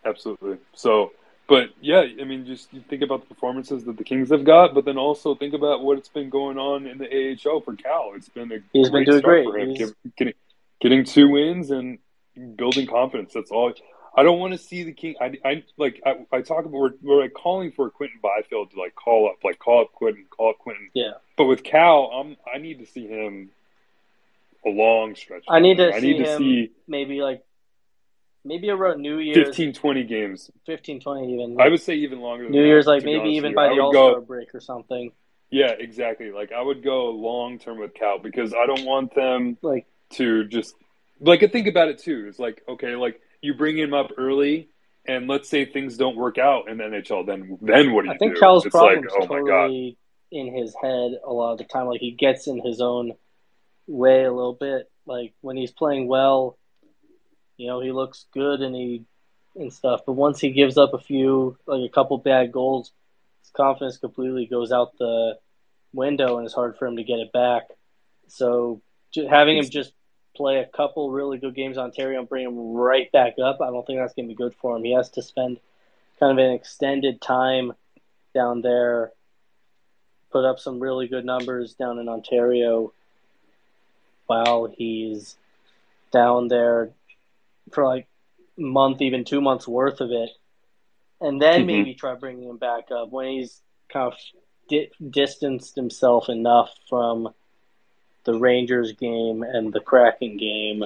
Absolutely. 0.06 0.58
So 0.74 1.12
but 1.54 1.70
yeah, 1.82 2.04
I 2.20 2.24
mean, 2.24 2.48
just 2.48 2.72
think 2.90 3.04
about 3.04 3.22
the 3.22 3.36
performances 3.36 3.84
that 3.84 3.96
the 3.96 4.04
Kings 4.04 4.32
have 4.32 4.44
got, 4.44 4.74
but 4.74 4.86
then 4.86 4.98
also 4.98 5.36
think 5.36 5.54
about 5.54 5.84
what's 5.84 6.10
been 6.10 6.32
going 6.32 6.58
on 6.58 6.88
in 6.88 6.98
the 6.98 7.06
AHL 7.06 7.62
for 7.62 7.76
Cal. 7.76 8.14
It's 8.16 8.28
been 8.28 8.52
a 8.52 8.58
he's 8.74 8.90
been 8.90 9.06
doing 9.06 9.22
great. 9.22 9.46
For 9.46 9.60
him. 9.60 9.76
Getting, 10.18 10.34
getting 10.82 11.04
two 11.06 11.30
wins 11.30 11.70
and 11.70 12.00
building 12.56 12.88
confidence. 12.88 13.34
That's 13.34 13.52
all. 13.52 13.72
I 14.18 14.24
don't 14.24 14.40
want 14.40 14.54
to 14.54 14.58
see 14.58 14.82
the 14.82 14.94
king. 14.94 15.14
I, 15.22 15.38
I 15.46 15.64
like 15.78 16.02
I, 16.04 16.26
I 16.32 16.42
talk 16.42 16.66
about 16.66 16.72
we're, 16.72 16.94
we're 17.04 17.22
like 17.22 17.36
calling 17.36 17.72
for 17.72 17.88
Quinton 17.92 18.18
Byfield 18.24 18.72
to 18.72 18.80
like 18.80 18.96
call 18.96 19.30
up, 19.30 19.44
like 19.44 19.60
call 19.60 19.82
up 19.82 19.92
Quinton, 19.94 20.26
call 20.32 20.50
up 20.50 20.58
Quinton. 20.58 20.90
Yeah. 20.96 21.12
But 21.38 21.46
with 21.46 21.64
Cal, 21.64 22.06
I'm 22.06 22.36
I 22.52 22.58
need 22.58 22.80
to 22.80 22.88
see 22.88 23.06
him 23.06 23.52
a 24.66 24.70
long 24.70 25.16
stretch. 25.16 25.44
I 25.48 25.60
need 25.60 25.78
to 25.78 25.94
I 25.94 26.00
see 26.00 26.14
need 26.14 26.26
to 26.26 26.38
see 26.38 26.72
maybe 26.88 27.22
like 27.22 27.46
maybe 28.46 28.70
around 28.70 29.02
New 29.02 29.20
Year's 29.20 29.48
15, 29.48 29.74
20 29.74 30.04
games. 30.04 30.52
15, 30.66 31.00
20 31.00 31.34
even. 31.34 31.62
I 31.62 31.70
would 31.70 31.82
say 31.82 31.96
even 31.96 32.20
longer. 32.20 32.50
New 32.50 32.64
Year's, 32.64 32.86
like 32.86 33.04
maybe 33.04 33.30
even 33.30 33.54
by 33.54 33.70
the 33.70 33.80
All 33.80 33.92
Star 33.92 34.22
break 34.22 34.54
or 34.54 34.60
something. 34.60 35.12
Yeah, 35.50 35.72
exactly. 35.78 36.32
Like 36.32 36.52
I 36.52 36.62
would 36.62 36.84
go 36.84 37.12
long 37.12 37.60
term 37.60 37.80
with 37.80 37.94
Cal 37.94 38.20
because 38.20 38.54
I 38.54 38.66
don't 38.66 38.86
want 38.86 39.14
them 39.14 39.58
like 39.62 39.86
to 40.14 40.46
just 40.46 40.76
like 41.20 41.40
think 41.52 41.68
about 41.68 41.90
it 41.90 42.00
too. 42.00 42.26
It's 42.28 42.40
like 42.40 42.64
okay, 42.68 42.96
like 42.96 43.22
you 43.42 43.54
bring 43.54 43.78
him 43.78 43.94
up 43.94 44.12
early, 44.18 44.70
and 45.06 45.28
let's 45.28 45.50
say 45.50 45.66
things 45.66 45.96
don't 45.96 46.16
work 46.16 46.38
out 46.40 46.70
in 46.70 46.78
the 46.78 46.86
NHL, 46.86 47.28
then 47.28 47.58
then 47.62 47.94
what 47.94 48.04
do 48.04 48.08
you 48.08 48.14
do? 48.14 48.16
I 48.16 48.18
think 48.18 48.34
do? 48.34 48.40
Cal's 48.40 48.66
problem 48.66 49.02
like, 49.02 49.12
oh 49.14 49.28
totally 49.28 49.98
in 50.32 50.52
his 50.52 50.74
head 50.82 51.12
a 51.24 51.32
lot 51.32 51.52
of 51.52 51.60
the 51.60 51.66
time. 51.66 51.86
Like 51.86 52.02
he 52.02 52.12
gets 52.12 52.48
in 52.48 52.60
his 52.60 52.82
own 52.82 53.14
way 53.86 54.24
a 54.24 54.32
little 54.34 54.58
bit. 54.60 54.90
Like 55.06 55.34
when 55.42 55.56
he's 55.56 55.72
playing 55.72 56.08
well, 56.08 56.58
you 57.64 57.70
know, 57.70 57.80
he 57.80 57.94
looks 57.94 58.26
good 58.34 58.60
and 58.60 58.76
he 58.76 59.06
and 59.56 59.72
stuff. 59.72 60.02
But 60.06 60.14
once 60.14 60.42
he 60.42 60.52
gives 60.52 60.78
up 60.78 60.94
a 60.94 61.00
few, 61.00 61.58
like 61.66 61.90
a 61.90 61.94
couple 61.94 62.18
bad 62.18 62.52
goals, 62.52 62.92
his 63.42 63.52
confidence 63.52 63.98
completely 63.98 64.46
goes 64.46 64.74
out 64.74 64.98
the 64.98 65.38
window, 65.94 66.38
and 66.38 66.46
it's 66.46 66.54
hard 66.54 66.76
for 66.78 66.88
him 66.88 66.98
to 66.98 67.06
get 67.06 67.20
it 67.20 67.32
back. 67.32 67.70
So 68.28 68.82
having 69.30 69.58
him 69.58 69.70
just 69.70 69.94
play 70.36 70.58
a 70.58 70.66
couple 70.66 71.12
really 71.12 71.38
good 71.38 71.56
games 71.56 71.78
on 71.78 71.86
Ontario 71.86 72.20
and 72.20 72.28
bring 72.28 72.46
him 72.46 72.74
right 72.74 73.10
back 73.14 73.36
up, 73.42 73.62
I 73.62 73.68
don't 73.68 73.88
think 73.88 74.00
that's 74.00 74.14
going 74.14 74.28
to 74.28 74.34
be 74.34 74.36
good 74.36 74.56
for 74.56 74.76
him. 74.76 74.84
He 74.84 74.94
has 74.94 75.10
to 75.12 75.22
spend 75.22 75.58
kind 76.20 76.38
of 76.38 76.44
an 76.44 76.52
extended 76.52 77.22
time 77.22 77.72
down 78.36 78.62
there, 78.62 79.14
put 80.34 80.44
up 80.44 80.60
some 80.60 80.82
really 80.82 81.08
good 81.08 81.24
numbers 81.24 81.76
down 81.76 81.98
in 81.98 82.10
Ontario 82.10 82.92
while 84.26 84.66
he's 84.66 85.38
down 86.12 86.48
there 86.48 86.92
for 87.72 87.86
like 87.86 88.08
a 88.58 88.62
month, 88.62 89.02
even 89.02 89.24
two 89.24 89.42
months 89.42 89.68
worth 89.68 90.02
of 90.02 90.12
it, 90.12 90.30
and 91.22 91.42
then 91.42 91.60
mm-hmm. 91.60 91.68
maybe 91.68 91.94
try 91.94 92.16
bringing 92.16 92.50
him 92.50 92.58
back 92.58 92.92
up 92.92 93.12
when 93.12 93.28
he's 93.28 93.62
kind 93.92 94.12
of 94.12 94.20
di- 94.70 94.92
distanced 95.10 95.76
himself 95.76 96.30
enough 96.30 96.72
from 96.90 97.30
the 98.26 98.34
Rangers 98.34 98.94
game 98.94 99.44
and 99.44 99.74
the 99.74 99.80
Kraken 99.80 100.38
game 100.38 100.84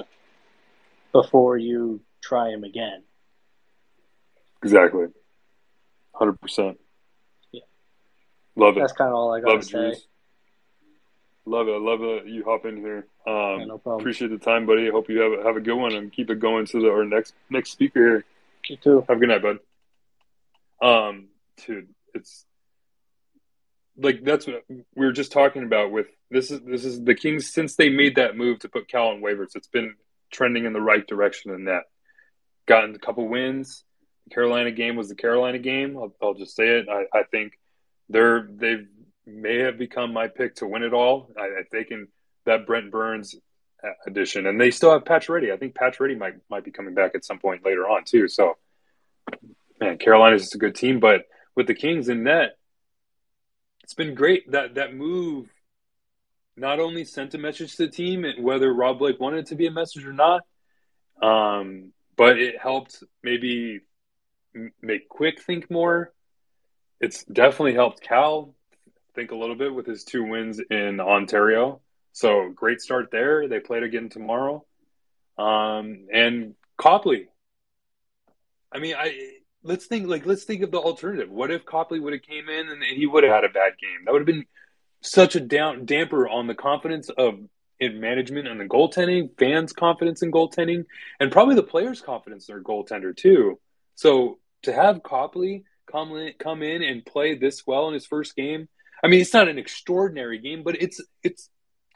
before 1.12 1.56
you 1.56 2.00
try 2.20 2.50
him 2.50 2.64
again. 2.64 3.02
Exactly. 4.62 5.06
100%. 6.14 6.76
Yeah. 7.52 7.60
Love 8.56 8.76
it. 8.76 8.80
That's 8.80 8.92
kind 8.92 9.08
of 9.08 9.14
all 9.14 9.32
I 9.32 9.40
got 9.40 9.62
to 9.62 9.62
say. 9.62 9.94
Love 11.48 11.68
it. 11.68 11.72
I 11.72 11.78
love 11.78 12.02
it. 12.02 12.26
You 12.26 12.44
hop 12.44 12.66
in 12.66 12.76
here. 12.76 13.06
Um, 13.26 13.60
yeah, 13.60 13.64
no 13.64 13.78
problem. 13.78 14.00
Appreciate 14.00 14.30
the 14.30 14.38
time, 14.38 14.66
buddy. 14.66 14.86
I 14.86 14.90
hope 14.90 15.08
you 15.08 15.20
have 15.20 15.32
a, 15.32 15.42
have 15.44 15.56
a 15.56 15.60
good 15.60 15.76
one 15.76 15.94
and 15.94 16.12
keep 16.12 16.28
it 16.28 16.40
going 16.40 16.66
to 16.66 16.80
the, 16.80 16.90
our 16.90 17.04
next 17.04 17.34
next 17.48 17.70
speaker 17.70 18.00
here. 18.00 18.24
You 18.68 18.76
too. 18.76 19.04
Have 19.08 19.16
a 19.16 19.20
good 19.20 19.30
night, 19.30 19.42
bud. 19.42 19.58
Um, 20.86 21.28
dude, 21.66 21.88
it's 22.12 22.44
like 23.96 24.22
that's 24.22 24.46
what 24.46 24.64
we 24.68 24.84
were 24.94 25.12
just 25.12 25.32
talking 25.32 25.62
about 25.64 25.90
with 25.90 26.06
this 26.30 26.50
is 26.50 26.60
this 26.60 26.84
is 26.84 27.02
the 27.02 27.14
Kings 27.14 27.50
since 27.50 27.76
they 27.76 27.88
made 27.88 28.16
that 28.16 28.36
move 28.36 28.58
to 28.60 28.68
put 28.68 28.88
Cal 28.88 29.08
on 29.08 29.22
waivers. 29.22 29.56
It's 29.56 29.68
been 29.68 29.94
trending 30.30 30.66
in 30.66 30.74
the 30.74 30.82
right 30.82 31.06
direction 31.06 31.52
in 31.52 31.64
that. 31.64 31.84
Gotten 32.66 32.94
a 32.94 32.98
couple 32.98 33.26
wins. 33.26 33.84
The 34.26 34.34
Carolina 34.34 34.70
game 34.70 34.96
was 34.96 35.08
the 35.08 35.14
Carolina 35.14 35.58
game. 35.58 35.96
I'll, 35.96 36.14
I'll 36.20 36.34
just 36.34 36.54
say 36.54 36.68
it. 36.68 36.88
I, 36.90 37.06
I 37.18 37.22
think 37.22 37.58
they're 38.10 38.46
they've 38.50 38.86
may 39.28 39.58
have 39.58 39.78
become 39.78 40.12
my 40.12 40.28
pick 40.28 40.56
to 40.56 40.66
win 40.66 40.82
it 40.82 40.94
all. 40.94 41.30
I, 41.38 41.42
I 41.42 41.62
think 41.70 41.90
in 41.90 42.08
that 42.46 42.66
Brent 42.66 42.90
Burns 42.90 43.36
addition, 44.06 44.46
and 44.46 44.60
they 44.60 44.70
still 44.70 44.92
have 44.92 45.04
Pacioretty. 45.04 45.52
I 45.52 45.56
think 45.56 45.74
Pacioretty 45.74 46.18
might 46.18 46.34
might 46.50 46.64
be 46.64 46.70
coming 46.70 46.94
back 46.94 47.14
at 47.14 47.24
some 47.24 47.38
point 47.38 47.64
later 47.64 47.88
on 47.88 48.04
too. 48.04 48.28
So, 48.28 48.56
man, 49.80 49.98
Carolina's 49.98 50.42
just 50.42 50.54
a 50.54 50.58
good 50.58 50.74
team, 50.74 51.00
but 51.00 51.22
with 51.54 51.66
the 51.66 51.74
Kings 51.74 52.08
in 52.08 52.24
net, 52.24 52.56
it's 53.84 53.94
been 53.94 54.14
great. 54.14 54.50
That 54.50 54.74
that 54.74 54.94
move 54.94 55.48
not 56.56 56.80
only 56.80 57.04
sent 57.04 57.34
a 57.34 57.38
message 57.38 57.76
to 57.76 57.86
the 57.86 57.92
team, 57.92 58.24
and 58.24 58.42
whether 58.42 58.72
Rob 58.72 58.98
Blake 58.98 59.20
wanted 59.20 59.46
to 59.46 59.54
be 59.54 59.66
a 59.66 59.70
message 59.70 60.04
or 60.04 60.12
not, 60.12 60.42
um, 61.22 61.92
but 62.16 62.38
it 62.38 62.58
helped 62.60 63.02
maybe 63.22 63.80
make 64.82 65.08
Quick 65.08 65.40
think 65.42 65.70
more. 65.70 66.12
It's 67.00 67.22
definitely 67.24 67.74
helped 67.74 68.00
Cal 68.00 68.56
think 69.18 69.32
a 69.32 69.36
little 69.36 69.56
bit 69.56 69.74
with 69.74 69.86
his 69.86 70.04
two 70.04 70.22
wins 70.22 70.60
in 70.70 71.00
Ontario. 71.00 71.80
So 72.12 72.52
great 72.54 72.80
start 72.80 73.10
there. 73.10 73.48
They 73.48 73.58
played 73.58 73.82
again 73.82 74.10
tomorrow. 74.10 74.64
Um, 75.36 76.06
and 76.12 76.54
Copley. 76.76 77.26
I 78.70 78.78
mean, 78.78 78.94
I 78.96 79.16
let's 79.64 79.86
think 79.86 80.06
like 80.06 80.24
let's 80.24 80.44
think 80.44 80.62
of 80.62 80.70
the 80.70 80.78
alternative. 80.78 81.30
What 81.30 81.50
if 81.50 81.64
Copley 81.64 81.98
would 81.98 82.12
have 82.12 82.22
came 82.22 82.48
in 82.48 82.68
and 82.68 82.82
he 82.84 83.06
would 83.06 83.24
have 83.24 83.32
had 83.32 83.44
a 83.44 83.48
bad 83.48 83.72
game? 83.80 84.04
That 84.04 84.12
would 84.12 84.20
have 84.20 84.26
been 84.26 84.46
such 85.00 85.34
a 85.34 85.40
down 85.40 85.84
damper 85.84 86.28
on 86.28 86.46
the 86.46 86.54
confidence 86.54 87.08
of 87.08 87.40
in 87.80 88.00
management 88.00 88.46
and 88.46 88.60
the 88.60 88.66
goaltending, 88.66 89.30
fans' 89.36 89.72
confidence 89.72 90.22
in 90.22 90.30
goaltending, 90.30 90.84
and 91.18 91.32
probably 91.32 91.56
the 91.56 91.62
players' 91.62 92.00
confidence 92.00 92.48
in 92.48 92.54
their 92.54 92.62
goaltender 92.62 93.16
too. 93.16 93.58
So 93.96 94.38
to 94.62 94.72
have 94.72 95.02
Copley 95.02 95.64
come 95.90 96.30
come 96.38 96.62
in 96.62 96.84
and 96.84 97.04
play 97.04 97.34
this 97.34 97.66
well 97.66 97.88
in 97.88 97.94
his 97.94 98.06
first 98.06 98.36
game 98.36 98.68
I 99.02 99.08
mean, 99.08 99.20
it's 99.20 99.34
not 99.34 99.48
an 99.48 99.58
extraordinary 99.58 100.38
game, 100.38 100.62
but 100.62 100.80
it's 100.80 101.00
it's 101.22 101.50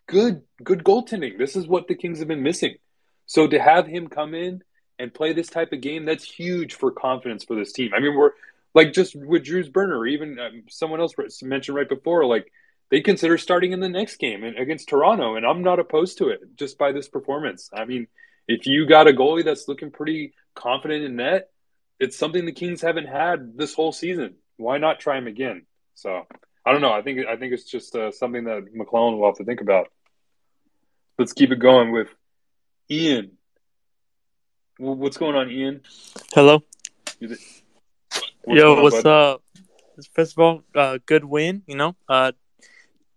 good 0.06 0.42
good 0.62 0.84
goaltending. 0.84 1.38
This 1.38 1.56
is 1.56 1.66
what 1.66 1.88
the 1.88 1.94
Kings 1.94 2.18
have 2.18 2.28
been 2.28 2.42
missing. 2.42 2.76
So 3.26 3.46
to 3.46 3.58
have 3.58 3.86
him 3.86 4.08
come 4.08 4.34
in 4.34 4.62
and 4.98 5.14
play 5.14 5.32
this 5.32 5.48
type 5.48 5.72
of 5.72 5.80
game, 5.80 6.04
that's 6.04 6.24
huge 6.24 6.74
for 6.74 6.90
confidence 6.90 7.44
for 7.44 7.56
this 7.56 7.72
team. 7.72 7.92
I 7.94 8.00
mean, 8.00 8.14
we're 8.14 8.32
like 8.74 8.92
just 8.92 9.14
with 9.16 9.44
Drew's 9.44 9.68
burner, 9.68 9.98
or 9.98 10.06
even 10.06 10.38
um, 10.38 10.62
someone 10.68 11.00
else 11.00 11.14
mentioned 11.42 11.76
right 11.76 11.88
before, 11.88 12.24
like 12.26 12.50
they 12.90 13.00
consider 13.00 13.38
starting 13.38 13.72
in 13.72 13.80
the 13.80 13.88
next 13.88 14.16
game 14.16 14.44
against 14.44 14.88
Toronto, 14.88 15.36
and 15.36 15.46
I'm 15.46 15.62
not 15.62 15.78
opposed 15.78 16.18
to 16.18 16.28
it 16.28 16.40
just 16.56 16.78
by 16.78 16.92
this 16.92 17.08
performance. 17.08 17.70
I 17.72 17.84
mean, 17.84 18.06
if 18.46 18.66
you 18.66 18.86
got 18.86 19.08
a 19.08 19.12
goalie 19.12 19.44
that's 19.44 19.68
looking 19.68 19.90
pretty 19.90 20.34
confident 20.54 21.04
in 21.04 21.16
net, 21.16 21.50
it's 21.98 22.18
something 22.18 22.44
the 22.44 22.52
Kings 22.52 22.82
haven't 22.82 23.06
had 23.06 23.56
this 23.56 23.74
whole 23.74 23.92
season. 23.92 24.34
Why 24.56 24.78
not 24.78 25.00
try 25.00 25.16
him 25.16 25.26
again? 25.26 25.66
So 25.94 26.26
I 26.64 26.72
don't 26.72 26.80
know. 26.80 26.92
I 26.92 27.02
think 27.02 27.26
I 27.26 27.36
think 27.36 27.52
it's 27.52 27.64
just 27.64 27.94
uh, 27.96 28.12
something 28.12 28.44
that 28.44 28.74
McLellan 28.74 29.18
will 29.18 29.26
have 29.26 29.36
to 29.36 29.44
think 29.44 29.60
about. 29.60 29.88
Let's 31.18 31.32
keep 31.32 31.50
it 31.50 31.58
going 31.58 31.92
with 31.92 32.08
Ian. 32.90 33.32
What's 34.78 35.16
going 35.16 35.36
on, 35.36 35.50
Ian? 35.50 35.82
Hello. 36.34 36.62
What's 37.20 37.52
Yo, 38.46 38.76
on, 38.76 38.82
what's 38.82 39.02
bud? 39.02 39.06
up? 39.06 39.42
First 40.14 40.32
of 40.32 40.38
all, 40.38 40.62
uh, 40.74 40.98
good 41.04 41.24
win. 41.24 41.62
You 41.66 41.76
know, 41.76 41.96
uh, 42.08 42.32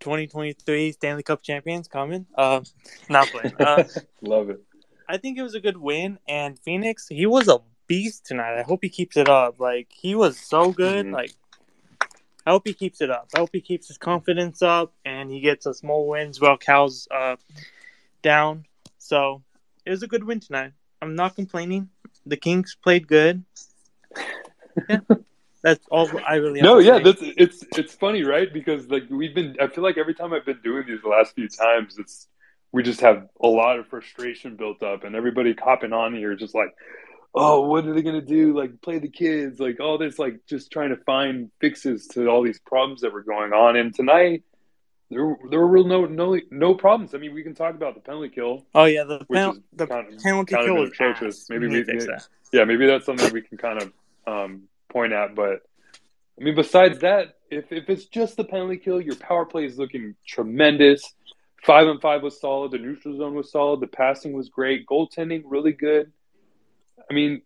2023 0.00 0.92
Stanley 0.92 1.22
Cup 1.22 1.42
champions 1.42 1.88
coming. 1.88 2.26
Uh, 2.34 2.60
not 3.08 3.28
playing. 3.28 3.54
Uh, 3.58 3.84
Love 4.22 4.50
it. 4.50 4.62
I 5.08 5.18
think 5.18 5.38
it 5.38 5.42
was 5.42 5.54
a 5.54 5.60
good 5.60 5.76
win, 5.76 6.18
and 6.28 6.58
Phoenix, 6.58 7.06
he 7.08 7.26
was 7.26 7.48
a 7.48 7.58
beast 7.86 8.26
tonight. 8.26 8.58
I 8.58 8.62
hope 8.62 8.80
he 8.82 8.88
keeps 8.88 9.16
it 9.16 9.28
up. 9.28 9.60
Like 9.60 9.88
he 9.90 10.14
was 10.14 10.38
so 10.38 10.72
good. 10.72 11.06
Mm-hmm. 11.06 11.14
Like 11.14 11.32
I 12.46 12.50
hope 12.50 12.62
he 12.64 12.72
keeps 12.72 13.00
it 13.00 13.10
up. 13.10 13.28
I 13.34 13.40
hope 13.40 13.50
he 13.52 13.60
keeps 13.60 13.88
his 13.88 13.98
confidence 13.98 14.62
up 14.62 14.94
and 15.04 15.30
he 15.30 15.40
gets 15.40 15.66
a 15.66 15.74
small 15.74 16.06
wins 16.06 16.40
while 16.40 16.56
Cal's 16.56 17.08
uh, 17.10 17.36
down. 18.22 18.64
So 18.98 19.42
it 19.84 19.90
was 19.90 20.02
a 20.02 20.06
good 20.06 20.24
win 20.24 20.40
tonight. 20.40 20.72
I'm 21.02 21.16
not 21.16 21.34
complaining. 21.34 21.90
The 22.24 22.36
Kings 22.36 22.76
played 22.80 23.08
good. 23.08 23.44
Yeah. 24.88 25.00
That's 25.62 25.84
all 25.90 26.08
I 26.24 26.36
really. 26.36 26.60
no, 26.60 26.78
yeah, 26.78 27.00
that's 27.00 27.18
it's 27.20 27.64
it's 27.76 27.92
funny, 27.92 28.22
right? 28.22 28.52
Because 28.52 28.88
like 28.88 29.02
we've 29.10 29.34
been, 29.34 29.56
I 29.60 29.66
feel 29.66 29.82
like 29.82 29.98
every 29.98 30.14
time 30.14 30.32
I've 30.32 30.44
been 30.44 30.60
doing 30.62 30.84
these 30.86 31.02
the 31.02 31.08
last 31.08 31.34
few 31.34 31.48
times, 31.48 31.98
it's 31.98 32.28
we 32.70 32.84
just 32.84 33.00
have 33.00 33.28
a 33.40 33.48
lot 33.48 33.78
of 33.78 33.88
frustration 33.88 34.54
built 34.54 34.84
up, 34.84 35.02
and 35.02 35.16
everybody 35.16 35.54
copping 35.54 35.92
on 35.92 36.14
here, 36.14 36.36
just 36.36 36.54
like, 36.54 36.72
oh, 37.34 37.62
what 37.62 37.86
are 37.86 37.94
they 37.94 38.02
gonna 38.02 38.20
do? 38.20 38.56
Like 38.56 38.80
play 38.80 38.98
the 38.98 39.08
kids, 39.08 39.60
like 39.60 39.80
all 39.80 39.98
this, 39.98 40.18
like 40.18 40.46
just 40.46 40.70
trying 40.70 40.90
to 40.90 40.96
find 40.96 41.50
fixes 41.60 42.06
to 42.08 42.28
all 42.28 42.42
these 42.42 42.58
problems 42.60 43.02
that 43.02 43.12
were 43.12 43.22
going 43.22 43.52
on. 43.52 43.76
And 43.76 43.94
tonight, 43.94 44.42
there 45.10 45.36
there 45.50 45.60
were 45.60 45.66
real 45.66 45.84
no 45.84 46.06
no 46.06 46.38
no 46.50 46.74
problems. 46.74 47.14
I 47.14 47.18
mean, 47.18 47.34
we 47.34 47.42
can 47.42 47.54
talk 47.54 47.74
about 47.74 47.94
the 47.94 48.00
penalty 48.00 48.30
kill. 48.30 48.66
Oh 48.74 48.84
yeah, 48.84 49.04
the, 49.04 49.18
the 49.72 49.86
kind 49.86 50.12
of, 50.12 50.20
penalty 50.20 50.54
kind 50.54 50.66
kill 50.66 50.76
was 50.76 50.90
atrocious. 50.90 51.48
Maybe 51.48 51.68
we, 51.68 51.82
we 51.82 52.06
yeah, 52.52 52.64
maybe 52.64 52.86
that's 52.86 53.06
something 53.06 53.32
we 53.32 53.42
can 53.42 53.58
kind 53.58 53.82
of 53.82 53.92
um, 54.26 54.62
point 54.88 55.12
at. 55.12 55.34
But 55.34 55.62
I 56.40 56.44
mean, 56.44 56.54
besides 56.54 57.00
that, 57.00 57.36
if 57.50 57.70
if 57.70 57.88
it's 57.88 58.06
just 58.06 58.36
the 58.36 58.44
penalty 58.44 58.78
kill, 58.78 59.00
your 59.00 59.16
power 59.16 59.44
play 59.44 59.64
is 59.64 59.78
looking 59.78 60.14
tremendous. 60.26 61.14
five 61.62 61.86
and 61.86 62.00
five 62.00 62.22
was 62.22 62.40
solid. 62.40 62.72
The 62.72 62.78
neutral 62.78 63.16
zone 63.16 63.34
was 63.34 63.50
solid. 63.50 63.80
The 63.80 63.86
passing 63.86 64.32
was 64.32 64.48
great. 64.48 64.86
Goaltending 64.86 65.42
really 65.44 65.72
good. 65.72 66.12
I 67.10 67.14
mean, 67.14 67.42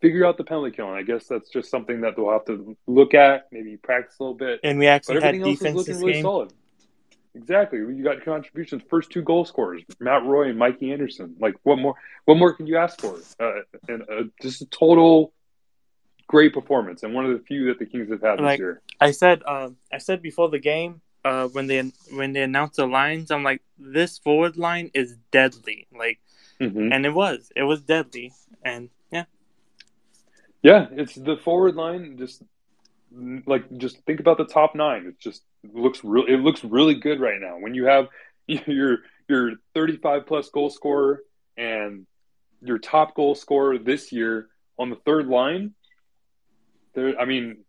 figure 0.00 0.24
out 0.24 0.36
the 0.36 0.44
penalty 0.44 0.74
killing. 0.76 0.94
I 0.94 1.02
guess 1.02 1.26
that's 1.26 1.50
just 1.50 1.70
something 1.70 2.00
that 2.02 2.16
they'll 2.16 2.30
have 2.30 2.44
to 2.46 2.76
look 2.86 3.14
at, 3.14 3.48
maybe 3.52 3.76
practice 3.76 4.16
a 4.18 4.22
little 4.22 4.36
bit. 4.36 4.60
And 4.64 4.78
we 4.78 4.86
actually 4.86 5.20
had 5.20 5.36
looking 5.36 5.74
really 5.74 6.12
game. 6.14 6.22
solid. 6.22 6.52
Exactly. 7.34 7.78
You 7.78 8.02
got 8.02 8.24
contributions. 8.24 8.82
First 8.90 9.10
two 9.10 9.22
goal 9.22 9.44
scorers, 9.44 9.82
Matt 10.00 10.24
Roy 10.24 10.48
and 10.48 10.58
Mikey 10.58 10.92
Anderson. 10.92 11.36
Like, 11.38 11.54
what 11.62 11.78
more? 11.78 11.94
What 12.24 12.38
more 12.38 12.54
can 12.54 12.66
you 12.66 12.76
ask 12.76 13.00
for? 13.00 13.18
Uh, 13.38 13.60
and 13.88 14.02
uh, 14.02 14.22
just 14.42 14.62
a 14.62 14.66
total 14.66 15.32
great 16.26 16.54
performance, 16.54 17.02
and 17.02 17.12
one 17.12 17.26
of 17.26 17.32
the 17.32 17.44
few 17.44 17.66
that 17.66 17.78
the 17.78 17.86
Kings 17.86 18.08
have 18.10 18.20
had 18.20 18.40
like, 18.40 18.58
this 18.58 18.58
year. 18.58 18.82
I 19.00 19.10
said, 19.10 19.42
uh, 19.46 19.70
I 19.92 19.98
said 19.98 20.22
before 20.22 20.48
the 20.48 20.58
game, 20.58 21.00
uh, 21.24 21.48
when 21.48 21.66
they 21.66 21.92
when 22.12 22.32
they 22.32 22.42
announced 22.42 22.76
the 22.76 22.86
lines, 22.86 23.30
I'm 23.30 23.42
like, 23.42 23.62
this 23.78 24.18
forward 24.18 24.56
line 24.56 24.90
is 24.94 25.16
deadly. 25.30 25.86
Like, 25.96 26.18
mm-hmm. 26.60 26.92
and 26.92 27.04
it 27.04 27.14
was, 27.14 27.52
it 27.54 27.64
was 27.64 27.82
deadly, 27.82 28.32
and 28.64 28.90
yeah, 30.62 30.86
it's 30.92 31.14
the 31.14 31.36
forward 31.36 31.74
line. 31.74 32.16
Just 32.18 32.42
like 33.46 33.64
just 33.78 33.98
think 34.04 34.20
about 34.20 34.38
the 34.38 34.44
top 34.44 34.74
nine. 34.74 35.06
It 35.06 35.18
just 35.18 35.42
looks 35.72 36.02
real. 36.04 36.26
It 36.26 36.38
looks 36.38 36.62
really 36.64 36.94
good 36.94 37.20
right 37.20 37.40
now. 37.40 37.58
When 37.58 37.74
you 37.74 37.86
have 37.86 38.08
your 38.46 38.98
your 39.28 39.52
35 39.74 40.26
plus 40.26 40.48
goal 40.50 40.70
scorer 40.70 41.22
and 41.56 42.06
your 42.62 42.78
top 42.78 43.14
goal 43.14 43.34
scorer 43.34 43.78
this 43.78 44.12
year 44.12 44.48
on 44.78 44.90
the 44.90 44.96
third 44.96 45.26
line, 45.28 45.74
there. 46.94 47.18
I 47.18 47.24
mean, 47.24 47.64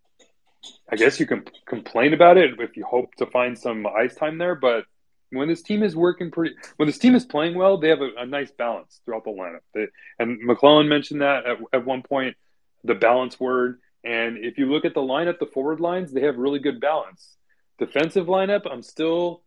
I 0.90 0.96
guess 0.96 1.20
you 1.20 1.26
can 1.26 1.46
complain 1.66 2.14
about 2.14 2.38
it 2.38 2.60
if 2.60 2.76
you 2.78 2.84
hope 2.84 3.16
to 3.16 3.26
find 3.26 3.58
some 3.58 3.86
ice 3.88 4.16
time 4.16 4.38
there, 4.38 4.56
but 4.56 4.86
when 5.32 5.48
this 5.48 5.62
team 5.62 5.82
is 5.82 5.96
working 5.96 6.30
pretty, 6.30 6.56
when 6.76 6.88
this 6.88 6.98
team 6.98 7.16
is 7.16 7.26
playing 7.26 7.56
well, 7.56 7.78
they 7.78 7.90
have 7.90 8.02
a, 8.02 8.10
a 8.18 8.26
nice 8.26 8.52
balance 8.52 9.00
throughout 9.06 9.24
the 9.24 9.32
lineup. 9.32 9.62
They, 9.74 9.88
and 10.20 10.40
McLellan 10.48 10.88
mentioned 10.88 11.22
that 11.22 11.46
at, 11.46 11.58
at 11.74 11.86
one 11.86 12.04
point, 12.04 12.36
the 12.84 12.96
balance 12.96 13.40
word. 13.40 13.80
And 14.04 14.38
if 14.38 14.58
you 14.58 14.66
look 14.66 14.86
at 14.86 14.94
the 14.94 15.02
lineup, 15.02 15.40
the 15.40 15.46
forward 15.46 15.80
lines, 15.80 16.12
they 16.12 16.22
have 16.22 16.38
really 16.38 16.60
good 16.60 16.80
balance. 16.80 17.38
Defensive 17.78 18.28
lineup, 18.28 18.62
I'm 18.70 18.82
still 18.82 19.44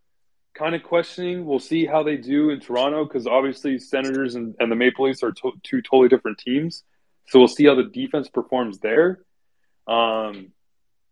kind 0.55 0.75
of 0.75 0.83
questioning. 0.83 1.45
We'll 1.45 1.59
see 1.59 1.87
how 1.87 2.03
they 2.03 2.17
do 2.17 2.51
in 2.51 2.61
Toronto 2.61 3.05
because 3.05 3.27
obviously 3.27 3.79
Senators 3.79 4.37
and, 4.37 4.55
and 4.61 4.71
the 4.71 4.77
Maple 4.77 5.07
Leafs 5.07 5.23
are 5.23 5.33
to- 5.33 5.61
two 5.63 5.83
totally 5.83 6.09
different 6.09 6.39
teams. 6.39 6.85
So 7.29 7.39
we'll 7.39 7.49
see 7.49 7.67
how 7.67 7.75
the 7.75 7.85
defense 7.85 8.29
performs 8.29 8.79
there. 8.79 9.25
Um, 9.87 10.53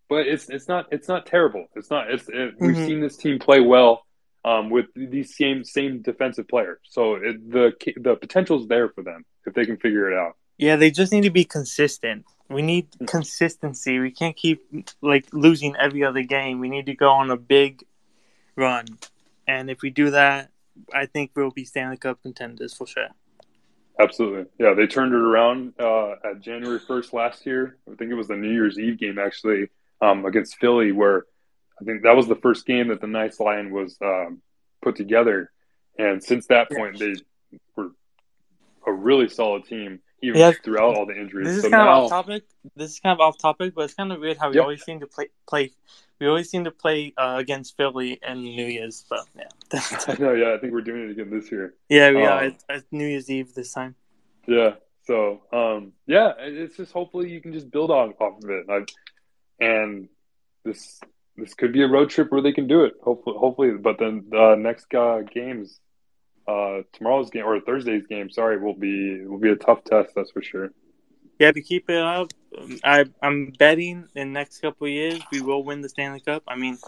but 0.09 0.27
it's 0.27 0.49
it's 0.51 0.69
not 0.69 0.87
it's 0.93 1.09
not 1.09 1.27
terrible. 1.27 1.67
It's 1.75 1.91
not. 1.91 2.11
It's 2.11 2.29
it, 2.29 2.35
mm-hmm. 2.35 2.67
we've 2.67 2.77
seen 2.77 3.01
this 3.01 3.17
team 3.17 3.39
play 3.39 3.61
well 3.61 4.05
um, 4.45 4.71
with 4.71 4.87
these 4.95 5.37
same 5.37 5.65
same 5.65 6.03
defensive 6.03 6.49
players. 6.49 6.79
So 6.85 7.15
it, 7.15 7.51
the 7.51 7.73
the 7.97 8.17
potential 8.17 8.61
is 8.61 8.69
there 8.69 8.91
for 8.91 9.03
them 9.03 9.25
if 9.47 9.55
they 9.55 9.65
can 9.65 9.79
figure 9.79 10.11
it 10.11 10.19
out. 10.19 10.37
Yeah, 10.63 10.77
they 10.77 10.93
just 10.93 11.11
need 11.11 11.23
to 11.23 11.31
be 11.31 11.45
consistent. 11.45 12.25
We 12.49 12.63
need 12.63 12.87
consistency. 13.09 13.99
We 13.99 14.13
can't 14.13 14.37
keep 14.37 14.63
like 15.01 15.27
losing 15.33 15.75
every 15.75 16.05
other 16.05 16.23
game. 16.23 16.61
We 16.61 16.69
need 16.69 16.87
to 16.87 16.95
go 16.95 17.11
on 17.11 17.33
a 17.33 17.37
big 17.37 17.85
run, 18.55 18.87
and 19.49 19.69
if 19.69 19.83
we 19.83 19.91
do 19.91 20.11
that, 20.11 20.51
I 20.95 21.07
think 21.07 21.33
we'll 21.35 21.51
be 21.51 21.65
Stanley 21.65 21.97
Cup 21.97 22.23
contenders 22.23 22.75
for 22.75 22.87
sure. 22.87 23.09
Absolutely. 23.99 24.47
Yeah, 24.57 24.75
they 24.75 24.87
turned 24.87 25.13
it 25.13 25.21
around 25.21 25.75
uh, 25.81 26.13
at 26.25 26.41
January 26.41 26.79
1st 26.79 27.13
last 27.13 27.45
year. 27.45 27.77
I 27.91 27.97
think 27.97 28.13
it 28.13 28.15
was 28.15 28.29
the 28.29 28.37
New 28.37 28.53
Year's 28.53 28.79
Eve 28.79 28.99
game, 28.99 29.19
actually, 29.19 29.69
um, 30.01 30.25
against 30.25 30.59
Philly, 30.59 30.93
where 30.93 31.25
I 31.81 31.85
think 31.85 32.05
that 32.05 32.15
was 32.15 32.29
the 32.29 32.37
first 32.37 32.67
game 32.67 32.89
that 32.89 33.01
the 33.01 33.09
Nice 33.09 33.41
line 33.41 33.73
was 33.73 33.99
um, 34.01 34.41
put 34.81 34.95
together. 34.95 35.51
And 35.99 36.23
since 36.23 36.47
that 36.47 36.71
point, 36.71 37.01
they 37.01 37.15
were 37.75 37.91
a 38.87 38.93
really 38.93 39.29
solid 39.29 39.65
team, 39.65 40.01
even 40.23 40.41
yeah, 40.41 40.53
throughout 40.53 40.97
all 40.97 41.07
the 41.07 41.19
injuries. 41.19 41.49
This 41.49 41.57
is 41.57 41.63
so 41.65 41.71
kind 41.71 41.85
now, 41.85 41.99
of 41.99 42.05
off 42.05 42.11
topic. 42.11 42.45
This 42.77 42.93
is 42.93 43.01
kind 43.01 43.13
of 43.13 43.21
off 43.21 43.39
topic, 43.39 43.75
but 43.75 43.83
it's 43.83 43.95
kind 43.95 44.13
of 44.13 44.21
weird 44.21 44.39
how 44.39 44.51
we 44.51 44.57
yep. 44.57 44.63
always 44.63 44.83
seem 44.83 45.01
to 45.01 45.07
play 45.07 45.29
play. 45.49 45.73
We 46.21 46.29
always 46.29 46.49
seem 46.49 46.65
to 46.65 46.71
play 46.71 47.13
uh, 47.17 47.37
against 47.39 47.77
Philly 47.77 48.21
and 48.23 48.43
New 48.43 48.67
Year's, 48.67 49.05
but 49.11 49.27
yeah. 49.37 49.49
I 50.07 50.17
know, 50.21 50.33
yeah. 50.33 50.55
I 50.55 50.59
think 50.59 50.73
we're 50.73 50.83
doing 50.83 51.09
it 51.09 51.11
again 51.11 51.31
this 51.31 51.51
year. 51.51 51.75
Yeah, 51.89 52.11
we 52.11 52.25
um, 52.25 52.33
are. 52.33 52.45
It's, 52.45 52.65
it's 52.69 52.87
New 52.93 53.07
Year's 53.07 53.29
Eve 53.29 53.53
this 53.55 53.73
time. 53.73 53.97
Yeah. 54.47 54.75
So, 55.05 55.43
um, 55.53 55.93
yeah, 56.07 56.33
it's 56.39 56.77
just 56.77 56.93
hopefully 56.93 57.31
you 57.31 57.41
can 57.41 57.53
just 57.53 57.71
build 57.71 57.91
off, 57.91 58.15
off 58.21 58.43
of 58.43 58.51
it. 58.51 58.67
I've, 58.71 58.87
and 59.59 60.09
this 60.65 61.01
this 61.37 61.55
could 61.55 61.73
be 61.73 61.83
a 61.83 61.89
road 61.89 62.11
trip 62.11 62.31
where 62.31 62.43
they 62.43 62.53
can 62.53 62.69
do 62.69 62.85
it. 62.85 62.95
Hopefully, 63.03 63.37
hopefully. 63.39 63.73
But 63.73 63.99
then 63.99 64.27
the 64.29 64.55
next 64.55 64.95
uh, 64.95 65.23
games, 65.23 65.81
uh, 66.47 66.83
tomorrow's 66.93 67.31
game 67.31 67.45
or 67.45 67.61
Thursday's 67.61 68.07
game, 68.07 68.31
sorry, 68.31 68.59
will 68.59 68.75
be 68.75 69.25
will 69.25 69.39
be 69.39 69.51
a 69.51 69.57
tough 69.57 69.85
test. 69.85 70.11
That's 70.15 70.31
for 70.31 70.43
sure. 70.43 70.73
Yeah, 71.39 71.53
to 71.53 71.61
keep 71.61 71.89
it 71.91 72.03
up, 72.03 72.33
I 72.85 73.05
I'm 73.23 73.53
betting 73.59 74.09
in 74.15 74.29
the 74.29 74.39
next 74.39 74.61
couple 74.61 74.89
years 74.89 75.21
we 75.31 75.41
will 75.41 75.65
win 75.65 75.81
the 75.81 75.89
Stanley 75.89 76.21
Cup. 76.21 76.43
I 76.47 76.57
mean, 76.57 76.79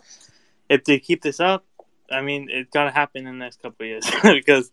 if 0.68 0.84
they 0.84 0.98
keep 0.98 1.22
this 1.22 1.40
up, 1.40 1.64
I 2.10 2.22
mean 2.22 2.48
it's 2.50 2.70
gotta 2.70 2.90
happen 2.90 3.26
in 3.26 3.38
the 3.38 3.44
next 3.44 3.62
couple 3.62 3.86
years 3.86 4.04
because 4.22 4.70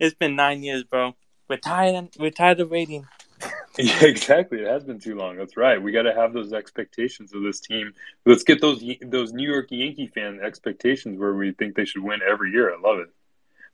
it's 0.00 0.14
been 0.14 0.36
nine 0.36 0.62
years, 0.62 0.84
bro. 0.84 1.14
We're 1.48 1.56
tired. 1.56 2.08
We're 2.18 2.30
tired 2.30 2.60
of 2.60 2.70
waiting. 2.70 3.06
Yeah, 3.78 4.04
exactly. 4.04 4.60
It 4.60 4.66
has 4.66 4.84
been 4.84 5.00
too 5.00 5.16
long. 5.16 5.36
That's 5.36 5.56
right. 5.56 5.82
We 5.82 5.92
got 5.92 6.02
to 6.02 6.12
have 6.12 6.34
those 6.34 6.52
expectations 6.52 7.32
of 7.32 7.42
this 7.42 7.58
team. 7.58 7.94
Let's 8.26 8.42
get 8.42 8.60
those 8.60 8.84
those 9.00 9.32
New 9.32 9.50
York 9.50 9.68
Yankee 9.70 10.08
fan 10.08 10.40
expectations 10.44 11.18
where 11.18 11.32
we 11.32 11.52
think 11.52 11.74
they 11.74 11.86
should 11.86 12.02
win 12.02 12.20
every 12.22 12.50
year. 12.50 12.70
I 12.70 12.78
love 12.78 12.98
it. 12.98 13.08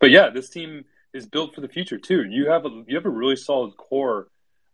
But 0.00 0.10
yeah, 0.10 0.30
this 0.30 0.50
team 0.50 0.84
is 1.12 1.26
built 1.26 1.54
for 1.54 1.60
the 1.60 1.68
future 1.68 1.98
too. 1.98 2.24
You 2.24 2.50
have 2.50 2.64
a 2.66 2.84
you 2.86 2.96
have 2.96 3.06
a 3.06 3.10
really 3.10 3.36
solid 3.36 3.76
core 3.76 4.28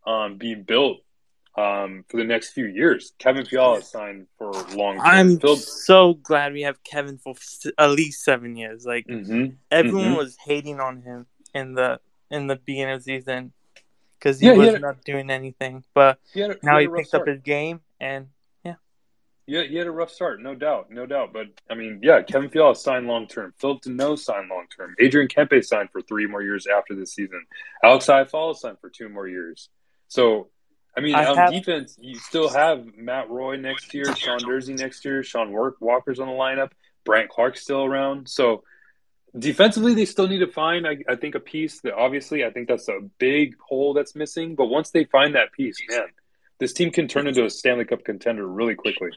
um, 0.05 0.37
being 0.37 0.63
built 0.63 0.99
um, 1.57 2.05
for 2.09 2.17
the 2.17 2.23
next 2.23 2.51
few 2.51 2.65
years. 2.65 3.13
Kevin 3.17 3.45
Fiala 3.45 3.81
signed 3.81 4.27
for 4.37 4.51
long. 4.75 4.99
I'm 5.01 5.39
Phil... 5.39 5.55
so 5.55 6.15
glad 6.15 6.53
we 6.53 6.61
have 6.63 6.83
Kevin 6.83 7.17
for 7.17 7.35
at 7.77 7.91
least 7.91 8.23
seven 8.23 8.55
years. 8.55 8.85
Like 8.85 9.07
mm-hmm. 9.07 9.55
everyone 9.71 10.05
mm-hmm. 10.05 10.15
was 10.15 10.37
hating 10.45 10.79
on 10.79 11.01
him 11.01 11.25
in 11.53 11.73
the 11.73 11.99
in 12.29 12.47
the 12.47 12.57
beginning 12.57 12.95
of 12.95 13.03
the 13.03 13.19
season 13.19 13.53
because 14.19 14.39
he 14.39 14.47
yeah, 14.47 14.53
was 14.53 14.73
he 14.73 14.79
not 14.79 15.03
doing 15.03 15.29
anything. 15.29 15.83
But 15.93 16.19
he 16.33 16.41
a, 16.41 16.55
now 16.61 16.77
he, 16.77 16.85
he 16.85 16.91
picked 16.93 17.09
start. 17.09 17.21
up 17.21 17.27
his 17.27 17.41
game, 17.41 17.81
and 17.99 18.27
yeah, 19.47 19.63
he 19.63 19.75
had 19.75 19.87
a 19.87 19.91
rough 19.91 20.11
start, 20.11 20.41
no 20.41 20.55
doubt, 20.55 20.89
no 20.89 21.05
doubt. 21.05 21.31
But 21.33 21.47
I 21.69 21.75
mean, 21.75 21.99
yeah, 22.01 22.21
Kevin 22.23 22.49
Fiala 22.49 22.75
signed 22.75 23.07
long 23.07 23.27
term. 23.27 23.53
Phillip 23.57 23.81
Danault 23.83 24.19
signed 24.19 24.49
long 24.49 24.65
term. 24.75 24.95
Adrian 24.99 25.27
Kempe 25.27 25.63
signed 25.63 25.89
for 25.91 26.01
three 26.01 26.27
more 26.27 26.41
years 26.41 26.67
after 26.67 26.95
this 26.95 27.13
season. 27.13 27.45
Alex 27.83 28.07
Iafallo 28.07 28.55
signed 28.55 28.77
for 28.79 28.89
two 28.89 29.09
more 29.09 29.27
years. 29.27 29.69
So. 30.07 30.49
I 30.97 31.01
mean, 31.01 31.13
I 31.13 31.25
on 31.25 31.35
have, 31.35 31.51
defense, 31.51 31.97
you 31.99 32.15
still 32.15 32.47
have 32.47 32.85
Matt 32.95 33.29
Roy 33.29 33.57
next 33.57 33.93
year, 33.93 34.15
Sean 34.15 34.39
Durzi 34.39 34.79
next 34.79 35.03
year, 35.03 35.23
Sean 35.23 35.51
Walker's 35.81 36.21
on 36.21 36.27
the 36.27 36.33
lineup, 36.33 36.71
Brandt 37.03 37.29
Clarke's 37.29 37.61
still 37.61 37.83
around. 37.83 38.29
So 38.29 38.63
defensively 39.37 39.93
they 39.93 40.05
still 40.05 40.27
need 40.27 40.39
to 40.39 40.47
find 40.47 40.87
I, 40.87 40.97
I, 41.09 41.15
think 41.15 41.35
a 41.35 41.39
piece 41.39 41.81
that 41.81 41.93
obviously 41.93 42.45
i 42.45 42.49
think 42.51 42.67
that's 42.67 42.87
a 42.87 42.99
big 43.17 43.55
hole 43.59 43.93
that's 43.93 44.15
missing 44.15 44.55
but 44.55 44.67
once 44.67 44.91
they 44.91 45.03
find 45.03 45.35
that 45.35 45.51
piece 45.51 45.77
man 45.89 46.07
this 46.59 46.71
team 46.71 46.91
can 46.91 47.07
turn 47.07 47.27
into 47.27 47.43
a 47.43 47.49
stanley 47.49 47.85
cup 47.85 48.03
contender 48.05 48.47
really 48.47 48.75
quickly 48.75 49.09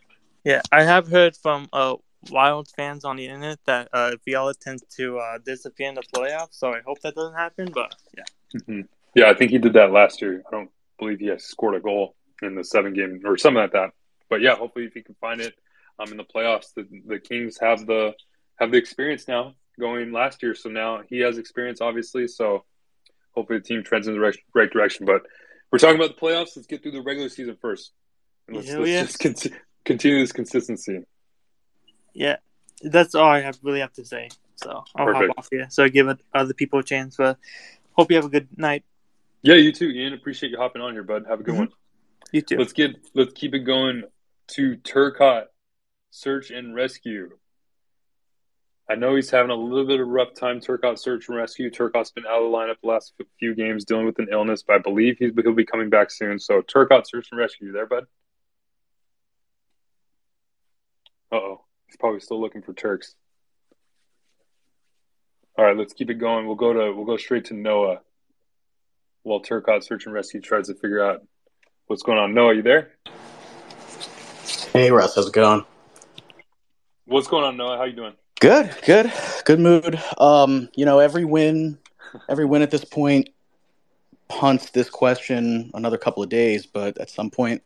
yeah 0.45 0.61
i 0.72 0.82
have 0.82 1.09
heard 1.09 1.36
from 1.36 1.68
uh, 1.72 1.95
wild 2.30 2.68
fans 2.76 3.05
on 3.05 3.16
the 3.16 3.24
internet 3.24 3.59
that 3.64 3.89
uh, 3.93 4.12
Fiala 4.24 4.53
tends 4.55 4.82
to 4.97 5.18
uh, 5.18 5.39
disappear 5.45 5.89
in 5.89 5.95
the 5.95 6.03
playoffs 6.14 6.53
so 6.53 6.72
i 6.72 6.80
hope 6.84 7.01
that 7.03 7.14
doesn't 7.14 7.36
happen 7.36 7.70
but 7.72 7.95
yeah 8.16 8.24
mm-hmm. 8.55 8.80
yeah 9.14 9.28
i 9.28 9.34
think 9.34 9.51
he 9.51 9.59
did 9.59 9.74
that 9.74 9.93
last 9.93 10.20
year 10.20 10.43
i 10.47 10.51
don't 10.51 10.70
believe 10.99 11.20
he 11.20 11.26
has 11.26 11.45
scored 11.45 11.74
a 11.74 11.80
goal 11.80 12.14
in 12.43 12.55
the 12.55 12.64
seven 12.64 12.93
game 12.93 13.20
or 13.24 13.36
something 13.36 13.62
like 13.62 13.72
that 13.72 13.91
but 14.28 14.41
yeah 14.41 14.55
hopefully 14.55 14.84
if 14.84 14.95
he 14.95 15.03
can 15.03 15.14
find 15.20 15.41
it 15.41 15.55
um, 16.01 16.11
in 16.11 16.16
the 16.16 16.24
playoffs 16.24 16.74
the, 16.74 16.86
the 17.07 17.18
kings 17.18 17.59
have 17.61 17.86
the 17.86 18.14
have 18.59 18.70
the 18.70 18.78
experience 18.78 19.28
now 19.28 19.55
going 19.78 20.12
last 20.12 20.43
year. 20.43 20.55
So 20.55 20.68
now 20.68 21.03
he 21.09 21.20
has 21.20 21.39
experience, 21.39 21.80
obviously. 21.80 22.28
So 22.28 22.64
hopefully 23.34 23.61
the 23.61 23.64
team 23.64 23.82
trends 23.82 24.09
in 24.09 24.14
the 24.14 24.20
right, 24.20 24.36
right 24.55 24.70
direction. 24.70 25.07
But 25.07 25.22
we're 25.70 25.78
talking 25.78 25.97
about 25.97 26.16
the 26.16 26.20
playoffs. 26.20 26.57
Let's 26.57 26.66
get 26.66 26.82
through 26.82 26.93
the 26.93 27.03
regular 27.03 27.28
season 27.28 27.57
first. 27.61 27.93
Let's, 28.51 28.70
let's 28.70 29.18
just 29.18 29.49
continue 29.89 30.20
this 30.20 30.32
consistency. 30.32 31.01
Yeah, 32.14 32.36
that's 32.82 33.14
all 33.16 33.28
I 33.28 33.41
have 33.41 33.59
really 33.62 33.80
have 33.80 33.95
to 33.95 34.05
say. 34.05 34.28
So 34.57 34.84
I'll 34.95 35.07
Perfect. 35.07 35.28
hop 35.28 35.39
off 35.39 35.49
here. 35.51 35.66
So 35.70 35.82
I 35.82 35.89
give 35.89 36.09
other 36.34 36.55
people 36.55 36.78
a 36.78 36.82
chance. 36.84 37.16
But 37.16 37.39
hope 37.93 38.11
you 38.11 38.16
have 38.16 38.26
a 38.26 38.30
good 38.30 38.49
night. 38.57 38.84
Yeah, 39.43 39.55
you 39.55 39.72
too, 39.72 39.89
Ian. 39.89 40.12
Appreciate 40.12 40.51
you 40.51 40.59
hopping 40.59 40.82
on 40.82 40.93
here, 40.93 41.03
bud. 41.03 41.24
Have 41.28 41.41
a 41.41 41.43
good 41.43 41.53
mm-hmm. 41.53 41.61
one. 41.61 41.72
You 42.32 42.43
too. 42.43 42.59
Let's 42.59 42.72
get 42.72 42.97
let's 43.14 43.32
keep 43.32 43.55
it 43.55 43.61
going 43.61 44.05
to 44.49 44.76
Turcotte 44.76 45.47
search 46.11 46.51
and 46.51 46.74
rescue. 46.74 47.30
I 48.91 48.95
know 48.95 49.14
he's 49.14 49.30
having 49.30 49.51
a 49.51 49.55
little 49.55 49.86
bit 49.86 50.01
of 50.01 50.09
a 50.09 50.11
rough 50.11 50.34
time. 50.34 50.61
Turcotte 50.61 50.99
search 50.99 51.28
and 51.28 51.36
rescue. 51.36 51.70
Turcotte's 51.70 52.11
been 52.11 52.26
out 52.26 52.43
of 52.43 52.51
the 52.51 52.57
lineup 52.57 52.76
the 52.82 52.89
last 52.89 53.12
few 53.39 53.55
games 53.55 53.84
dealing 53.84 54.07
with 54.07 54.18
an 54.18 54.28
illness, 54.30 54.62
but 54.66 54.76
I 54.76 54.78
believe 54.78 55.16
he's, 55.18 55.32
he'll 55.43 55.53
be 55.53 55.66
coming 55.66 55.91
back 55.91 56.11
soon. 56.11 56.39
So 56.39 56.62
Turcotte 56.62 57.07
search 57.07 57.28
and 57.30 57.39
rescue. 57.39 57.68
You 57.68 57.72
there, 57.72 57.86
bud? 57.86 58.05
Uh 58.05 58.07
oh. 61.33 61.62
He's 61.89 61.97
probably 61.97 62.20
still 62.20 62.41
looking 62.41 62.61
for 62.62 62.74
Turks. 62.74 63.14
All 65.57 65.64
right, 65.64 65.76
let's 65.76 65.95
keep 65.95 66.11
it 66.11 66.14
going. 66.14 66.47
We'll 66.47 66.55
go 66.55 66.72
to 66.72 66.93
we'll 66.95 67.07
go 67.07 67.16
straight 67.16 67.47
to 67.47 67.55
Noah. 67.55 68.01
While 69.22 69.41
Turcotte 69.41 69.83
Search 69.83 70.07
and 70.07 70.14
Rescue 70.14 70.41
tries 70.41 70.68
to 70.68 70.74
figure 70.74 71.03
out 71.03 71.26
what's 71.87 72.03
going 72.03 72.18
on. 72.18 72.35
Noah, 72.35 72.55
you 72.55 72.62
there? 72.62 72.93
Hey 74.72 74.91
Russ, 74.91 75.14
how's 75.16 75.29
it 75.29 75.33
going? 75.33 75.64
What's 77.07 77.26
going 77.26 77.45
on, 77.45 77.57
Noah? 77.57 77.79
How 77.79 77.85
you 77.85 77.95
doing? 77.95 78.12
Good, 78.39 78.70
good, 78.87 79.11
good 79.45 79.59
mood. 79.59 80.01
Um, 80.18 80.68
you 80.76 80.85
know, 80.85 80.99
every 80.99 81.24
win, 81.24 81.79
every 82.29 82.45
win 82.45 82.62
at 82.62 82.70
this 82.70 82.85
point 82.85 83.31
punts 84.29 84.70
this 84.70 84.91
question 84.91 85.70
another 85.72 85.97
couple 85.97 86.22
of 86.22 86.29
days, 86.29 86.66
but 86.66 86.99
at 86.99 87.09
some 87.09 87.31
point, 87.31 87.62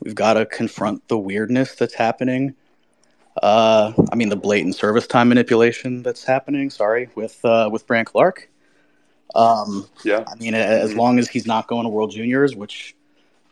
we've 0.00 0.14
got 0.14 0.34
to 0.34 0.46
confront 0.46 1.06
the 1.08 1.18
weirdness 1.18 1.74
that's 1.74 1.94
happening. 1.94 2.54
Uh, 3.40 3.92
I 4.10 4.16
mean, 4.16 4.28
the 4.28 4.36
blatant 4.36 4.74
service 4.74 5.06
time 5.06 5.28
manipulation 5.28 6.02
that's 6.02 6.24
happening. 6.24 6.70
Sorry, 6.70 7.08
with 7.14 7.42
uh, 7.44 7.68
with 7.72 7.86
Brandt 7.86 8.08
Clarke. 8.08 8.48
Um, 9.34 9.88
yeah. 10.04 10.24
I 10.26 10.34
mean, 10.34 10.54
as 10.54 10.94
long 10.94 11.18
as 11.18 11.28
he's 11.28 11.46
not 11.46 11.66
going 11.66 11.84
to 11.84 11.88
World 11.88 12.10
Juniors, 12.10 12.54
which 12.54 12.94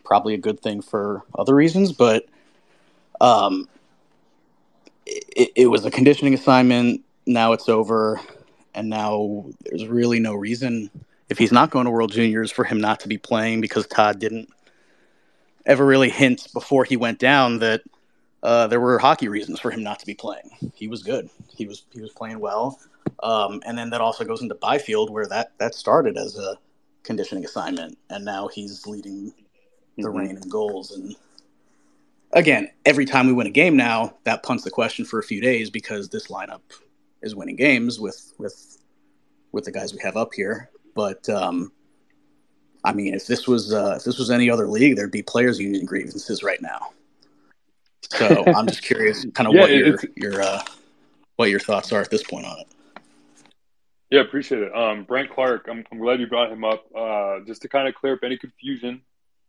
probably 0.05 0.35
a 0.35 0.39
good 0.39 0.61
thing 0.61 0.83
for 0.83 1.22
other 1.39 1.55
reasons, 1.55 1.93
but 1.93 2.26
um, 3.20 3.68
it, 5.07 5.51
it 5.57 5.66
was 5.66 5.85
a 5.85 5.91
conditioning 5.91 6.35
assignment. 6.35 7.03
Now 7.26 7.53
it's 7.53 7.68
over, 7.68 8.20
and 8.74 8.91
now 8.91 9.47
there's 9.64 9.87
really 9.87 10.20
no 10.20 10.35
reason 10.35 10.91
if 11.31 11.39
he's 11.39 11.53
not 11.53 11.70
going 11.70 11.85
to 11.85 11.91
World 11.91 12.12
Juniors 12.12 12.51
for 12.51 12.64
him 12.64 12.81
not 12.81 13.01
to 13.01 13.09
be 13.09 13.16
playing 13.16 13.61
because 13.61 13.87
Todd 13.87 14.18
didn't 14.18 14.51
ever 15.64 15.87
really 15.87 16.11
hint 16.11 16.49
before 16.53 16.85
he 16.85 16.97
went 16.97 17.18
down 17.18 17.61
that 17.61 17.83
uh, 18.43 18.66
there 18.66 18.80
were 18.80 18.99
hockey 18.99 19.28
reasons 19.28 19.61
for 19.61 19.70
him 19.70 19.82
not 19.82 19.99
to 19.99 20.07
be 20.07 20.14
playing. 20.14 20.51
He 20.74 20.88
was 20.88 21.03
good. 21.03 21.28
He 21.49 21.66
was 21.66 21.84
he 21.91 22.01
was 22.01 22.11
playing 22.11 22.41
well, 22.41 22.78
um, 23.22 23.62
and 23.66 23.76
then 23.76 23.91
that 23.91 24.01
also 24.01 24.24
goes 24.24 24.43
into 24.43 24.55
Byfield 24.55 25.11
where 25.11 25.26
that 25.26 25.53
that 25.59 25.74
started 25.74 26.16
as 26.16 26.38
a 26.38 26.59
conditioning 27.03 27.45
assignment, 27.45 27.99
and 28.09 28.24
now 28.24 28.49
he's 28.49 28.86
leading 28.86 29.32
the 29.97 30.05
mm-hmm. 30.05 30.16
Reign 30.16 30.36
in 30.36 30.49
goals. 30.49 30.93
And 30.93 31.14
again, 32.32 32.70
every 32.86 33.05
time 33.05 33.26
we 33.26 33.32
win 33.32 33.47
a 33.47 33.51
game 33.51 33.76
now, 33.76 34.16
that 34.24 34.43
punts 34.43 34.64
the 34.64 34.70
question 34.70 35.05
for 35.05 35.18
a 35.18 35.24
few 35.24 35.41
days 35.41 35.70
because 35.70 36.09
this 36.09 36.28
lineup 36.28 36.62
is 37.22 37.34
winning 37.34 37.57
games 37.57 38.01
with 38.01 38.32
with 38.38 38.78
with 39.53 39.64
the 39.64 39.72
guys 39.72 39.93
we 39.93 40.01
have 40.01 40.16
up 40.16 40.32
here. 40.32 40.70
But 40.95 41.28
um, 41.28 41.72
I 42.84 42.93
mean, 42.95 43.14
if 43.14 43.26
this 43.26 43.47
was 43.47 43.72
uh, 43.72 43.97
if 43.99 44.05
this 44.05 44.18
was 44.18 44.30
any 44.30 44.49
other 44.49 44.66
league, 44.66 44.97
there'd 44.97 45.11
be 45.11 45.22
players' 45.22 45.59
union 45.59 45.84
grievances 45.84 46.43
right 46.43 46.61
now. 46.62 46.91
So 48.03 48.45
I'm 48.55 48.67
just 48.67 48.83
curious, 48.83 49.27
kind 49.35 49.49
of 49.49 49.55
yeah, 49.55 49.61
what 49.61 49.71
your 49.71 49.99
your 50.17 50.43
uh, 50.43 50.63
what 51.37 51.51
your 51.51 51.61
thoughts 51.61 51.93
are 51.93 52.01
at 52.01 52.11
this 52.11 52.23
point 52.23 52.47
on 52.47 52.59
it. 52.61 52.67
Yeah, 54.11 54.21
appreciate 54.21 54.63
it. 54.63 54.75
Um, 54.75 55.05
Brandt 55.05 55.31
Clarke, 55.31 55.69
I'm, 55.71 55.85
I'm 55.93 55.99
glad 55.99 56.19
you 56.19 56.27
brought 56.27 56.51
him 56.51 56.65
up. 56.65 56.85
Uh, 56.95 57.41
just 57.47 57.63
to 57.63 57.69
kind 57.69 57.87
of 57.87 57.95
clear 57.95 58.15
up 58.15 58.21
any 58.25 58.37
confusion, 58.37 59.03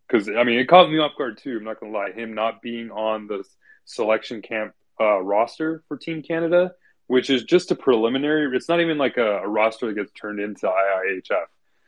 because 0.07 0.29
I 0.29 0.43
mean, 0.43 0.59
it 0.59 0.67
caught 0.67 0.91
me 0.91 0.99
off 0.99 1.13
guard 1.17 1.37
too. 1.37 1.57
I'm 1.57 1.63
not 1.63 1.79
gonna 1.79 1.91
lie, 1.91 2.11
him 2.11 2.33
not 2.33 2.61
being 2.61 2.91
on 2.91 3.27
the 3.27 3.43
selection 3.85 4.41
camp 4.41 4.73
uh, 4.99 5.19
roster 5.19 5.83
for 5.87 5.97
Team 5.97 6.21
Canada, 6.21 6.73
which 7.07 7.29
is 7.29 7.43
just 7.43 7.71
a 7.71 7.75
preliminary. 7.75 8.55
It's 8.55 8.69
not 8.69 8.79
even 8.79 8.97
like 8.97 9.17
a, 9.17 9.39
a 9.39 9.47
roster 9.47 9.87
that 9.87 9.95
gets 9.95 10.11
turned 10.11 10.39
into 10.39 10.67
IIHF. 10.67 11.45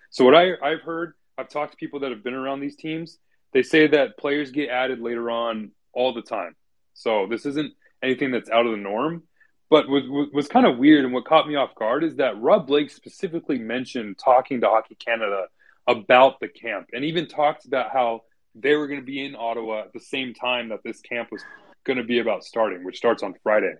So 0.09 0.25
what 0.25 0.35
I, 0.35 0.53
I've 0.61 0.81
heard, 0.81 1.13
I've 1.37 1.49
talked 1.49 1.71
to 1.71 1.77
people 1.77 1.99
that 2.01 2.11
have 2.11 2.23
been 2.23 2.33
around 2.33 2.59
these 2.59 2.75
teams. 2.75 3.19
They 3.51 3.63
say 3.63 3.87
that 3.87 4.17
players 4.17 4.51
get 4.51 4.69
added 4.69 4.99
later 4.99 5.29
on 5.29 5.71
all 5.93 6.13
the 6.13 6.21
time. 6.21 6.55
So 6.93 7.27
this 7.29 7.45
isn't 7.45 7.73
anything 8.01 8.31
that's 8.31 8.49
out 8.49 8.65
of 8.65 8.71
the 8.71 8.77
norm. 8.77 9.23
But 9.69 9.89
what 9.89 10.03
was 10.33 10.47
kind 10.47 10.67
of 10.67 10.77
weird 10.77 11.03
and 11.03 11.13
what 11.13 11.25
caught 11.25 11.47
me 11.47 11.55
off 11.55 11.73
guard 11.73 12.03
is 12.03 12.17
that 12.17 12.39
Rob 12.39 12.67
Blake 12.67 12.91
specifically 12.91 13.57
mentioned 13.57 14.19
talking 14.23 14.61
to 14.61 14.67
Hockey 14.67 14.95
Canada 14.95 15.45
about 15.87 16.39
the 16.39 16.47
camp 16.47 16.89
and 16.93 17.03
even 17.05 17.27
talked 17.27 17.65
about 17.65 17.91
how 17.91 18.21
they 18.53 18.75
were 18.75 18.87
going 18.87 18.99
to 18.99 19.05
be 19.05 19.25
in 19.25 19.35
Ottawa 19.35 19.81
at 19.81 19.93
the 19.93 19.99
same 19.99 20.33
time 20.33 20.69
that 20.69 20.83
this 20.83 21.01
camp 21.01 21.29
was 21.31 21.41
going 21.85 21.97
to 21.97 22.03
be 22.03 22.19
about 22.19 22.43
starting, 22.43 22.83
which 22.83 22.97
starts 22.97 23.23
on 23.23 23.33
Friday. 23.41 23.73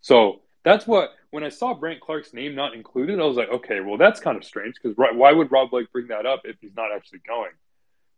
So 0.00 0.40
that's 0.64 0.86
what 0.86 1.10
when 1.30 1.44
I 1.44 1.50
saw 1.50 1.74
Brandt 1.74 2.00
Clarke's 2.00 2.32
name 2.32 2.54
not 2.54 2.74
included, 2.74 3.20
I 3.20 3.24
was 3.24 3.36
like, 3.36 3.50
okay, 3.50 3.80
well 3.80 3.98
that's 3.98 4.20
kind 4.20 4.36
of 4.36 4.44
strange 4.44 4.76
because 4.82 4.96
why 4.96 5.32
would 5.32 5.52
Rob 5.52 5.70
Blake 5.70 5.92
bring 5.92 6.08
that 6.08 6.26
up 6.26 6.42
if 6.44 6.56
he's 6.60 6.74
not 6.74 6.90
actually 6.94 7.20
going? 7.26 7.52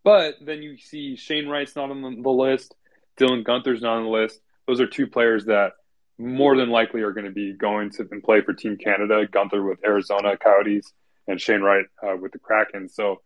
But 0.04 0.36
then 0.40 0.62
you 0.62 0.78
see 0.78 1.16
Shane 1.16 1.48
Wright's 1.48 1.74
not 1.74 1.90
on 1.90 2.22
the 2.22 2.30
list. 2.30 2.76
Dylan 3.18 3.44
Guenther's 3.44 3.82
not 3.82 3.98
on 3.98 4.04
the 4.04 4.10
list. 4.10 4.40
Those 4.66 4.80
are 4.80 4.86
two 4.86 5.06
players 5.06 5.46
that 5.46 5.72
more 6.18 6.56
than 6.56 6.70
likely 6.70 7.02
are 7.02 7.12
going 7.12 7.26
to 7.26 7.32
be 7.32 7.52
going 7.52 7.90
to 7.90 8.08
and 8.10 8.22
play 8.22 8.40
for 8.40 8.52
Team 8.52 8.76
Canada. 8.76 9.26
Gunther 9.30 9.62
with 9.62 9.84
Arizona 9.84 10.36
Coyotes 10.36 10.92
and 11.26 11.40
Shane 11.40 11.60
Wright 11.60 11.86
uh, 12.02 12.16
with 12.16 12.32
the 12.32 12.38
Kraken. 12.38 12.88
So 12.88 13.20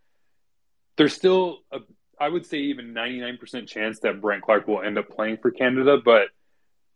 there's 0.96 1.14
still, 1.14 1.58
a, 1.72 1.78
I 2.20 2.28
would 2.28 2.46
say, 2.46 2.58
even 2.58 2.92
99% 2.92 3.66
chance 3.68 4.00
that 4.00 4.20
Brandt 4.20 4.42
Clarke 4.42 4.66
will 4.66 4.82
end 4.82 4.98
up 4.98 5.08
playing 5.08 5.38
for 5.38 5.50
Canada. 5.50 5.98
But 6.04 6.28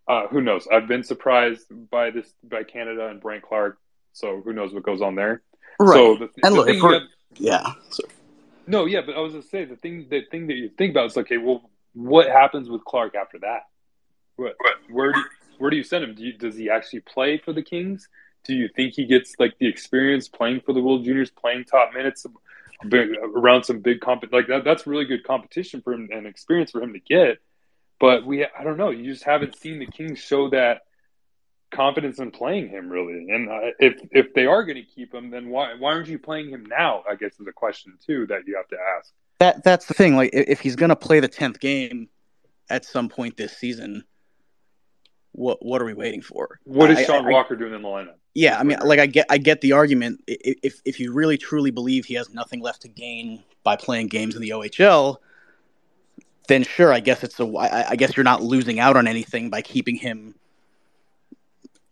uh, 0.09 0.27
who 0.29 0.41
knows? 0.41 0.67
I've 0.71 0.89
been 0.89 1.05
surprised 1.05 1.67
by 1.91 2.11
this 2.11 2.33
by 2.43 2.65
Canada 2.65 3.09
and 3.09 3.21
Brandt 3.21 3.43
Clarke, 3.43 3.79
So 4.13 4.43
who 4.45 4.53
knows 4.53 4.75
what 4.75 4.83
goes 4.83 5.01
on 5.01 5.15
there? 5.15 5.43
Right. 5.79 5.95
So 5.95 6.17
the, 6.17 6.29
and 6.43 6.55
the 6.55 6.61
look, 6.61 6.93
have, 6.93 7.03
yeah. 7.37 7.73
No, 8.67 8.87
yeah, 8.87 9.01
but 9.05 9.17
I 9.17 9.21
was 9.21 9.33
gonna 9.33 9.45
say 9.45 9.65
the 9.65 9.77
thing, 9.77 10.07
the 10.09 10.23
thing 10.31 10.47
that 10.49 10.55
you 10.55 10.71
think 10.77 10.93
about 10.93 11.07
is 11.07 11.17
okay. 11.19 11.39
Well, 11.39 11.71
what 11.95 12.29
happens 12.29 12.69
with 12.69 12.85
Clarke 12.85 13.15
after 13.15 13.39
that? 13.41 13.63
What, 14.37 14.55
where 14.91 15.13
do 15.13 15.25
where 15.59 15.71
do 15.71 15.77
you 15.77 15.85
send 15.85 16.05
him? 16.05 16.15
Do 16.15 16.25
you, 16.25 16.33
does 16.37 16.57
he 16.57 16.69
actually 16.69 17.01
play 17.01 17.39
for 17.39 17.53
the 17.53 17.63
Kings? 17.63 18.09
Do 18.45 18.55
you 18.55 18.69
think 18.69 18.95
he 18.95 19.07
gets 19.07 19.35
like 19.39 19.57
the 19.59 19.69
experience 19.69 20.29
playing 20.29 20.61
for 20.61 20.73
the 20.73 20.83
World 20.83 21.05
Juniors, 21.05 21.31
playing 21.31 21.65
top 21.65 21.95
minutes 21.95 22.27
around 22.93 23.65
some 23.65 23.79
big 23.79 24.01
comp 24.01 24.25
like 24.33 24.49
that? 24.49 24.65
That's 24.65 24.87
really 24.87 25.05
good 25.07 25.25
competition 25.25 25.81
for 25.81 25.93
him 25.93 26.09
and 26.13 26.27
experience 26.27 26.73
for 26.73 26.83
him 26.83 26.93
to 26.93 26.99
get. 26.99 27.39
But 28.01 28.27
we, 28.27 28.45
I 28.45 28.65
don't 28.65 28.77
know. 28.77 28.91
You 28.91 29.11
just 29.13 29.25
haven't 29.25 29.57
seen 29.57 29.79
the 29.79 29.87
Kings 29.87 30.19
show 30.19 30.51
that 30.51 30.83
confidence 31.75 32.19
in 32.19 32.31
playing 32.31 32.69
him 32.69 32.89
really. 32.89 33.27
And 33.31 33.49
uh, 33.49 33.71
if 33.79 34.01
if 34.11 34.35
they 34.35 34.47
are 34.47 34.65
going 34.65 34.77
to 34.77 34.83
keep 34.83 35.15
him, 35.15 35.31
then 35.31 35.49
why 35.49 35.75
why 35.79 35.93
aren't 35.93 36.09
you 36.09 36.19
playing 36.19 36.51
him 36.51 36.67
now? 36.67 37.03
I 37.09 37.15
guess 37.15 37.39
is 37.41 37.47
a 37.47 37.53
question 37.53 37.99
too 38.05 38.27
that 38.27 38.47
you 38.47 38.57
have 38.57 38.69
to 38.69 38.77
ask. 38.99 39.13
That 39.41 39.64
that's 39.64 39.87
the 39.87 39.95
thing. 39.95 40.16
Like 40.16 40.30
if 40.32 40.61
he's 40.61 40.76
going 40.76 40.91
to 40.91 40.97
play 40.97 41.20
the 41.20 41.28
tenth 41.28 41.61
game 41.61 42.09
at 42.70 42.85
some 42.85 43.09
point 43.09 43.37
this 43.37 43.57
season, 43.57 44.05
what 45.32 45.64
what 45.64 45.82
are 45.82 45.85
we 45.85 45.95
waiting 45.95 46.22
for? 46.22 46.61
What 46.64 46.91
is 46.91 47.05
Sean 47.05 47.26
I, 47.26 47.30
Walker 47.30 47.57
doing 47.57 47.74
in 47.74 47.82
the 47.82 47.89
lineup? 47.89 48.14
Yeah, 48.35 48.59
I 48.59 48.62
mean, 48.62 48.78
like 48.80 49.01
I 49.01 49.07
get 49.07 49.26
I 49.28 49.39
get 49.39 49.61
the 49.61 49.72
argument. 49.72 50.22
If 50.26 50.80
if 50.85 51.01
you 51.01 51.12
really 51.12 51.37
truly 51.37 51.70
believe 51.70 52.05
he 52.05 52.14
has 52.14 52.30
nothing 52.30 52.61
left 52.61 52.82
to 52.82 52.89
gain 52.89 53.43
by 53.64 53.76
playing 53.76 54.09
games 54.09 54.37
in 54.37 54.43
the 54.43 54.51
OHL, 54.51 55.16
then 56.49 56.62
sure, 56.62 56.93
I 56.93 57.01
guess 57.01 57.24
it's 57.24 57.39
a. 57.41 57.47
I, 57.47 57.91
I 57.91 57.97
guess 57.97 58.16
you're 58.16 58.24
not 58.24 58.43
losing 58.43 58.78
out 58.78 58.97
on 58.97 59.09
anything 59.09 59.51
by 59.51 59.62
keeping 59.62 59.97
him 59.97 60.35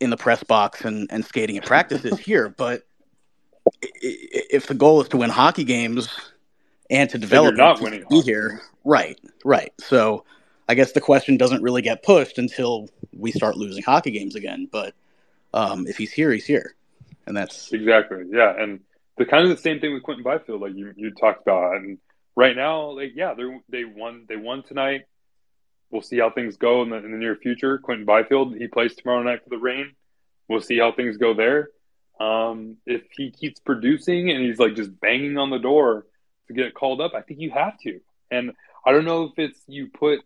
in 0.01 0.11
the 0.11 0.17
press 0.17 0.43
box 0.43 0.85
and, 0.85 1.07
and 1.11 1.25
skating 1.25 1.57
at 1.57 1.65
practices 1.65 2.19
here. 2.25 2.49
But 2.49 2.83
if 3.93 4.67
the 4.67 4.75
goal 4.75 5.01
is 5.01 5.09
to 5.09 5.17
win 5.17 5.31
hockey 5.31 5.65
games 5.65 6.09
and 6.93 7.11
to 7.11 7.19
develop, 7.19 7.57
not 7.57 7.81
winning 7.81 8.05
be 8.09 8.21
here, 8.21 8.61
right, 8.85 9.19
right. 9.45 9.73
So 9.81 10.25
I 10.69 10.75
guess 10.75 10.93
the 10.93 11.01
question 11.01 11.39
doesn't 11.39 11.63
really 11.63 11.83
get 11.83 12.03
pushed 12.03 12.39
until 12.39 12.89
we 13.13 13.33
start 13.33 13.57
losing 13.57 13.83
hockey 13.83 14.11
games 14.11 14.37
again. 14.37 14.69
But 14.71 14.95
um, 15.55 15.87
if 15.87 15.97
he's 15.97 16.13
here, 16.13 16.31
he's 16.31 16.45
here, 16.45 16.75
and 17.27 17.37
that's 17.37 17.73
exactly 17.73 18.25
yeah. 18.31 18.55
And 18.57 18.81
the 19.17 19.25
kind 19.25 19.43
of 19.43 19.57
the 19.57 19.63
same 19.63 19.81
thing 19.81 19.95
with 19.95 20.03
Quinton 20.03 20.23
Byfield, 20.23 20.61
like 20.61 20.75
you 20.75 20.93
you 20.95 21.11
talked 21.13 21.43
about, 21.43 21.77
and 21.77 21.99
right 22.37 22.55
now, 22.55 22.91
like 22.91 23.13
yeah, 23.15 23.35
they 23.35 23.45
they 23.71 23.85
won 23.85 24.27
they 24.29 24.37
won 24.37 24.63
tonight. 24.63 25.07
We'll 25.91 26.03
see 26.03 26.19
how 26.19 26.31
things 26.31 26.57
go 26.57 26.83
in 26.83 26.91
the, 26.91 26.97
in 26.97 27.11
the 27.11 27.19
near 27.19 27.37
future. 27.37 27.79
Quinton 27.79 28.05
Byfield 28.05 28.55
he 28.55 28.69
plays 28.69 28.95
tomorrow 28.95 29.23
night 29.23 29.43
for 29.43 29.51
the 29.51 29.59
Reign. 29.59 29.93
We'll 30.47 30.61
see 30.61 30.79
how 30.79 30.93
things 30.93 31.17
go 31.17 31.33
there. 31.33 31.71
Um, 32.21 32.77
if 32.85 33.03
he 33.17 33.31
keeps 33.31 33.61
producing 33.61 34.31
and 34.31 34.45
he's 34.45 34.59
like 34.59 34.77
just 34.77 35.01
banging 35.01 35.39
on 35.39 35.49
the 35.49 35.59
door 35.59 36.07
to 36.49 36.55
get 36.55 36.75
called 36.75 37.01
up, 37.01 37.13
I 37.15 37.23
think 37.23 37.41
you 37.41 37.51
have 37.51 37.79
to. 37.81 38.01
And 38.31 38.53
I 38.85 38.93
don't 38.93 39.05
know 39.05 39.25
if 39.25 39.39
it's 39.39 39.61
you 39.67 39.89
put 39.89 40.21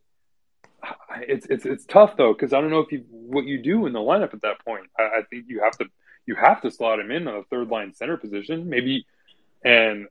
it's 1.21 1.47
it's 1.47 1.65
it's 1.65 1.85
tough 1.87 2.17
though 2.17 2.33
because 2.33 2.53
I 2.53 2.61
don't 2.61 2.71
know 2.71 2.81
if 2.81 2.93
you 2.93 3.05
what 3.11 3.45
you 3.45 3.63
do 3.63 3.87
in 3.87 3.93
the 3.93 3.99
lineup 3.99 4.35
at 4.35 4.43
that 4.43 4.65
point. 4.65 4.85
I, 4.99 5.03
I, 5.03 5.23
think 5.29 5.47
you 5.49 5.61
have 5.61 5.77
to 5.79 5.87
you 6.27 6.35
have 6.35 6.61
to 6.63 6.71
slot 6.71 7.01
him 7.01 7.11
in 7.11 7.27
on 7.29 7.37
a 7.37 7.43
third 7.45 7.69
line 7.69 7.95
center 7.95 8.17
position, 8.17 8.69
maybe. 8.69 9.07
And 9.65 10.07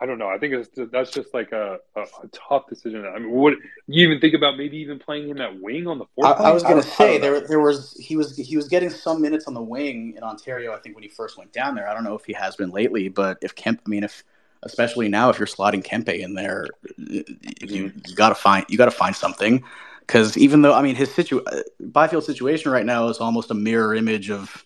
I 0.00 0.06
don't 0.06 0.18
know. 0.18 0.28
I 0.28 0.38
think 0.38 0.52
it's 0.54 0.68
that's 0.90 1.12
just 1.12 1.32
like 1.32 1.52
a, 1.52 1.78
a, 1.94 2.00
a, 2.00 2.28
tough 2.32 2.66
decision. 2.68 3.06
I 3.06 3.18
mean, 3.18 3.30
what 3.30 3.54
you 3.86 4.06
even 4.06 4.20
think 4.20 4.34
about? 4.34 4.56
Maybe 4.56 4.78
even 4.78 4.98
playing 4.98 5.28
him 5.28 5.40
at 5.40 5.60
wing 5.60 5.86
on 5.86 5.98
the 5.98 6.06
fourth. 6.14 6.40
I, 6.40 6.44
I 6.44 6.52
was 6.52 6.64
going 6.64 6.82
to 6.82 6.88
say 6.88 7.18
there 7.18 7.40
there 7.40 7.60
was 7.60 7.96
he 8.00 8.16
was 8.16 8.36
he 8.36 8.56
was 8.56 8.66
getting 8.68 8.90
some 8.90 9.22
minutes 9.22 9.46
on 9.46 9.54
the 9.54 9.62
wing 9.62 10.14
in 10.16 10.22
Ontario. 10.24 10.72
I 10.72 10.78
think 10.78 10.96
when 10.96 11.04
he 11.04 11.08
first 11.08 11.38
went 11.38 11.52
down 11.52 11.76
there. 11.76 11.88
I 11.88 11.94
don't 11.94 12.04
know 12.04 12.16
if 12.16 12.24
he 12.24 12.32
has 12.32 12.56
been 12.56 12.70
lately, 12.70 13.08
but 13.08 13.38
if 13.42 13.54
Kemp, 13.54 13.80
I 13.86 13.88
mean, 13.88 14.02
if 14.02 14.24
especially 14.64 15.08
now 15.08 15.30
if 15.30 15.38
you're 15.38 15.46
slotting 15.46 15.84
Kempe 15.84 16.20
in 16.20 16.34
there, 16.34 16.66
you, 16.96 17.24
you 17.60 17.92
got 18.16 18.30
to 18.30 18.34
find 18.34 18.64
you 18.68 18.76
got 18.76 18.86
to 18.86 18.90
find 18.90 19.14
something 19.14 19.62
because 20.00 20.36
even 20.36 20.62
though 20.62 20.74
I 20.74 20.82
mean 20.82 20.94
his 20.94 21.14
situ 21.14 21.42
Byfield's 21.80 22.26
situation 22.26 22.70
right 22.70 22.84
now 22.84 23.08
is 23.08 23.18
almost 23.18 23.50
a 23.50 23.54
mirror 23.54 23.94
image 23.94 24.30
of 24.30 24.64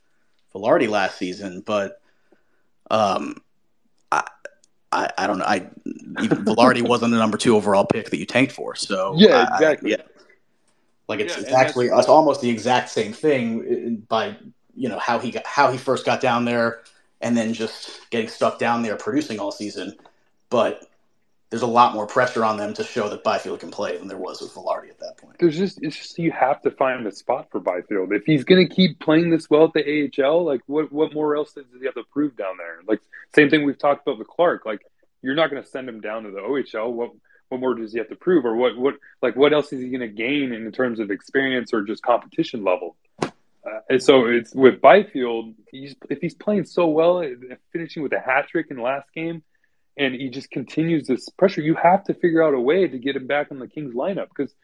Vilardi 0.55 0.89
last 0.89 1.19
season, 1.19 1.61
but 1.61 2.01
um, 2.91 3.43
I, 4.11 4.25
I, 4.91 5.11
I 5.19 5.27
don't 5.27 5.39
know. 5.39 5.45
I 5.45 5.69
even 6.23 6.45
Vilardi 6.45 6.83
wasn't 6.89 7.13
the 7.13 7.19
number 7.19 7.37
two 7.37 7.57
overall 7.57 7.85
pick 7.85 8.11
that 8.11 8.19
you 8.19 8.27
tanked 8.27 8.53
for. 8.53 8.75
So 8.75 9.15
yeah, 9.17 9.55
exactly. 9.55 9.95
I, 9.95 9.99
yeah, 9.99 10.03
like 11.09 11.21
it's, 11.21 11.37
yeah, 11.37 11.43
it's 11.43 11.53
actually 11.53 11.89
it's 11.89 12.09
almost 12.09 12.41
the 12.41 12.51
exact 12.51 12.91
same 12.91 13.13
thing 13.13 14.05
by 14.09 14.37
you 14.75 14.89
know 14.89 14.99
how 14.99 15.19
he 15.19 15.31
got 15.31 15.47
how 15.47 15.71
he 15.71 15.79
first 15.79 16.07
got 16.07 16.21
down 16.21 16.45
there 16.45 16.81
and 17.21 17.37
then 17.37 17.53
just 17.53 18.09
getting 18.11 18.29
stuck 18.29 18.59
down 18.59 18.83
there 18.83 18.97
producing 18.97 19.39
all 19.39 19.53
season. 19.53 19.95
But 20.51 20.89
there's 21.51 21.63
a 21.63 21.67
lot 21.67 21.95
more 21.95 22.07
pressure 22.07 22.45
on 22.45 22.59
them 22.59 22.75
to 22.75 22.85
show 22.85 23.09
that 23.09 23.25
Byfield 23.25 23.61
can 23.61 23.71
play 23.71 23.97
than 23.97 24.07
there 24.07 24.19
was 24.19 24.41
with 24.41 24.53
Vilardi 24.53 24.91
at 24.91 24.99
that 25.01 25.17
point. 25.17 25.37
There's 25.39 25.57
just 25.57 25.83
it's 25.83 25.97
just 25.97 26.19
you 26.19 26.31
have 26.31 26.61
to 26.63 26.71
find 26.71 27.07
a 27.07 27.13
spot 27.13 27.49
for 27.51 27.59
Byfield. 27.59 28.13
If 28.13 28.25
he's 28.27 28.45
gonna 28.45 28.69
keep 28.69 28.99
playing 29.01 29.31
this 29.31 29.49
well 29.49 29.65
at 29.65 29.73
the 29.73 30.11
AHL, 30.23 30.45
like 30.45 30.61
what 30.67 30.93
what 30.93 31.15
more 31.15 31.37
else 31.37 31.55
does 31.55 31.65
he 31.79 31.87
have 31.87 31.95
to 31.95 32.05
prove 32.13 32.37
down 32.37 32.57
there? 32.59 32.81
Like 32.87 33.01
same 33.35 33.49
thing 33.49 33.65
we've 33.65 33.79
talked 33.79 34.07
about 34.07 34.19
with 34.19 34.29
Clarke. 34.29 34.67
Like 34.67 34.83
you're 35.23 35.35
not 35.35 35.51
gonna 35.51 35.65
send 35.65 35.89
him 35.89 36.01
down 36.01 36.25
to 36.25 36.31
the 36.31 36.41
OHL. 36.41 36.93
What 36.93 37.13
what 37.49 37.61
more 37.61 37.75
does 37.75 37.93
he 37.93 37.99
have 37.99 38.09
to 38.11 38.17
prove, 38.17 38.45
or 38.45 38.55
what 38.55 38.77
what 38.77 38.95
like 39.23 39.35
what 39.35 39.55
else 39.55 39.73
is 39.73 39.81
he 39.81 39.89
gonna 39.89 40.07
gain 40.07 40.53
in 40.53 40.71
terms 40.71 41.01
of 41.01 41.11
experience 41.11 41.73
or 41.73 41.83
just 41.83 42.03
competition 42.03 42.63
level? 42.63 42.97
Uh, 43.69 43.81
and 43.91 44.03
so 44.03 44.27
it's 44.27 44.55
with 44.55 44.81
Byfield. 44.81 45.55
He's, 45.71 45.95
if 46.09 46.21
he's 46.21 46.35
playing 46.35 46.65
so 46.65 46.87
well, 46.87 47.23
finishing 47.73 48.03
with 48.03 48.13
a 48.13 48.21
hat 48.21 48.49
trick 48.49 48.67
in 48.71 48.77
the 48.77 48.83
last 48.83 49.09
game 49.15 49.43
and 49.99 50.15
he 50.15 50.31
just 50.31 50.51
continues 50.51 51.07
this 51.07 51.29
pressure. 51.29 51.61
You 51.61 51.75
have 51.75 52.05
to 52.05 52.15
figure 52.15 52.43
out 52.43 52.55
a 52.55 52.61
way 52.61 52.87
to 52.87 52.99
get 52.99 53.17
him 53.17 53.27
back 53.27 53.49
on 53.51 53.59
the 53.59 53.67
Kings 53.67 53.95
lineup 53.95 54.29
because 54.29 54.55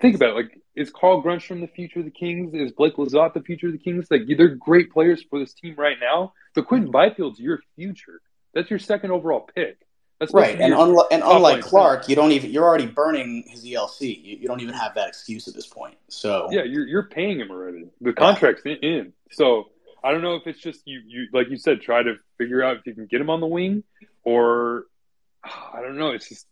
think 0.00 0.16
about 0.16 0.30
it. 0.30 0.36
Like, 0.36 0.60
is 0.74 0.90
Carl 0.90 1.22
Grundstrom 1.22 1.60
the 1.60 1.68
future 1.68 1.98
of 1.98 2.06
the 2.06 2.10
Kings? 2.10 2.54
Is 2.54 2.72
Blake 2.72 2.96
Lizotte 2.96 3.34
the 3.34 3.42
future 3.42 3.66
of 3.66 3.72
the 3.72 3.78
Kings? 3.78 4.06
Like, 4.10 4.22
they're 4.26 4.48
great 4.48 4.92
players 4.92 5.22
for 5.28 5.38
this 5.38 5.52
team 5.52 5.74
right 5.76 5.96
now. 6.00 6.32
But 6.54 6.66
Quinton 6.66 6.90
Byfield's 6.90 7.38
your 7.38 7.60
future. 7.76 8.20
That's 8.54 8.70
your 8.70 8.78
second 8.78 9.10
overall 9.10 9.46
pick. 9.54 9.78
That's 10.18 10.34
right. 10.34 10.60
And, 10.60 10.74
and 10.74 11.22
unlike 11.22 11.62
Clarke, 11.62 12.08
you 12.08 12.16
don't 12.16 12.32
even 12.32 12.50
you're 12.50 12.64
already 12.64 12.86
burning 12.86 13.44
his 13.46 13.64
ELC. 13.64 14.00
You, 14.00 14.38
you, 14.38 14.48
don't 14.48 14.60
even 14.60 14.74
have 14.74 14.94
that 14.96 15.08
excuse 15.08 15.46
at 15.46 15.54
this 15.54 15.66
point. 15.66 15.96
So 16.08 16.48
yeah, 16.50 16.64
you're 16.64 16.86
you're 16.86 17.04
paying 17.04 17.38
him 17.38 17.50
already. 17.50 17.88
The 18.00 18.12
contract's 18.12 18.62
yeah. 18.64 18.74
in. 18.82 19.12
So 19.30 19.70
I 20.02 20.10
don't 20.10 20.22
know 20.22 20.34
if 20.34 20.46
it's 20.46 20.58
just 20.58 20.82
you, 20.86 21.02
you 21.06 21.28
like 21.32 21.48
you 21.50 21.56
said, 21.56 21.82
try 21.82 22.02
to 22.02 22.16
figure 22.36 22.64
out 22.64 22.78
if 22.78 22.86
you 22.86 22.94
can 22.94 23.06
get 23.06 23.20
him 23.20 23.30
on 23.30 23.40
the 23.40 23.46
wing, 23.46 23.84
or 24.24 24.86
I 25.44 25.80
don't 25.82 25.96
know. 25.96 26.10
It's 26.10 26.28
just 26.28 26.46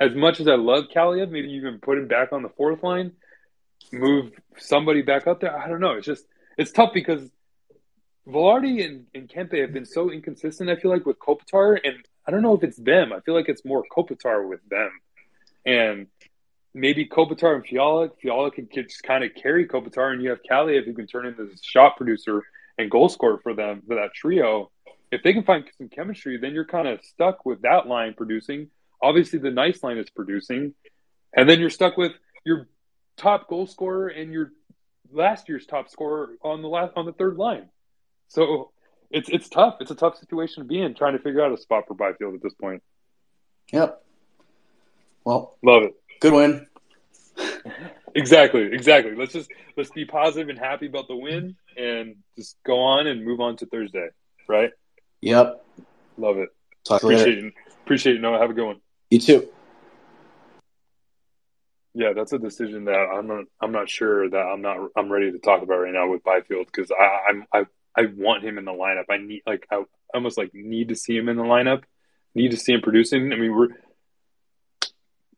as 0.00 0.14
much 0.14 0.38
as 0.38 0.46
I 0.46 0.54
love 0.54 0.84
Kaliyev, 0.94 1.30
maybe 1.30 1.50
even 1.50 1.80
put 1.80 1.98
him 1.98 2.06
back 2.06 2.32
on 2.32 2.42
the 2.42 2.50
fourth 2.50 2.84
line, 2.84 3.12
move 3.92 4.30
somebody 4.58 5.02
back 5.02 5.26
up 5.26 5.40
there. 5.40 5.56
I 5.56 5.68
don't 5.68 5.80
know. 5.80 5.92
It's 5.92 6.06
just 6.06 6.24
it's 6.56 6.70
tough 6.70 6.92
because 6.94 7.28
Vilardi 8.28 8.84
and, 8.84 9.06
and 9.14 9.28
Kempe 9.28 9.60
have 9.60 9.72
been 9.72 9.86
so 9.86 10.10
inconsistent. 10.10 10.70
I 10.70 10.76
feel 10.76 10.90
like 10.90 11.06
with 11.06 11.18
Kopitar, 11.18 11.78
and 11.82 11.96
I 12.28 12.30
don't 12.30 12.42
know 12.42 12.54
if 12.54 12.62
it's 12.62 12.76
them. 12.76 13.14
I 13.14 13.20
feel 13.20 13.34
like 13.34 13.48
it's 13.48 13.64
more 13.64 13.82
Kopitar 13.90 14.46
with 14.46 14.60
them, 14.68 14.90
and 15.64 16.08
maybe 16.74 17.06
Kopitar 17.06 17.54
and 17.54 17.66
Fiala. 17.66 18.10
Fiala 18.20 18.50
can 18.50 18.68
just 18.70 19.02
kind 19.02 19.24
of 19.24 19.30
carry 19.34 19.66
Kopitar, 19.66 20.12
and 20.12 20.22
you 20.22 20.28
have 20.28 20.40
Kaliyev 20.48 20.84
who 20.84 20.92
can 20.92 21.06
turn 21.06 21.24
into 21.24 21.46
the 21.46 21.58
shot 21.62 21.96
producer 21.96 22.42
and 22.76 22.90
goal 22.90 23.08
scorer 23.08 23.38
for 23.42 23.54
them 23.54 23.82
for 23.88 23.94
that 23.94 24.12
trio. 24.14 24.70
If 25.10 25.22
they 25.22 25.32
can 25.32 25.42
find 25.42 25.64
some 25.78 25.88
chemistry, 25.88 26.36
then 26.36 26.52
you're 26.52 26.66
kind 26.66 26.86
of 26.86 27.02
stuck 27.02 27.46
with 27.46 27.62
that 27.62 27.86
line 27.86 28.12
producing. 28.14 28.68
Obviously, 29.02 29.38
the 29.38 29.50
nice 29.50 29.82
line 29.82 29.96
is 29.96 30.10
producing, 30.10 30.74
and 31.34 31.48
then 31.48 31.60
you're 31.60 31.70
stuck 31.70 31.96
with 31.96 32.12
your 32.44 32.68
top 33.16 33.48
goal 33.48 33.66
scorer 33.66 34.08
and 34.08 34.34
your 34.34 34.52
last 35.10 35.48
year's 35.48 35.64
top 35.64 35.88
scorer 35.88 36.32
on 36.42 36.60
the 36.60 36.68
last 36.68 36.92
on 36.94 37.06
the 37.06 37.12
third 37.12 37.38
line. 37.38 37.70
So 38.28 38.70
it's 39.10 39.28
it's 39.28 39.48
tough. 39.48 39.76
It's 39.80 39.90
a 39.90 39.94
tough 39.94 40.18
situation 40.18 40.62
to 40.62 40.68
be 40.68 40.80
in, 40.80 40.94
trying 40.94 41.14
to 41.14 41.18
figure 41.18 41.42
out 41.42 41.52
a 41.52 41.56
spot 41.56 41.84
for 41.86 41.94
Byfield 41.94 42.34
at 42.34 42.42
this 42.42 42.54
point. 42.54 42.82
Yep. 43.72 44.02
Well, 45.24 45.56
love 45.62 45.82
it. 45.82 45.94
Good 46.20 46.32
win. 46.32 46.66
exactly, 48.14 48.62
exactly. 48.72 49.14
Let's 49.14 49.32
just 49.32 49.50
let's 49.76 49.90
be 49.90 50.04
positive 50.04 50.48
and 50.48 50.58
happy 50.58 50.86
about 50.86 51.08
the 51.08 51.16
win, 51.16 51.56
and 51.76 52.16
just 52.36 52.56
go 52.64 52.80
on 52.80 53.06
and 53.06 53.24
move 53.24 53.40
on 53.40 53.56
to 53.58 53.66
Thursday, 53.66 54.08
right? 54.48 54.70
Yep. 55.20 55.64
Love 56.16 56.38
it. 56.38 56.48
Talk 56.84 57.02
appreciate 57.02 57.38
it. 57.38 57.54
Appreciate 57.84 58.16
it. 58.16 58.20
Noah, 58.20 58.38
have 58.38 58.50
a 58.50 58.54
good 58.54 58.66
one. 58.66 58.80
You 59.10 59.20
too. 59.20 59.48
Yeah, 61.94 62.12
that's 62.12 62.32
a 62.32 62.38
decision 62.38 62.84
that 62.84 63.08
I'm 63.12 63.26
not. 63.26 63.44
I'm 63.60 63.72
not 63.72 63.88
sure 63.88 64.28
that 64.28 64.36
I'm 64.36 64.62
not. 64.62 64.76
I'm 64.96 65.10
ready 65.10 65.32
to 65.32 65.38
talk 65.38 65.62
about 65.62 65.78
right 65.78 65.92
now 65.92 66.10
with 66.10 66.22
Byfield 66.22 66.66
because 66.66 66.90
I, 66.90 67.30
I'm. 67.30 67.44
I 67.52 67.66
I 67.98 68.06
want 68.16 68.44
him 68.44 68.58
in 68.58 68.64
the 68.64 68.70
lineup. 68.70 69.06
I 69.10 69.16
need 69.16 69.42
like 69.44 69.66
I 69.72 69.82
almost 70.14 70.38
like 70.38 70.54
need 70.54 70.90
to 70.90 70.94
see 70.96 71.16
him 71.16 71.28
in 71.28 71.36
the 71.36 71.42
lineup. 71.42 71.82
Need 72.32 72.52
to 72.52 72.56
see 72.56 72.72
him 72.72 72.80
producing. 72.80 73.32
I 73.32 73.36
mean, 73.36 73.52
we're 73.52 73.68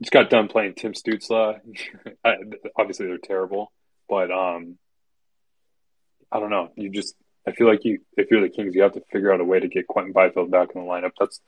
just 0.02 0.12
got 0.12 0.28
done 0.28 0.48
playing 0.48 0.74
Tim 0.74 0.92
Stützle. 0.92 1.58
Obviously, 2.76 3.06
they're 3.06 3.16
terrible, 3.16 3.72
but 4.10 4.30
um, 4.30 4.76
I 6.30 6.38
don't 6.38 6.50
know. 6.50 6.70
You 6.76 6.90
just 6.90 7.14
I 7.48 7.52
feel 7.52 7.66
like 7.66 7.84
you 7.84 8.00
if 8.18 8.30
you're 8.30 8.42
the 8.42 8.50
Kings, 8.50 8.74
you 8.74 8.82
have 8.82 8.92
to 8.92 9.02
figure 9.10 9.32
out 9.32 9.40
a 9.40 9.44
way 9.44 9.58
to 9.58 9.68
get 9.68 9.86
Quinton 9.86 10.12
Byfield 10.12 10.50
back 10.50 10.68
in 10.74 10.82
the 10.82 10.86
lineup. 10.86 11.12
That's 11.18 11.40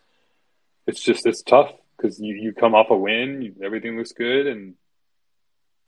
it's 0.87 1.03
just 1.03 1.27
it's 1.27 1.43
tough 1.43 1.73
because 1.97 2.19
you, 2.21 2.35
you 2.35 2.55
come 2.55 2.75
off 2.75 2.89
a 2.89 2.97
win, 2.97 3.43
you, 3.43 3.55
everything 3.63 3.99
looks 3.99 4.13
good, 4.13 4.47
and 4.47 4.77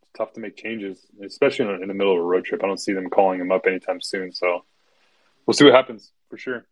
it's 0.03 0.13
tough 0.19 0.35
to 0.35 0.41
make 0.41 0.59
changes, 0.59 1.01
especially 1.25 1.67
in, 1.67 1.83
in 1.83 1.89
the 1.89 1.95
middle 1.95 2.13
of 2.13 2.19
a 2.19 2.23
road 2.23 2.45
trip. 2.45 2.63
I 2.63 2.67
don't 2.67 2.81
see 2.81 2.93
them 2.93 3.09
calling 3.09 3.41
him 3.41 3.51
up 3.51 3.67
anytime 3.67 4.03
soon, 4.03 4.31
so 4.33 4.67
we'll 5.47 5.55
see 5.55 5.65
what 5.65 5.75
happens 5.75 6.13
for 6.31 6.37
sure. 6.37 6.67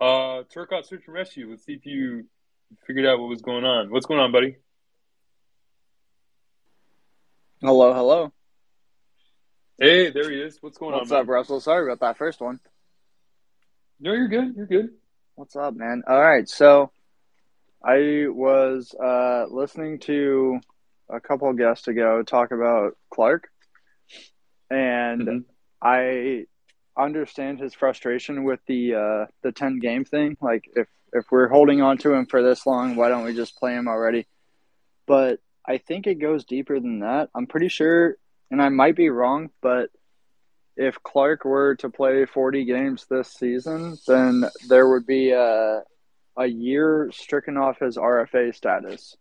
Uh, 0.00 0.44
Turcotte 0.54 0.86
Search 0.86 1.04
and 1.06 1.14
Rescue. 1.14 1.48
Let's 1.50 1.64
see 1.64 1.72
if 1.72 1.86
you 1.86 2.26
figured 2.86 3.06
out 3.06 3.18
what 3.18 3.28
was 3.28 3.42
going 3.42 3.64
on. 3.64 3.90
What's 3.90 4.06
going 4.06 4.20
on, 4.20 4.32
buddy? 4.32 4.56
Hello, 7.62 7.94
hello. 7.94 8.32
Hey, 9.78 10.10
there 10.10 10.30
he 10.30 10.40
is. 10.40 10.58
What's 10.60 10.78
going 10.78 10.92
What's 10.92 11.10
on? 11.10 11.16
What's 11.16 11.24
up, 11.24 11.28
Russell? 11.28 11.60
Sorry 11.60 11.84
about 11.84 12.00
that 12.00 12.18
first 12.18 12.40
one. 12.40 12.60
No, 13.98 14.12
you're 14.12 14.28
good. 14.28 14.54
You're 14.56 14.66
good. 14.66 14.90
What's 15.36 15.56
up, 15.56 15.74
man? 15.74 16.02
All 16.06 16.20
right, 16.20 16.48
so 16.48 16.90
I 17.82 18.26
was 18.28 18.94
uh, 18.94 19.46
listening 19.50 19.98
to 20.00 20.60
a 21.08 21.20
couple 21.20 21.48
of 21.48 21.56
guests 21.56 21.88
ago 21.88 22.22
talk 22.22 22.52
about 22.52 22.96
Clarke, 23.10 23.48
and 24.70 25.22
mm-hmm. 25.22 25.38
I 25.80 26.46
understand 26.98 27.60
his 27.60 27.74
frustration 27.74 28.44
with 28.44 28.60
the 28.66 28.94
uh, 28.94 29.26
the 29.42 29.52
ten 29.52 29.78
game 29.78 30.04
thing. 30.04 30.36
Like, 30.40 30.64
if 30.74 30.88
if 31.12 31.24
we're 31.30 31.48
holding 31.48 31.82
on 31.82 31.98
to 31.98 32.12
him 32.12 32.26
for 32.26 32.42
this 32.42 32.66
long, 32.66 32.96
why 32.96 33.08
don't 33.08 33.24
we 33.24 33.34
just 33.34 33.56
play 33.56 33.74
him 33.74 33.88
already? 33.88 34.26
But 35.06 35.40
I 35.66 35.78
think 35.78 36.06
it 36.06 36.16
goes 36.16 36.44
deeper 36.44 36.78
than 36.78 37.00
that. 37.00 37.30
I'm 37.34 37.46
pretty 37.46 37.68
sure, 37.68 38.16
and 38.50 38.62
I 38.62 38.68
might 38.68 38.96
be 38.96 39.08
wrong, 39.08 39.50
but 39.60 39.90
if 40.76 41.02
Clarke 41.02 41.44
were 41.44 41.74
to 41.76 41.88
play 41.88 42.26
40 42.26 42.64
games 42.64 43.06
this 43.08 43.32
season, 43.32 43.96
then 44.06 44.44
there 44.68 44.88
would 44.88 45.06
be 45.06 45.30
a, 45.30 45.82
a 46.36 46.46
year 46.46 47.10
stricken 47.12 47.56
off 47.56 47.78
his 47.80 47.96
RFA 47.96 48.54
status. 48.54 49.16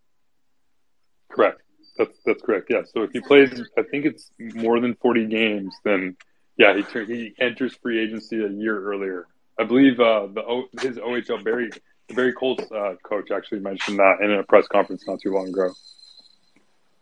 Correct. 1.31 1.61
That's 1.97 2.17
that's 2.25 2.41
correct. 2.41 2.67
Yeah. 2.69 2.81
So 2.93 3.03
if 3.03 3.11
he 3.11 3.21
plays, 3.21 3.49
I 3.77 3.83
think 3.83 4.05
it's 4.05 4.29
more 4.39 4.81
than 4.81 4.95
40 4.95 5.27
games, 5.27 5.73
then 5.85 6.17
yeah, 6.57 6.75
he 6.75 7.05
he 7.05 7.33
enters 7.39 7.75
free 7.75 7.99
agency 7.99 8.43
a 8.43 8.49
year 8.49 8.79
earlier. 8.81 9.27
I 9.59 9.63
believe 9.63 9.99
uh, 9.99 10.27
the 10.27 10.41
o, 10.41 10.65
his 10.81 10.97
OHL 10.97 11.43
Barrie 11.43 11.71
Barrie 12.09 12.33
Colts 12.33 12.63
uh, 12.71 12.95
coach 13.03 13.31
actually 13.31 13.59
mentioned 13.59 13.99
that 13.99 14.17
in 14.21 14.31
a 14.31 14.43
press 14.43 14.67
conference 14.67 15.05
not 15.07 15.19
too 15.21 15.31
long 15.31 15.49
ago. 15.49 15.71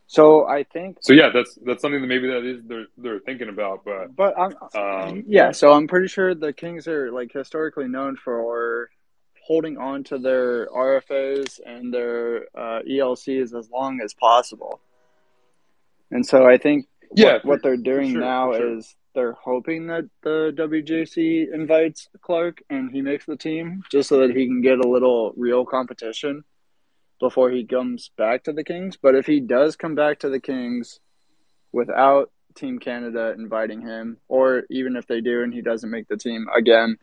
So 0.07 0.47
I 0.47 0.63
think. 0.63 0.97
So 1.01 1.13
yeah, 1.13 1.29
that's 1.33 1.57
that's 1.65 1.81
something 1.81 2.01
that 2.01 2.07
maybe 2.07 2.27
that 2.27 2.43
is 2.45 2.63
they're 2.65 2.85
they're 2.97 3.19
thinking 3.19 3.49
about, 3.49 3.83
but 3.83 4.15
but 4.15 4.37
I'm 4.37 4.53
um, 4.75 5.23
yeah. 5.27 5.51
So 5.51 5.71
I'm 5.71 5.87
pretty 5.87 6.07
sure 6.07 6.35
the 6.35 6.53
Kings 6.53 6.87
are 6.87 7.11
like 7.11 7.31
historically 7.31 7.87
known 7.87 8.15
for 8.15 8.89
holding 9.43 9.77
on 9.77 10.03
to 10.05 10.17
their 10.17 10.67
RFAs 10.67 11.59
and 11.65 11.93
their 11.93 12.45
uh, 12.55 12.81
ELCs 12.89 13.57
as 13.57 13.69
long 13.69 14.01
as 14.01 14.13
possible. 14.13 14.79
And 16.11 16.25
so 16.25 16.45
I 16.47 16.57
think 16.57 16.87
yeah, 17.15 17.33
what, 17.33 17.45
what 17.45 17.63
they're 17.63 17.75
doing 17.75 18.11
sure, 18.11 18.21
now 18.21 18.53
sure. 18.53 18.77
is 18.77 18.95
they're 19.13 19.37
hoping 19.43 19.87
that 19.87 20.09
the 20.21 20.53
WJC 20.55 21.53
invites 21.53 22.09
Clarke 22.21 22.61
and 22.69 22.91
he 22.91 23.01
makes 23.01 23.25
the 23.25 23.37
team 23.37 23.83
just 23.91 24.09
so 24.09 24.19
that 24.19 24.35
he 24.35 24.45
can 24.45 24.61
get 24.61 24.79
a 24.79 24.87
little 24.87 25.33
real 25.35 25.65
competition 25.65 26.43
before 27.19 27.49
he 27.49 27.65
comes 27.65 28.11
back 28.17 28.43
to 28.43 28.53
the 28.53 28.63
Kings. 28.63 28.97
But 29.01 29.15
if 29.15 29.25
he 29.25 29.39
does 29.39 29.75
come 29.75 29.95
back 29.95 30.19
to 30.19 30.29
the 30.29 30.39
Kings 30.39 30.99
without 31.71 32.31
Team 32.55 32.79
Canada 32.79 33.33
inviting 33.37 33.81
him, 33.81 34.17
or 34.27 34.63
even 34.69 34.95
if 34.95 35.07
they 35.07 35.21
do 35.21 35.41
and 35.43 35.53
he 35.53 35.61
doesn't 35.61 35.89
make 35.89 36.07
the 36.07 36.17
team 36.17 36.47
again, 36.55 36.97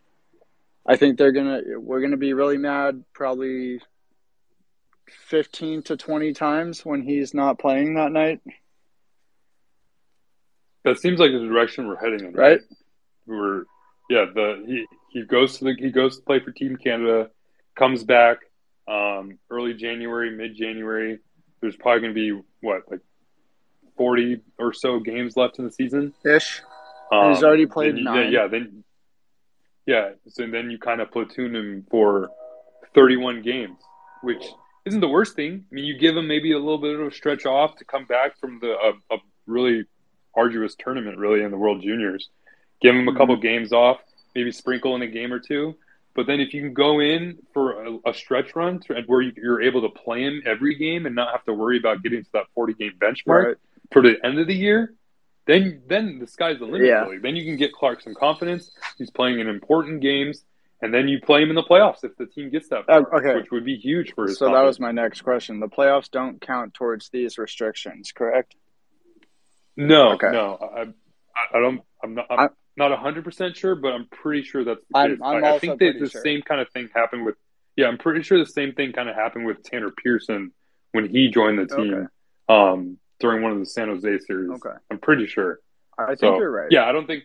I 0.85 0.95
think 0.95 1.17
they're 1.17 1.31
gonna 1.31 1.61
we're 1.77 2.01
gonna 2.01 2.17
be 2.17 2.33
really 2.33 2.57
mad 2.57 3.03
probably 3.13 3.81
fifteen 5.27 5.83
to 5.83 5.97
twenty 5.97 6.33
times 6.33 6.85
when 6.85 7.01
he's 7.01 7.33
not 7.33 7.59
playing 7.59 7.95
that 7.95 8.11
night. 8.11 8.41
That 10.83 10.99
seems 10.99 11.19
like 11.19 11.31
the 11.31 11.39
direction 11.39 11.87
we're 11.87 11.97
heading 11.97 12.27
in, 12.27 12.33
right? 12.33 12.59
We're 13.25 13.65
yeah, 14.09 14.25
the 14.33 14.63
he, 14.65 14.85
he 15.09 15.25
goes 15.25 15.57
to 15.59 15.65
the 15.65 15.75
he 15.77 15.91
goes 15.91 16.17
to 16.17 16.23
play 16.23 16.39
for 16.39 16.51
Team 16.51 16.75
Canada, 16.75 17.29
comes 17.75 18.03
back 18.03 18.39
um, 18.87 19.37
early 19.49 19.73
January, 19.73 20.35
mid 20.35 20.55
January. 20.55 21.19
There's 21.61 21.75
probably 21.75 22.01
going 22.01 22.13
to 22.15 22.19
be 22.39 22.47
what 22.61 22.83
like 22.89 23.01
forty 23.95 24.41
or 24.57 24.73
so 24.73 24.99
games 24.99 25.37
left 25.37 25.59
in 25.59 25.65
the 25.65 25.71
season 25.71 26.13
ish. 26.25 26.61
Um, 27.11 27.33
he's 27.33 27.43
already 27.43 27.65
played 27.67 27.97
you, 27.97 28.03
nine. 28.03 28.31
Yeah, 28.31 28.47
then 28.47 28.83
yeah, 29.85 30.11
so 30.27 30.47
then 30.47 30.71
you 30.71 30.79
kind 30.79 31.01
of 31.01 31.11
platoon 31.11 31.55
him 31.55 31.85
for 31.89 32.29
thirty-one 32.95 33.41
games, 33.43 33.77
which 34.23 34.43
isn't 34.85 34.99
the 34.99 35.07
worst 35.07 35.35
thing. 35.35 35.65
I 35.71 35.75
mean, 35.75 35.85
you 35.85 35.97
give 35.97 36.17
him 36.17 36.27
maybe 36.27 36.53
a 36.53 36.59
little 36.59 36.79
bit 36.79 36.99
of 36.99 37.07
a 37.07 37.11
stretch 37.11 37.45
off 37.45 37.75
to 37.77 37.85
come 37.85 38.05
back 38.05 38.39
from 38.39 38.59
the 38.59 38.71
a, 38.71 39.15
a 39.15 39.17
really 39.45 39.85
arduous 40.35 40.75
tournament, 40.77 41.17
really 41.17 41.43
in 41.43 41.51
the 41.51 41.57
World 41.57 41.81
Juniors. 41.81 42.29
Give 42.81 42.95
him 42.95 43.07
a 43.07 43.15
couple 43.15 43.35
mm-hmm. 43.35 43.43
games 43.43 43.73
off, 43.73 43.99
maybe 44.35 44.51
sprinkle 44.51 44.95
in 44.95 45.01
a 45.01 45.07
game 45.07 45.31
or 45.31 45.39
two. 45.39 45.75
But 46.13 46.27
then 46.27 46.41
if 46.41 46.53
you 46.53 46.61
can 46.61 46.73
go 46.73 46.99
in 46.99 47.37
for 47.53 47.85
a, 47.85 47.97
a 48.07 48.13
stretch 48.13 48.55
run 48.55 48.79
to, 48.81 49.01
where 49.05 49.21
you, 49.21 49.33
are 49.49 49.61
able 49.61 49.81
to 49.81 49.89
play 49.89 50.23
him 50.23 50.41
every 50.45 50.75
game 50.75 51.05
and 51.05 51.15
not 51.15 51.31
have 51.31 51.45
to 51.45 51.53
worry 51.53 51.77
about 51.77 52.03
getting 52.03 52.23
to 52.23 52.29
that 52.33 52.45
40 52.53 52.73
game 52.73 52.93
benchmark 52.99 53.45
right. 53.45 53.55
for 53.91 54.01
the 54.01 54.15
end 54.23 54.39
of 54.39 54.47
the 54.47 54.55
year, 54.55 54.93
then 55.47 55.81
then 55.87 56.19
the 56.19 56.27
sky's 56.27 56.59
the 56.59 56.65
limit. 56.65 56.87
Yeah. 56.87 57.03
Really. 57.03 57.19
Then 57.19 57.35
you 57.35 57.45
can 57.45 57.55
get 57.55 57.71
Clarke 57.71 58.01
some 58.01 58.13
confidence. 58.13 58.71
He's 58.97 59.09
playing 59.09 59.39
in 59.39 59.47
important 59.47 60.01
games, 60.01 60.43
and 60.81 60.93
then 60.93 61.07
you 61.07 61.19
play 61.21 61.43
him 61.43 61.49
in 61.49 61.55
the 61.55 61.63
playoffs 61.63 62.03
if 62.03 62.15
the 62.17 62.25
team 62.25 62.49
gets 62.49 62.67
that 62.69 62.85
far, 62.85 63.13
uh, 63.13 63.17
okay. 63.17 63.35
which 63.35 63.51
would 63.51 63.65
be 63.65 63.77
huge 63.77 64.13
for 64.13 64.25
his. 64.25 64.37
So 64.37 64.47
confidence. 64.47 64.61
that 64.61 64.67
was 64.67 64.79
my 64.79 64.91
next 64.91 65.21
question. 65.21 65.59
The 65.59 65.69
playoffs 65.69 66.11
don't 66.11 66.41
count 66.41 66.73
towards 66.73 67.09
these 67.09 67.37
restrictions, 67.37 68.11
correct? 68.11 68.55
No, 69.77 70.13
okay. 70.13 70.31
no, 70.31 70.57
I, 70.75 71.57
I 71.57 71.59
don't. 71.59 71.81
I'm 72.03 72.15
not. 72.15 72.25
I'm, 72.29 72.49
not 72.77 72.97
hundred 72.97 73.23
percent 73.23 73.55
sure, 73.57 73.75
but 73.75 73.93
I'm 73.93 74.07
pretty 74.07 74.43
sure 74.43 74.63
that's 74.63 74.83
the 74.89 75.07
case. 75.07 75.19
I'm, 75.21 75.23
I'm 75.23 75.43
I, 75.43 75.55
I 75.55 75.59
think 75.59 75.79
that 75.79 75.99
the 75.99 76.09
sure. 76.09 76.21
same 76.21 76.41
kind 76.41 76.61
of 76.61 76.69
thing 76.69 76.89
happened 76.93 77.25
with. 77.25 77.35
Yeah, 77.75 77.87
I'm 77.87 77.97
pretty 77.97 78.23
sure 78.23 78.37
the 78.37 78.45
same 78.45 78.73
thing 78.73 78.91
kind 78.91 79.09
of 79.09 79.15
happened 79.15 79.45
with 79.45 79.63
Tanner 79.63 79.91
Pearson 79.91 80.51
when 80.91 81.07
he 81.09 81.29
joined 81.29 81.59
the 81.59 81.73
team 81.73 81.93
okay. 81.93 82.07
um, 82.49 82.97
during 83.19 83.41
one 83.41 83.51
of 83.51 83.59
the 83.59 83.65
San 83.65 83.87
Jose 83.87 84.19
series. 84.25 84.49
Okay, 84.51 84.75
I'm 84.89 84.99
pretty 84.99 85.27
sure. 85.27 85.59
I 85.97 86.07
think 86.07 86.19
so, 86.19 86.37
you're 86.37 86.51
right. 86.51 86.71
Yeah, 86.71 86.85
I 86.85 86.91
don't 86.91 87.07
think. 87.07 87.23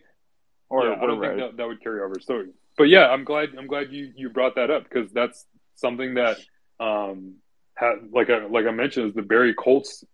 Or 0.69 0.85
yeah, 0.85 0.97
I 1.01 1.07
don't 1.07 1.19
right. 1.19 1.37
think 1.37 1.51
that, 1.53 1.57
that 1.57 1.67
would 1.67 1.81
carry 1.81 2.01
over. 2.01 2.15
So, 2.21 2.45
but 2.77 2.85
yeah, 2.85 3.09
I'm 3.09 3.25
glad. 3.25 3.51
I'm 3.57 3.67
glad 3.67 3.93
you 3.93 4.13
you 4.17 4.31
brought 4.31 4.57
that 4.57 4.71
up 4.71 4.85
because 4.85 5.13
that's 5.13 5.47
something 5.77 6.15
that 6.15 6.39
um 6.81 7.37
had 7.75 8.11
like 8.13 8.31
I 8.31 8.47
like 8.47 8.67
I 8.67 8.73
mentioned 8.73 9.09
is 9.09 9.15
the 9.15 9.23
Barrie 9.23 9.55
Colts 9.55 10.05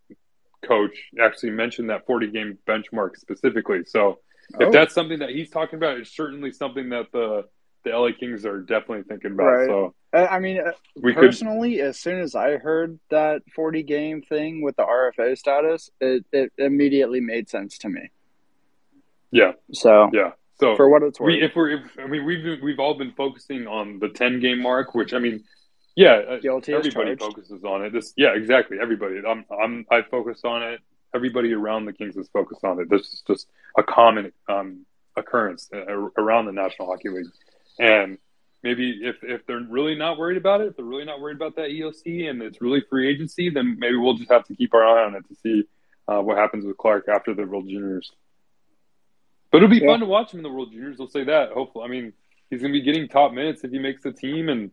coach 0.63 1.11
actually 1.21 1.51
mentioned 1.51 1.91
that 1.91 2.07
40 2.07 2.29
game 2.29 2.59
benchmark 2.67 3.17
specifically. 3.17 3.85
So 3.87 4.19
if 4.59 4.69
oh. 4.69 4.71
that's 4.71 4.95
something 4.95 5.21
that 5.21 5.31
he's 5.31 5.51
talking 5.51 5.77
about, 5.77 5.99
it's 5.99 6.15
certainly 6.15 6.53
something 6.53 6.89
that 6.91 7.07
the 7.13 7.45
the 7.85 7.91
LA 7.91 8.11
Kings 8.19 8.47
are 8.47 8.61
definitely 8.61 9.03
thinking 9.03 9.33
about. 9.33 9.45
Right. 9.45 9.67
So 9.67 9.95
I 10.13 10.39
mean, 10.41 10.61
uh, 10.61 10.73
we 11.01 11.15
personally, 11.15 11.77
could... 11.77 11.87
as 11.87 11.99
soon 11.99 12.21
as 12.21 12.35
I 12.35 12.59
heard 12.59 12.99
that 13.11 13.43
40 13.55 13.83
game 13.83 14.23
thing 14.23 14.63
with 14.63 14.77
the 14.77 14.85
RFA 14.85 15.37
status, 15.39 15.91
it, 16.01 16.25
it 16.33 16.53
immediately 16.59 17.21
made 17.21 17.49
sense 17.49 17.79
to 17.79 17.89
me. 17.89 18.11
Yeah. 19.31 19.53
So 19.73 20.11
yeah. 20.13 20.33
So 20.61 20.77
for 20.77 20.89
what 20.89 21.03
it's 21.03 21.19
worth, 21.19 21.29
we, 21.29 21.43
if 21.43 21.57
we're, 21.57 21.71
if, 21.71 21.99
I 21.99 22.07
mean, 22.07 22.25
we've 22.25 22.63
we've 22.63 22.79
all 22.79 22.95
been 22.95 23.13
focusing 23.13 23.67
on 23.67 23.99
the 23.99 24.11
10 24.11 24.41
game 24.41 24.63
mark, 24.63 24.95
which 24.95 25.15
I 25.15 25.19
mean, 25.19 25.43
yeah, 25.95 26.21
uh, 26.29 26.41
everybody 26.45 26.91
charged. 26.91 27.21
focuses 27.21 27.65
on 27.65 27.85
it. 27.85 27.93
This, 27.93 28.13
yeah, 28.17 28.35
exactly. 28.35 28.79
Everybody. 28.81 29.21
I'm, 29.27 29.45
I'm, 29.51 29.87
I 29.91 30.03
focus 30.03 30.41
on 30.45 30.63
it. 30.63 30.81
Everybody 31.15 31.53
around 31.53 31.85
the 31.85 31.93
Kings 31.93 32.17
is 32.17 32.29
focused 32.33 32.65
on 32.65 32.81
it. 32.81 32.89
This 32.89 33.03
is 33.03 33.23
just 33.27 33.49
a 33.77 33.83
common 33.83 34.33
um, 34.49 34.87
occurrence 35.17 35.69
uh, 35.75 35.85
around 36.19 36.47
the 36.47 36.53
National 36.53 36.89
Hockey 36.89 37.11
League, 37.11 37.27
and 37.79 38.17
maybe 38.63 39.01
if 39.03 39.17
if 39.23 39.45
they're 39.47 39.61
really 39.61 39.95
not 39.95 40.17
worried 40.17 40.39
about 40.39 40.63
it, 40.63 40.69
if 40.69 40.77
they're 40.77 40.85
really 40.85 41.05
not 41.05 41.21
worried 41.21 41.37
about 41.37 41.57
that 41.57 41.69
ELC 41.69 42.31
and 42.31 42.43
it's 42.43 42.63
really 42.63 42.81
free 42.89 43.09
agency, 43.09 43.51
then 43.51 43.77
maybe 43.79 43.97
we'll 43.97 44.15
just 44.15 44.31
have 44.31 44.47
to 44.47 44.55
keep 44.55 44.73
our 44.73 44.83
eye 44.83 45.05
on 45.05 45.15
it 45.15 45.29
to 45.29 45.35
see 45.35 45.65
uh, 46.09 46.21
what 46.21 46.39
happens 46.39 46.65
with 46.65 46.79
Clarke 46.79 47.09
after 47.09 47.35
the 47.35 47.45
World 47.45 47.69
Juniors. 47.69 48.11
But 49.51 49.59
it'll 49.59 49.69
be 49.69 49.79
yeah. 49.79 49.89
fun 49.89 50.01
to 50.01 50.07
watch 50.07 50.33
him 50.33 50.39
in 50.39 50.45
the 50.45 50.51
World 50.51 50.73
Juniors. 50.73 50.97
I'll 50.99 51.09
say 51.09 51.25
that. 51.25 51.53
Hopefully, 51.53 51.85
I 51.85 51.89
mean, 51.89 52.15
he's 52.49 52.63
going 52.63 52.73
to 52.73 52.79
be 52.79 52.85
getting 52.85 53.07
top 53.07 53.33
minutes 53.33 53.63
if 53.65 53.71
he 53.71 53.79
makes 53.79 54.03
the 54.03 54.13
team 54.13 54.49
and 54.49 54.71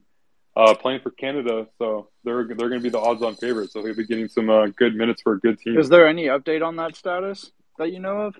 uh, 0.55 0.73
playing 0.75 1.01
for 1.01 1.11
Canada, 1.11 1.67
so 1.77 2.09
they're 2.23 2.45
they're 2.45 2.69
going 2.69 2.81
to 2.81 2.83
be 2.83 2.89
the 2.89 2.99
odds-on 2.99 3.35
favorites. 3.35 3.73
So 3.73 3.83
he'll 3.83 3.95
be 3.95 4.05
getting 4.05 4.27
some 4.27 4.49
uh, 4.49 4.67
good 4.67 4.95
minutes 4.95 5.21
for 5.21 5.33
a 5.33 5.39
good 5.39 5.59
team. 5.59 5.77
Is 5.77 5.89
there 5.89 6.07
any 6.07 6.25
update 6.25 6.65
on 6.65 6.75
that 6.77 6.95
status 6.95 7.51
that 7.77 7.91
you 7.91 7.99
know 7.99 8.21
of? 8.21 8.35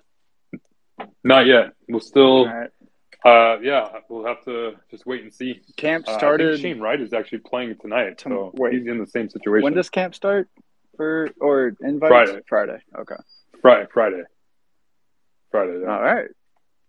Not 1.23 1.45
yet. 1.45 1.73
We'll 1.87 2.01
still, 2.01 2.45
right. 2.45 2.69
uh, 3.25 3.59
yeah, 3.61 3.87
we'll 4.09 4.25
have 4.25 4.43
to 4.45 4.73
just 4.91 5.05
wait 5.05 5.23
and 5.23 5.33
see. 5.33 5.61
Camp 5.77 6.05
started. 6.07 6.55
Uh, 6.55 6.57
Shane 6.57 6.79
Wright 6.79 6.99
is 6.99 7.13
actually 7.13 7.39
playing 7.39 7.75
tonight, 7.81 8.19
so 8.19 8.51
wait. 8.55 8.73
he's 8.73 8.87
in 8.87 8.99
the 8.99 9.07
same 9.07 9.29
situation. 9.29 9.63
When 9.63 9.73
does 9.73 9.89
camp 9.89 10.13
start? 10.15 10.49
For 10.97 11.29
or 11.39 11.77
invite 11.79 12.09
Friday. 12.09 12.39
Friday. 12.49 12.77
Okay. 12.97 13.15
Friday. 13.61 13.87
Friday. 13.93 14.23
Friday. 15.49 15.79
Yeah. 15.81 15.93
All 15.93 16.01
right. 16.01 16.27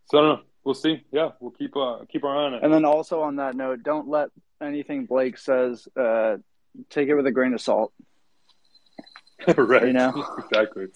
So 0.06 0.18
I 0.18 0.20
don't 0.22 0.38
know. 0.38 0.42
We'll 0.64 0.74
see. 0.74 1.02
Yeah, 1.10 1.30
we'll 1.40 1.52
keep 1.52 1.74
uh, 1.76 2.00
keep 2.10 2.24
our 2.24 2.36
eye 2.36 2.46
on 2.46 2.54
it. 2.54 2.62
And 2.62 2.72
then 2.72 2.84
also 2.84 3.22
on 3.22 3.36
that 3.36 3.54
note, 3.54 3.82
don't 3.82 4.08
let 4.08 4.28
anything 4.60 5.06
Blake 5.06 5.38
says, 5.38 5.88
uh, 5.96 6.36
take 6.90 7.08
it 7.08 7.14
with 7.14 7.26
a 7.26 7.32
grain 7.32 7.54
of 7.54 7.60
salt. 7.60 7.92
right. 9.56 9.86
You 9.86 9.92
know? 9.92 10.24
exactly. 10.38 10.88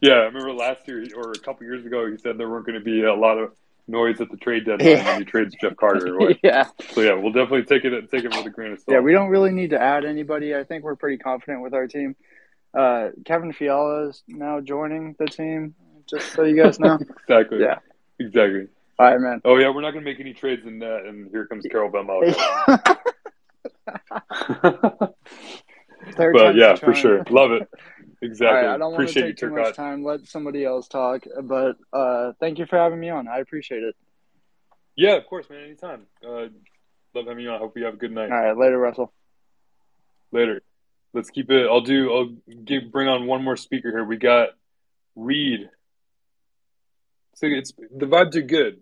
Yeah, 0.00 0.12
I 0.12 0.24
remember 0.26 0.52
last 0.52 0.86
year 0.86 1.04
or 1.16 1.32
a 1.32 1.38
couple 1.38 1.66
years 1.66 1.84
ago, 1.84 2.08
he 2.08 2.16
said 2.16 2.38
there 2.38 2.48
weren't 2.48 2.66
going 2.66 2.78
to 2.78 2.84
be 2.84 3.02
a 3.02 3.14
lot 3.14 3.38
of 3.38 3.52
noise 3.88 4.20
at 4.20 4.30
the 4.30 4.36
trade 4.36 4.66
deadline 4.66 4.88
yeah. 4.88 5.04
when 5.04 5.18
he 5.18 5.24
trades 5.30 5.56
Jeff 5.60 5.76
Carter. 5.76 6.16
yeah. 6.42 6.68
So 6.92 7.00
yeah, 7.00 7.14
we'll 7.14 7.32
definitely 7.32 7.64
take 7.64 7.84
it 7.84 8.10
take 8.10 8.24
it 8.24 8.36
with 8.36 8.46
a 8.46 8.50
grain 8.50 8.72
of 8.72 8.78
salt. 8.78 8.94
Yeah, 8.94 9.00
we 9.00 9.12
don't 9.12 9.28
really 9.28 9.50
need 9.50 9.70
to 9.70 9.82
add 9.82 10.04
anybody. 10.04 10.54
I 10.54 10.62
think 10.62 10.84
we're 10.84 10.96
pretty 10.96 11.18
confident 11.18 11.62
with 11.62 11.74
our 11.74 11.88
team. 11.88 12.14
Uh, 12.72 13.08
Kevin 13.24 13.52
Fiala 13.52 14.10
is 14.10 14.22
now 14.28 14.60
joining 14.60 15.16
the 15.18 15.26
team. 15.26 15.74
Just 16.08 16.32
so 16.32 16.44
you 16.44 16.62
guys 16.62 16.78
know. 16.78 16.98
exactly. 17.22 17.60
Yeah. 17.60 17.78
Exactly. 18.20 18.68
All 18.98 19.06
right, 19.06 19.20
man. 19.20 19.40
Oh 19.44 19.56
yeah, 19.56 19.70
we're 19.70 19.82
not 19.82 19.92
going 19.92 20.04
to 20.04 20.10
make 20.10 20.18
any 20.18 20.34
trades 20.34 20.66
in 20.66 20.80
that, 20.80 21.04
and 21.06 21.30
here 21.30 21.46
comes 21.46 21.64
Carol 21.70 21.90
Belmont. 21.90 22.36
but 26.16 26.56
yeah, 26.56 26.74
for 26.74 26.92
sure, 26.94 27.22
love 27.30 27.52
it. 27.52 27.68
Exactly. 28.20 28.66
Right, 28.66 28.74
I 28.74 28.78
don't 28.78 28.94
appreciate 28.94 29.26
want 29.26 29.38
to 29.38 29.46
take 29.46 29.50
too 29.50 29.54
much 29.54 29.76
time. 29.76 30.02
Let 30.02 30.26
somebody 30.26 30.64
else 30.64 30.88
talk. 30.88 31.22
But 31.40 31.76
uh, 31.92 32.32
thank 32.40 32.58
you 32.58 32.66
for 32.66 32.76
having 32.76 32.98
me 32.98 33.10
on. 33.10 33.28
I 33.28 33.38
appreciate 33.38 33.84
it. 33.84 33.94
Yeah, 34.96 35.14
of 35.14 35.26
course, 35.26 35.48
man. 35.48 35.62
Anytime. 35.62 36.04
Uh, 36.20 36.46
love 37.14 37.28
having 37.28 37.44
you 37.44 37.50
on. 37.50 37.54
I 37.54 37.58
hope 37.58 37.76
you 37.76 37.84
have 37.84 37.94
a 37.94 37.96
good 37.96 38.10
night. 38.10 38.32
All 38.32 38.36
right, 38.36 38.58
later, 38.58 38.76
Russell. 38.76 39.12
Later. 40.32 40.62
Let's 41.14 41.30
keep 41.30 41.48
it. 41.48 41.68
I'll 41.68 41.82
do. 41.82 42.12
I'll 42.12 42.34
give, 42.64 42.90
bring 42.90 43.08
on 43.08 43.26
one 43.26 43.44
more 43.44 43.56
speaker 43.56 43.92
here. 43.92 44.04
We 44.04 44.16
got 44.16 44.48
Reed. 45.14 45.70
So 47.34 47.46
it's 47.46 47.72
the 47.72 48.06
vibes 48.06 48.34
are 48.34 48.42
good. 48.42 48.80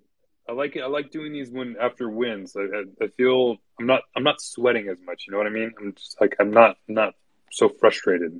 I 0.49 0.53
like 0.53 0.77
it. 0.77 0.83
I 0.83 0.87
like 0.87 1.11
doing 1.11 1.33
these 1.33 1.51
when 1.51 1.77
after 1.81 2.09
wins. 2.09 2.57
I, 2.57 2.61
I, 2.61 3.05
I, 3.05 3.09
feel 3.17 3.57
I'm 3.81 3.87
not 3.87 4.03
I'm 4.15 4.23
not 4.23 4.41
sweating 4.41 4.89
as 4.89 4.99
much. 5.05 5.25
You 5.27 5.33
know 5.33 5.39
what 5.39 5.47
I 5.47 5.51
mean? 5.51 5.73
I'm 5.81 5.95
just 5.95 6.21
like 6.21 6.37
I'm 6.39 6.51
not 6.51 6.77
I'm 6.89 6.95
not 6.95 7.15
so 7.51 7.69
frustrated 7.69 8.33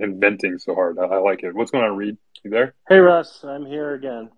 and, 0.00 0.20
venting 0.20 0.58
so 0.58 0.74
hard. 0.74 0.98
I, 0.98 1.04
I, 1.04 1.18
like 1.18 1.42
it. 1.42 1.54
What's 1.54 1.70
going 1.70 1.84
on, 1.84 1.96
Reed? 1.96 2.16
You 2.42 2.50
there? 2.50 2.74
Hey, 2.88 2.98
Russ. 2.98 3.44
I'm 3.44 3.64
here 3.64 3.94
again. 3.94 4.30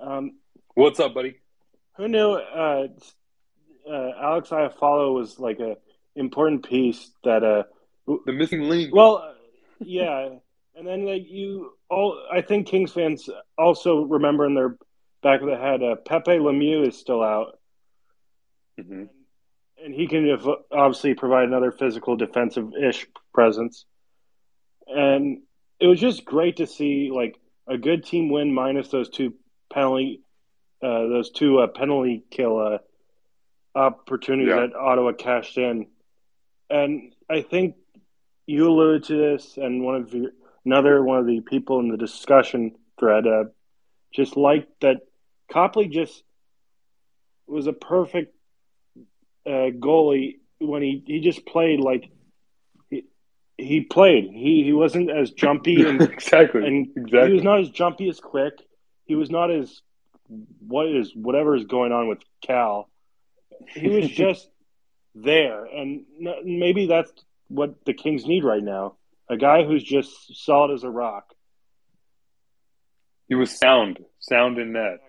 Um, 0.00 0.32
What's 0.74 1.00
up, 1.00 1.12
buddy? 1.12 1.36
Who 1.96 2.08
knew 2.08 2.30
uh, 2.32 2.86
uh, 3.88 4.10
Alex 4.20 4.48
Iafallo 4.48 5.14
was 5.14 5.38
like 5.38 5.60
a 5.60 5.76
important 6.16 6.66
piece 6.66 7.10
that 7.24 7.42
uh 7.44 7.64
the 8.26 8.32
missing 8.32 8.68
link. 8.68 8.94
Well, 8.94 9.16
uh, 9.16 9.32
yeah, 9.80 10.30
and 10.74 10.86
then 10.86 11.04
like 11.04 11.28
you 11.28 11.72
all, 11.90 12.22
I 12.32 12.40
think 12.40 12.68
Kings 12.68 12.92
fans 12.92 13.28
also 13.58 14.02
remember 14.02 14.46
in 14.46 14.54
their 14.54 14.76
back 15.22 15.40
of 15.40 15.46
the 15.46 15.56
head. 15.56 15.82
Uh, 15.82 15.96
Pepe 15.96 16.32
Lemieux 16.32 16.86
is 16.86 16.98
still 16.98 17.22
out, 17.22 17.58
mm-hmm. 18.78 19.04
and 19.84 19.94
he 19.94 20.06
can 20.06 20.38
obviously 20.70 21.14
provide 21.14 21.44
another 21.44 21.72
physical 21.72 22.16
defensive-ish 22.16 23.06
presence. 23.32 23.84
And 24.86 25.42
it 25.80 25.86
was 25.86 26.00
just 26.00 26.24
great 26.24 26.56
to 26.56 26.66
see 26.66 27.10
like 27.12 27.38
a 27.66 27.78
good 27.78 28.04
team 28.04 28.30
win 28.30 28.52
minus 28.52 28.88
those 28.88 29.08
two 29.08 29.34
penalty, 29.72 30.22
uh, 30.82 31.06
those 31.08 31.30
two 31.30 31.60
uh, 31.60 31.68
penalty 31.68 32.24
kill 32.30 32.58
uh, 32.58 32.78
opportunities 33.78 34.48
yeah. 34.48 34.66
that 34.66 34.74
Ottawa 34.74 35.12
cashed 35.12 35.56
in. 35.56 35.86
And 36.68 37.14
I 37.30 37.42
think 37.42 37.76
you 38.46 38.68
alluded 38.68 39.04
to 39.04 39.16
this, 39.16 39.56
and 39.56 39.84
one 39.84 39.94
of 39.96 40.12
your, 40.12 40.30
another 40.64 41.02
one 41.02 41.18
of 41.18 41.26
the 41.26 41.40
people 41.40 41.80
in 41.80 41.88
the 41.88 41.96
discussion 41.96 42.72
thread 42.98 43.26
uh, 43.26 43.44
just 44.12 44.36
liked 44.36 44.80
that 44.80 45.02
Copley 45.52 45.88
just 45.88 46.22
was 47.46 47.66
a 47.66 47.72
perfect 47.72 48.34
uh, 49.46 49.70
goalie 49.78 50.36
when 50.58 50.82
he, 50.82 51.02
he 51.06 51.20
just 51.20 51.44
played 51.44 51.80
like 51.80 52.10
he, 52.88 53.04
he 53.58 53.82
played. 53.82 54.30
He 54.32 54.62
he 54.64 54.72
wasn't 54.72 55.10
as 55.10 55.30
jumpy 55.30 55.86
and 55.86 56.00
exactly 56.12 56.66
and 56.66 56.88
exactly. 56.96 57.28
he 57.28 57.34
was 57.34 57.42
not 57.42 57.60
as 57.60 57.68
jumpy 57.68 58.08
as 58.08 58.18
quick. 58.18 58.54
He 59.04 59.14
was 59.14 59.30
not 59.30 59.50
as 59.50 59.82
what 60.66 60.86
is 60.86 61.12
whatever 61.14 61.54
is 61.54 61.64
going 61.64 61.92
on 61.92 62.08
with 62.08 62.20
Cal. 62.40 62.88
He 63.68 63.88
was 63.88 64.08
just 64.10 64.48
there, 65.14 65.66
and 65.66 66.04
maybe 66.44 66.86
that's 66.86 67.12
what 67.48 67.84
the 67.84 67.92
Kings 67.92 68.24
need 68.24 68.44
right 68.44 68.62
now. 68.62 68.96
A 69.28 69.36
guy 69.36 69.64
who's 69.64 69.84
just 69.84 70.10
solid 70.44 70.72
as 70.72 70.82
a 70.82 70.90
rock. 70.90 71.34
He 73.28 73.34
was 73.34 73.50
sound, 73.50 73.98
sound 74.20 74.58
in 74.58 74.72
net. 74.72 75.00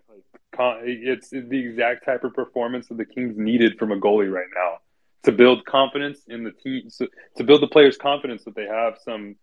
It's 0.57 1.29
the 1.29 1.59
exact 1.59 2.05
type 2.05 2.23
of 2.23 2.33
performance 2.33 2.87
that 2.87 2.97
the 2.97 3.05
Kings 3.05 3.37
needed 3.37 3.77
from 3.77 3.91
a 3.91 3.99
goalie 3.99 4.31
right 4.31 4.47
now 4.53 4.79
to 5.23 5.31
build 5.31 5.65
confidence 5.65 6.19
in 6.27 6.43
the 6.43 6.51
team, 6.51 6.89
to 7.37 7.43
build 7.43 7.61
the 7.61 7.67
players' 7.67 7.97
confidence 7.97 8.43
that 8.43 8.55
they 8.55 8.65
have 8.65 8.97
some, 9.03 9.35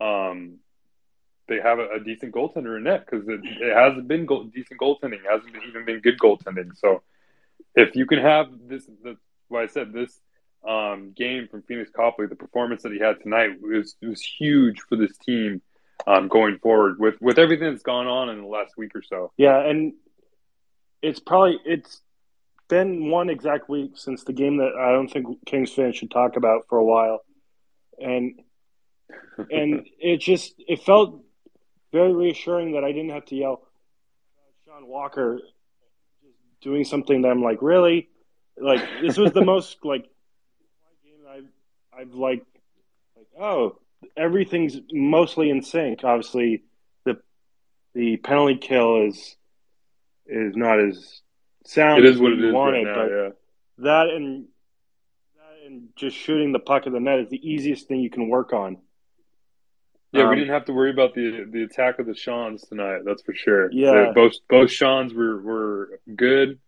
um, 0.00 0.56
they 1.46 1.60
have 1.60 1.78
a, 1.78 1.88
a 1.96 2.00
decent 2.00 2.34
goaltender 2.34 2.76
in 2.76 2.84
net 2.84 3.06
because 3.06 3.26
it, 3.28 3.40
it, 3.44 3.74
hasn't 3.74 4.08
been 4.08 4.26
go- 4.26 4.44
decent 4.44 4.80
goaltending, 4.80 5.24
it 5.24 5.30
hasn't 5.30 5.54
even 5.68 5.84
been 5.84 6.00
good 6.00 6.18
goaltending. 6.18 6.76
So 6.76 7.02
if 7.74 7.94
you 7.94 8.06
can 8.06 8.18
have 8.18 8.46
this, 8.66 8.84
the, 9.02 9.16
what 9.48 9.62
I 9.62 9.66
said, 9.68 9.92
this 9.92 10.18
um, 10.66 11.12
game 11.16 11.48
from 11.48 11.62
Phoenix 11.62 11.90
Copley, 11.94 12.26
the 12.26 12.36
performance 12.36 12.82
that 12.82 12.92
he 12.92 12.98
had 12.98 13.20
tonight 13.22 13.60
was 13.60 13.96
was 14.02 14.20
huge 14.20 14.80
for 14.88 14.96
this 14.96 15.16
team 15.18 15.62
um, 16.06 16.28
going 16.28 16.58
forward 16.58 16.98
with 16.98 17.14
with 17.20 17.38
everything 17.38 17.70
that's 17.70 17.82
gone 17.82 18.06
on 18.06 18.28
in 18.28 18.40
the 18.40 18.46
last 18.46 18.76
week 18.76 18.94
or 18.94 19.02
so. 19.02 19.32
Yeah, 19.36 19.60
and 19.60 19.94
it's 21.02 21.20
probably 21.20 21.58
it's 21.64 22.00
been 22.68 23.10
one 23.10 23.30
exact 23.30 23.68
week 23.68 23.92
since 23.94 24.24
the 24.24 24.32
game 24.32 24.58
that 24.58 24.72
I 24.78 24.92
don't 24.92 25.08
think 25.08 25.44
Kings 25.46 25.72
fans 25.72 25.96
should 25.96 26.10
talk 26.10 26.36
about 26.36 26.66
for 26.68 26.78
a 26.78 26.84
while, 26.84 27.20
and 27.98 28.40
and 29.50 29.86
it 29.98 30.18
just 30.18 30.54
it 30.58 30.82
felt 30.82 31.22
very 31.92 32.12
reassuring 32.12 32.72
that 32.72 32.84
I 32.84 32.92
didn't 32.92 33.10
have 33.10 33.24
to 33.26 33.34
yell 33.34 33.62
Sean 34.64 34.86
Walker 34.86 35.40
doing 36.60 36.84
something 36.84 37.22
that 37.22 37.28
I'm 37.28 37.42
like 37.42 37.62
really 37.62 38.08
like 38.60 38.82
this 39.00 39.16
was 39.16 39.32
the 39.32 39.44
most 39.44 39.78
like 39.84 40.02
game 41.04 41.24
I've 41.30 41.46
I've 41.98 42.14
like 42.14 42.44
like 43.16 43.26
oh 43.40 43.78
everything's 44.16 44.78
mostly 44.92 45.50
in 45.50 45.62
sync. 45.62 46.04
Obviously, 46.04 46.64
the 47.04 47.18
the 47.94 48.16
penalty 48.18 48.56
kill 48.56 49.06
is 49.06 49.36
is 50.28 50.54
not 50.54 50.78
as 50.80 51.22
sound. 51.64 52.04
It 52.04 52.10
is 52.10 52.20
what 52.20 52.32
it 52.32 52.44
is 52.44 52.52
wanted, 52.52 52.84
right 52.84 52.84
now, 52.84 52.94
but 52.94 53.10
yeah. 53.10 53.28
that 53.78 54.14
and 54.14 54.46
that 55.36 55.66
and 55.66 55.88
just 55.96 56.16
shooting 56.16 56.52
the 56.52 56.58
puck 56.58 56.86
of 56.86 56.92
the 56.92 57.00
net 57.00 57.20
is 57.20 57.28
the 57.30 57.48
easiest 57.48 57.88
thing 57.88 58.00
you 58.00 58.10
can 58.10 58.28
work 58.28 58.52
on. 58.52 58.78
Yeah, 60.12 60.24
um, 60.24 60.30
we 60.30 60.36
didn't 60.36 60.54
have 60.54 60.64
to 60.66 60.72
worry 60.72 60.90
about 60.90 61.14
the 61.14 61.46
the 61.50 61.62
attack 61.64 61.98
of 61.98 62.06
the 62.06 62.14
Seans 62.14 62.62
tonight. 62.62 63.00
That's 63.04 63.22
for 63.22 63.34
sure. 63.34 63.70
Yeah, 63.72 64.06
the, 64.08 64.12
both 64.14 64.32
both 64.48 64.70
Seans 64.70 65.12
were 65.12 65.40
were 65.40 66.00
good. 66.14 66.58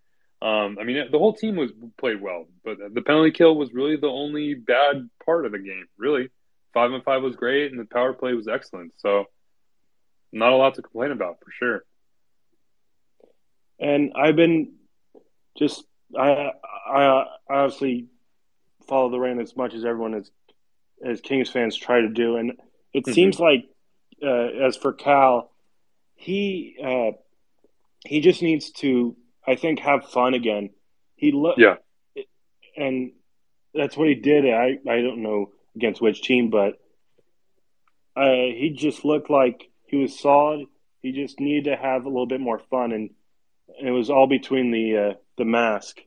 Um, 0.43 0.79
I 0.81 0.85
mean, 0.85 1.11
the 1.11 1.19
whole 1.19 1.35
team 1.35 1.57
was 1.57 1.71
played 1.99 2.21
well, 2.21 2.47
but 2.65 2.79
the 2.95 3.03
penalty 3.03 3.31
kill 3.31 3.57
was 3.57 3.75
really 3.75 3.97
the 3.97 4.09
only 4.09 4.55
bad 4.55 5.09
part 5.25 5.45
of 5.45 5.53
the 5.53 5.59
game. 5.59 5.85
Really, 5.99 6.31
five 6.73 6.93
and 6.93 7.05
five 7.05 7.23
was 7.23 7.37
great, 7.37 7.71
and 7.71 7.81
the 7.81 7.85
power 7.85 8.13
play 8.15 8.33
was 8.33 8.49
excellent. 8.49 8.93
So, 8.99 9.27
not 10.33 10.53
a 10.53 10.57
lot 10.57 10.75
to 10.75 10.83
complain 10.83 11.11
about 11.11 11.39
for 11.45 11.51
sure. 11.53 11.85
And 13.81 14.13
I've 14.15 14.37
been 14.37 14.75
just 15.57 15.85
I 16.17 16.51
I 16.87 17.25
obviously 17.49 18.07
follow 18.87 19.11
the 19.11 19.19
Reign 19.19 19.41
as 19.41 19.57
much 19.57 19.75
as 19.75 19.85
everyone 19.85 20.15
as 20.15 20.31
as 21.05 21.21
Kings 21.21 21.49
fans 21.49 21.77
try 21.77 22.01
to 22.01 22.09
do, 22.09 22.37
and 22.37 22.53
it 22.93 23.05
mm-hmm. 23.05 23.13
seems 23.13 23.41
like 23.41 23.65
uh, 24.23 24.67
as 24.67 24.77
for 24.77 24.93
Cal, 24.93 25.51
he 26.15 26.77
uh, 26.83 27.17
he 28.05 28.21
just 28.21 28.43
needs 28.43 28.71
to 28.73 29.17
I 29.47 29.57
think 29.57 29.81
have 29.81 30.11
fun 30.11 30.35
again. 30.35 30.71
He 31.17 31.33
look 31.33 31.57
yeah, 31.59 31.77
and 32.77 33.13
that's 33.75 33.97
what 33.97 34.09
he 34.09 34.15
did. 34.15 34.45
I 34.47 34.79
I 34.89 35.01
don't 35.01 35.23
know 35.23 35.53
against 35.75 36.03
which 36.03 36.23
team, 36.23 36.51
but 36.51 36.75
uh, 38.17 38.31
he 38.31 38.75
just 38.77 39.05
looked 39.05 39.31
like 39.31 39.71
he 39.87 39.97
was 39.97 40.19
solid. 40.19 40.67
He 41.01 41.13
just 41.13 41.41
needed 41.41 41.71
to 41.71 41.77
have 41.77 42.05
a 42.05 42.09
little 42.09 42.27
bit 42.27 42.41
more 42.41 42.59
fun, 42.59 42.93
and 42.93 43.11
it 43.83 43.91
was 43.91 44.11
all 44.11 44.27
between 44.27 44.71
the 44.71 44.97
uh, 44.97 45.15
the 45.39 45.45
mask. 45.45 46.01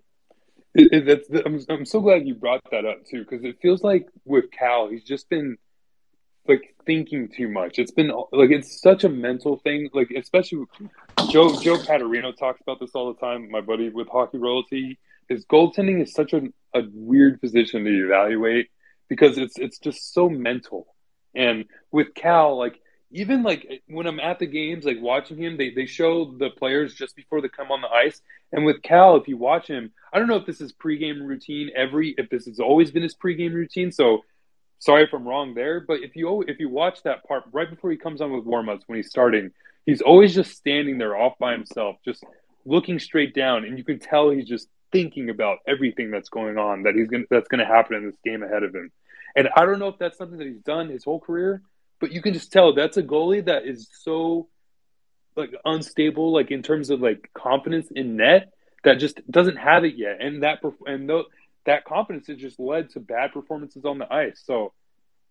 It, 0.76 1.08
it, 1.08 1.44
I'm, 1.46 1.64
I'm 1.70 1.86
so 1.86 2.02
glad 2.02 2.28
you 2.28 2.34
brought 2.36 2.62
that 2.72 2.86
up 2.86 3.06
too, 3.06 3.20
because 3.20 3.44
it 3.44 3.60
feels 3.62 3.84
like 3.84 4.08
with 4.26 4.46
Cal, 4.52 4.90
he's 4.90 5.04
just 5.04 5.30
been 5.30 5.58
like 6.48 6.76
thinking 6.86 7.30
too 7.30 7.48
much. 7.48 7.80
It's 7.80 7.92
been 7.92 8.10
like 8.32 8.52
it's 8.52 8.82
such 8.82 9.04
a 9.04 9.10
mental 9.10 9.58
thing. 9.58 9.90
Like 9.94 10.12
especially 10.12 10.66
Joe 11.30 11.60
Joe 11.62 11.78
Catarino 11.78 12.36
talks 12.36 12.62
about 12.62 12.80
this 12.80 12.92
all 12.96 13.14
the 13.14 13.20
time. 13.20 13.50
My 13.50 13.62
buddy 13.62 13.90
with 13.90 14.08
hockey 14.10 14.40
royalty, 14.40 15.00
his 15.30 15.46
goaltending 15.46 16.02
is 16.02 16.14
such 16.14 16.34
a, 16.34 16.42
a 16.74 16.82
weird 16.92 17.40
position 17.40 17.84
to 17.84 18.06
evaluate 18.06 18.70
because 19.10 19.38
it's 19.38 19.58
it's 19.58 19.80
just 19.80 20.14
so 20.14 20.30
mental. 20.30 20.88
And 21.36 21.66
with 21.92 22.14
Cal, 22.14 22.58
like 22.58 22.80
even 23.14 23.44
like 23.44 23.84
when 23.88 24.08
I'm 24.08 24.20
at 24.20 24.40
the 24.40 24.48
games, 24.48 24.86
like 24.86 24.98
watching 25.00 25.38
him, 25.38 25.56
they, 25.56 25.70
they 25.70 25.86
show 25.86 26.34
the 26.38 26.50
players 26.50 26.96
just 26.96 27.16
before 27.16 27.42
they 27.42 27.48
come 27.48 27.72
on 27.72 27.82
the 27.82 27.88
ice. 27.88 28.22
And 28.52 28.66
with 28.66 28.82
Cal, 28.82 29.16
if 29.16 29.28
you 29.28 29.38
watch 29.38 29.68
him, 29.68 29.92
I 30.12 30.20
don't 30.20 30.28
know 30.28 30.36
if 30.36 30.48
this 30.48 30.62
is 30.62 30.74
pregame 30.74 31.26
routine 31.26 31.70
every 31.76 32.16
if 32.18 32.30
this 32.30 32.46
has 32.46 32.60
always 32.60 32.92
been 32.92 33.04
his 33.04 33.16
pregame 33.16 33.54
routine. 33.54 33.92
So 33.92 34.24
sorry 34.80 35.04
if 35.04 35.14
I'm 35.14 35.28
wrong 35.28 35.54
there, 35.54 35.80
but 35.80 36.02
if 36.02 36.16
you 36.16 36.44
if 36.48 36.60
you 36.60 36.70
watch 36.70 37.04
that 37.04 37.24
part 37.28 37.44
right 37.52 37.70
before 37.70 37.92
he 37.92 37.98
comes 37.98 38.20
on 38.20 38.32
with 38.32 38.46
warmups 38.46 38.82
when 38.88 38.98
he's 38.98 39.10
starting, 39.10 39.52
he's 39.86 40.02
always 40.02 40.34
just 40.34 40.58
standing 40.58 40.98
there 40.98 41.16
off 41.16 41.38
by 41.38 41.52
himself, 41.54 41.98
just 42.04 42.24
looking 42.66 42.98
straight 42.98 43.36
down, 43.36 43.64
and 43.64 43.78
you 43.78 43.84
can 43.84 44.00
tell 44.00 44.32
he's 44.32 44.48
just 44.48 44.68
thinking 44.92 45.30
about 45.30 45.60
everything 45.68 46.12
that's 46.12 46.30
going 46.30 46.58
on 46.58 46.84
that 46.84 46.96
he's 46.96 47.10
gonna 47.10 47.26
that's 47.30 47.48
gonna 47.48 47.66
happen 47.66 47.96
in 47.96 48.06
this 48.08 48.18
game 48.26 48.42
ahead 48.42 48.64
of 48.64 48.74
him. 48.74 48.92
And 49.36 49.50
I 49.56 49.66
don't 49.66 49.80
know 49.80 49.88
if 49.88 49.98
that's 50.00 50.18
something 50.18 50.38
that 50.38 50.48
he's 50.48 50.62
done 50.62 50.90
his 50.90 51.04
whole 51.04 51.20
career, 51.20 51.62
but 52.04 52.12
you 52.12 52.22
can 52.22 52.34
just 52.34 52.52
tell 52.52 52.74
that's 52.74 52.98
a 52.98 53.02
goalie 53.02 53.46
that 53.46 53.66
is 53.66 53.88
so 54.02 54.50
like 55.38 55.56
unstable, 55.64 56.34
like 56.34 56.52
in 56.52 56.62
terms 56.62 56.90
of 56.90 57.00
like 57.00 57.30
confidence 57.34 57.88
in 57.96 58.18
net, 58.18 58.52
that 58.84 58.96
just 58.96 59.22
doesn't 59.32 59.56
have 59.56 59.86
it 59.86 59.96
yet. 59.96 60.18
And 60.20 60.44
that 60.44 60.60
and 60.86 61.10
that 61.66 61.86
confidence 61.86 62.28
has 62.28 62.36
just 62.36 62.60
led 62.60 62.90
to 62.90 63.00
bad 63.00 63.32
performances 63.32 63.86
on 63.86 64.00
the 64.00 64.14
ice. 64.14 64.42
So 64.44 64.74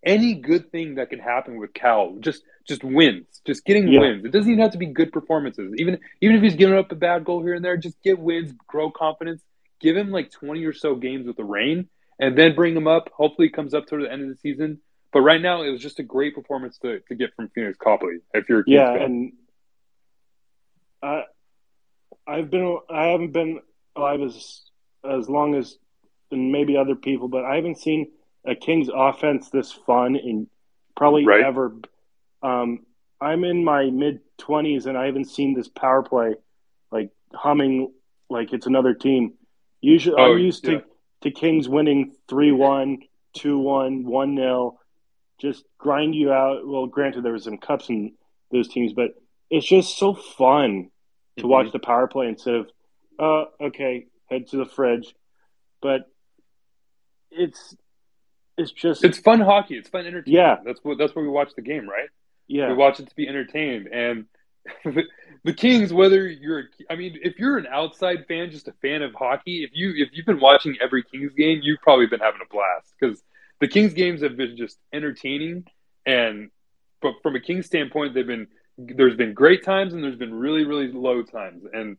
any 0.03 0.33
good 0.33 0.73
thing 0.73 0.95
that 0.95 1.11
can 1.11 1.19
happen 1.19 1.61
with 1.61 1.75
Cal, 1.75 2.17
just 2.21 2.43
just 2.67 2.83
wins, 2.83 3.27
just 3.47 3.67
getting 3.67 3.89
yeah. 3.89 4.01
wins. 4.01 4.25
It 4.25 4.33
doesn't 4.33 4.51
even 4.51 4.63
have 4.63 4.73
to 4.73 4.79
be 4.79 4.87
good 4.87 5.13
performances. 5.13 5.75
Even 5.77 5.99
even 6.23 6.37
if 6.37 6.43
he's 6.43 6.57
giving 6.57 6.79
up 6.79 6.91
a 6.91 6.95
bad 6.95 7.27
goal 7.27 7.43
here 7.43 7.53
and 7.53 7.63
there, 7.63 7.77
just 7.77 8.03
get 8.03 8.19
wins, 8.19 8.51
grow 8.67 8.91
confidence. 8.91 9.43
Give 9.79 9.95
him 9.95 10.11
like 10.11 10.31
twenty 10.31 10.65
or 10.65 10.73
so 10.73 10.95
games 10.95 11.27
with 11.27 11.37
the 11.37 11.45
Reign, 11.45 11.91
and 12.19 12.35
then 12.35 12.55
bring 12.55 12.75
him 12.75 12.87
up. 12.87 13.11
Hopefully, 13.13 13.49
he 13.49 13.53
comes 13.53 13.75
up 13.75 13.89
toward 13.89 14.05
the 14.05 14.11
end 14.11 14.23
of 14.23 14.29
the 14.31 14.37
season. 14.37 14.81
But 15.13 15.21
right 15.21 15.41
now, 15.41 15.63
it 15.63 15.71
was 15.71 15.81
just 15.81 15.99
a 15.99 16.03
great 16.03 16.35
performance 16.35 16.79
to, 16.79 17.01
to 17.09 17.15
get 17.15 17.35
from 17.35 17.51
Phoenix 17.55 17.77
Copley. 17.77 18.19
If 18.33 18.49
you're 18.49 18.65
yeah, 18.67 18.95
fan. 18.95 19.03
and 19.03 19.33
I 21.03 21.25
I've 22.27 22.51
been 22.51 22.79
I 22.89 23.07
haven't 23.09 23.33
been 23.33 23.61
alive 23.95 24.23
as 24.23 24.63
as 25.05 25.29
long 25.29 25.55
as 25.55 25.77
and 26.31 26.51
maybe 26.51 26.79
other 26.79 26.95
people, 26.95 27.29
but 27.29 27.45
I 27.45 27.57
haven't 27.57 27.79
seen 27.79 28.11
a 28.47 28.55
Kings 28.55 28.89
offense 28.93 29.51
this 29.51 29.71
fun 29.71 30.17
in 30.17 30.49
probably 30.97 31.27
right. 31.27 31.45
ever. 31.45 31.77
Um, 32.43 32.87
I'm 33.21 33.45
in 33.45 33.65
my 33.65 33.91
mid 33.91 34.21
twenties 34.39 34.87
and 34.87 34.97
I 34.97 35.07
haven't 35.07 35.27
seen 35.27 35.55
this 35.55 35.69
power 35.69 36.03
play 36.03 36.35
like 36.91 37.11
humming 37.35 37.93
like 38.31 38.53
it's 38.53 38.67
another 38.67 38.95
team. 38.95 39.35
Usually, 39.83 40.17
oh, 40.17 40.33
I'm 40.33 40.39
used 40.39 40.67
yeah. 40.67 40.79
to 40.79 40.85
to 41.23 41.31
Kings 41.31 41.69
winning 41.69 42.15
3-1, 42.29 42.99
2-1, 43.37 44.05
1-0, 44.05 44.75
just 45.43 45.65
grind 45.77 46.15
you 46.15 46.33
out. 46.33 46.67
Well, 46.67 46.87
granted 46.87 47.25
there 47.25 47.33
was 47.33 47.45
some 47.45 47.59
cups 47.59 47.89
in 47.89 48.13
those 48.51 48.69
teams, 48.69 48.93
but 48.93 49.11
it's 49.51 49.67
just 49.67 49.99
so 49.99 50.15
fun 50.15 50.91
to 51.37 51.43
mm-hmm. 51.43 51.51
watch 51.51 51.73
the 51.73 51.79
power 51.79 52.07
play 52.07 52.29
instead 52.29 52.55
of 52.55 52.71
uh 53.19 53.45
okay, 53.61 54.07
head 54.31 54.47
to 54.49 54.57
the 54.57 54.67
fridge. 54.67 55.15
But 55.83 56.03
it's 57.31 57.75
it's 58.57 58.73
just 58.73 59.05
it's 59.05 59.19
fun 59.19 59.41
hockey. 59.41 59.77
It's 59.77 59.89
fun 59.89 60.07
entertainment. 60.07 60.29
Yeah, 60.29 60.57
that's 60.65 60.81
what 60.83 60.97
that's 60.99 61.15
where 61.15 61.25
we 61.25 61.31
watch 61.31 61.51
the 61.57 61.63
game, 61.63 61.89
right? 61.89 62.09
Yeah, 62.47 62.69
we 62.69 62.75
watch 62.75 63.01
it 63.01 63.09
to 63.09 63.17
be 63.17 63.29
entertained. 63.29 63.89
And 63.89 64.27
the 65.45 65.55
Kings, 65.55 65.93
whether 65.93 66.29
you're, 66.29 66.65
I 66.89 66.97
mean, 66.97 67.19
if 67.23 67.39
you're 67.39 67.59
an 67.59 67.67
outside 67.67 68.27
fan, 68.29 68.51
just 68.51 68.69
a 68.69 68.73
fan 68.83 69.03
of 69.03 69.13
hockey, 69.15 69.65
if 69.65 69.71
you 69.73 69.93
if 69.97 70.11
you've 70.13 70.27
been 70.27 70.41
watching 70.41 70.77
every 70.83 71.03
Kings 71.03 71.33
game, 71.35 71.61
you've 71.63 71.81
probably 71.81 72.07
been 72.07 72.21
having 72.21 72.41
a 72.43 72.53
blast 72.53 72.93
because 72.99 73.23
the 73.63 73.69
Kings 73.69 73.95
games 73.95 74.23
have 74.23 74.37
been 74.37 74.57
just 74.57 74.77
entertaining. 74.93 75.65
And 76.05 76.51
but 77.01 77.15
from 77.23 77.37
a 77.37 77.41
Kings 77.41 77.67
standpoint, 77.67 78.13
they've 78.13 78.27
been 78.27 78.49
there's 78.77 79.15
been 79.15 79.35
great 79.35 79.65
times 79.65 79.95
and 79.95 80.03
there's 80.03 80.17
been 80.17 80.35
really 80.35 80.65
really 80.65 80.91
low 80.91 81.23
times, 81.23 81.63
and 81.73 81.97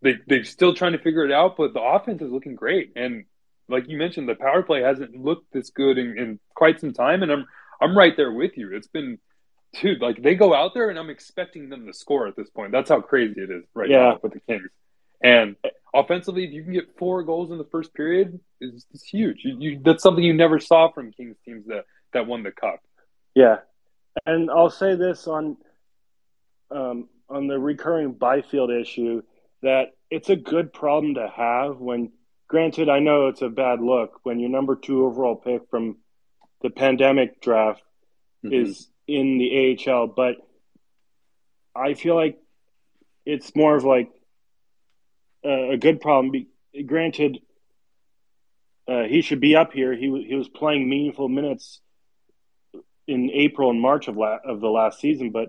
they 0.00 0.14
they're 0.26 0.44
still 0.44 0.72
trying 0.74 0.92
to 0.92 0.98
figure 0.98 1.24
it 1.26 1.30
out. 1.30 1.58
But 1.58 1.74
the 1.74 1.82
offense 1.82 2.22
is 2.22 2.32
looking 2.32 2.54
great, 2.54 2.92
and 2.96 3.26
like 3.68 3.86
you 3.86 3.98
mentioned, 3.98 4.28
the 4.30 4.34
power 4.34 4.62
play 4.62 4.80
hasn't 4.80 5.14
looked 5.14 5.52
this 5.52 5.68
good 5.70 5.98
in, 5.98 6.18
in 6.18 6.40
quite 6.54 6.80
some 6.80 6.94
time, 6.94 7.22
and 7.22 7.30
I'm 7.30 7.44
I'm 7.82 7.96
right 7.96 8.16
there 8.16 8.32
with 8.32 8.56
you. 8.56 8.74
It's 8.74 8.88
been 8.88 9.18
dude, 9.82 10.00
like 10.00 10.22
they 10.22 10.34
go 10.34 10.54
out 10.54 10.72
there 10.72 10.88
and 10.88 10.98
I'm 10.98 11.10
expecting 11.10 11.68
them 11.68 11.86
to 11.86 11.92
score 11.92 12.26
at 12.28 12.36
this 12.36 12.48
point. 12.48 12.72
That's 12.72 12.88
how 12.88 13.02
crazy 13.02 13.42
it 13.42 13.50
is 13.50 13.64
right 13.74 13.90
Yeah. 13.90 13.98
now 13.98 14.20
with 14.22 14.32
the 14.32 14.40
Kings. 14.40 14.70
And 15.22 15.56
offensively, 15.94 16.44
if 16.44 16.52
you 16.52 16.64
can 16.64 16.72
get 16.72 16.98
four 16.98 17.22
goals 17.22 17.50
in 17.50 17.58
the 17.58 17.64
first 17.64 17.94
period, 17.94 18.40
it's, 18.60 18.84
it's 18.92 19.04
huge. 19.04 19.40
You, 19.44 19.56
you, 19.58 19.80
that's 19.82 20.02
something 20.02 20.24
you 20.24 20.34
never 20.34 20.58
saw 20.58 20.90
from 20.90 21.12
Kings 21.12 21.36
teams 21.44 21.66
that 21.66 21.84
that 22.12 22.26
won 22.26 22.42
the 22.42 22.52
cup. 22.52 22.80
Yeah, 23.34 23.58
and 24.26 24.50
I'll 24.50 24.70
say 24.70 24.96
this 24.96 25.26
on 25.26 25.56
um, 26.70 27.08
on 27.28 27.46
the 27.46 27.58
recurring 27.58 28.12
Byfield 28.12 28.70
issue 28.70 29.22
that 29.62 29.92
it's 30.10 30.28
a 30.28 30.36
good 30.36 30.72
problem 30.72 31.14
to 31.14 31.28
have. 31.34 31.78
When 31.78 32.12
granted, 32.48 32.88
I 32.88 32.98
know 32.98 33.28
it's 33.28 33.42
a 33.42 33.48
bad 33.48 33.80
look 33.80 34.20
when 34.22 34.38
your 34.38 34.50
number 34.50 34.76
two 34.76 35.04
overall 35.04 35.36
pick 35.36 35.62
from 35.70 35.96
the 36.62 36.70
pandemic 36.70 37.40
draft 37.40 37.82
Mhm. 38.44 38.62
is 38.62 38.88
in 39.06 39.38
the 39.38 39.76
AHL, 39.86 40.06
but 40.06 40.36
I 41.74 41.94
feel 41.94 42.14
like 42.14 42.38
it's 43.26 43.54
more 43.56 43.74
of 43.76 43.84
like 43.84 44.10
a, 45.44 45.72
a 45.72 45.76
good 45.76 46.00
problem. 46.00 46.46
Granted, 46.86 47.38
uh, 48.88 49.04
he 49.04 49.22
should 49.22 49.40
be 49.40 49.56
up 49.56 49.72
here. 49.72 49.94
He 49.94 50.24
he 50.28 50.34
was 50.34 50.48
playing 50.48 50.88
meaningful 50.88 51.28
minutes 51.28 51.80
in 53.06 53.30
April 53.32 53.70
and 53.70 53.80
March 53.80 54.08
of 54.08 54.16
la- 54.16 54.38
of 54.44 54.60
the 54.60 54.68
last 54.68 55.00
season, 55.00 55.30
but 55.30 55.48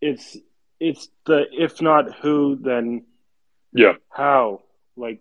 it's 0.00 0.36
it's 0.80 1.08
the 1.24 1.44
if 1.52 1.80
not 1.80 2.14
who 2.20 2.56
then 2.56 3.04
Yeah. 3.72 3.94
how 4.10 4.62
like 4.96 5.20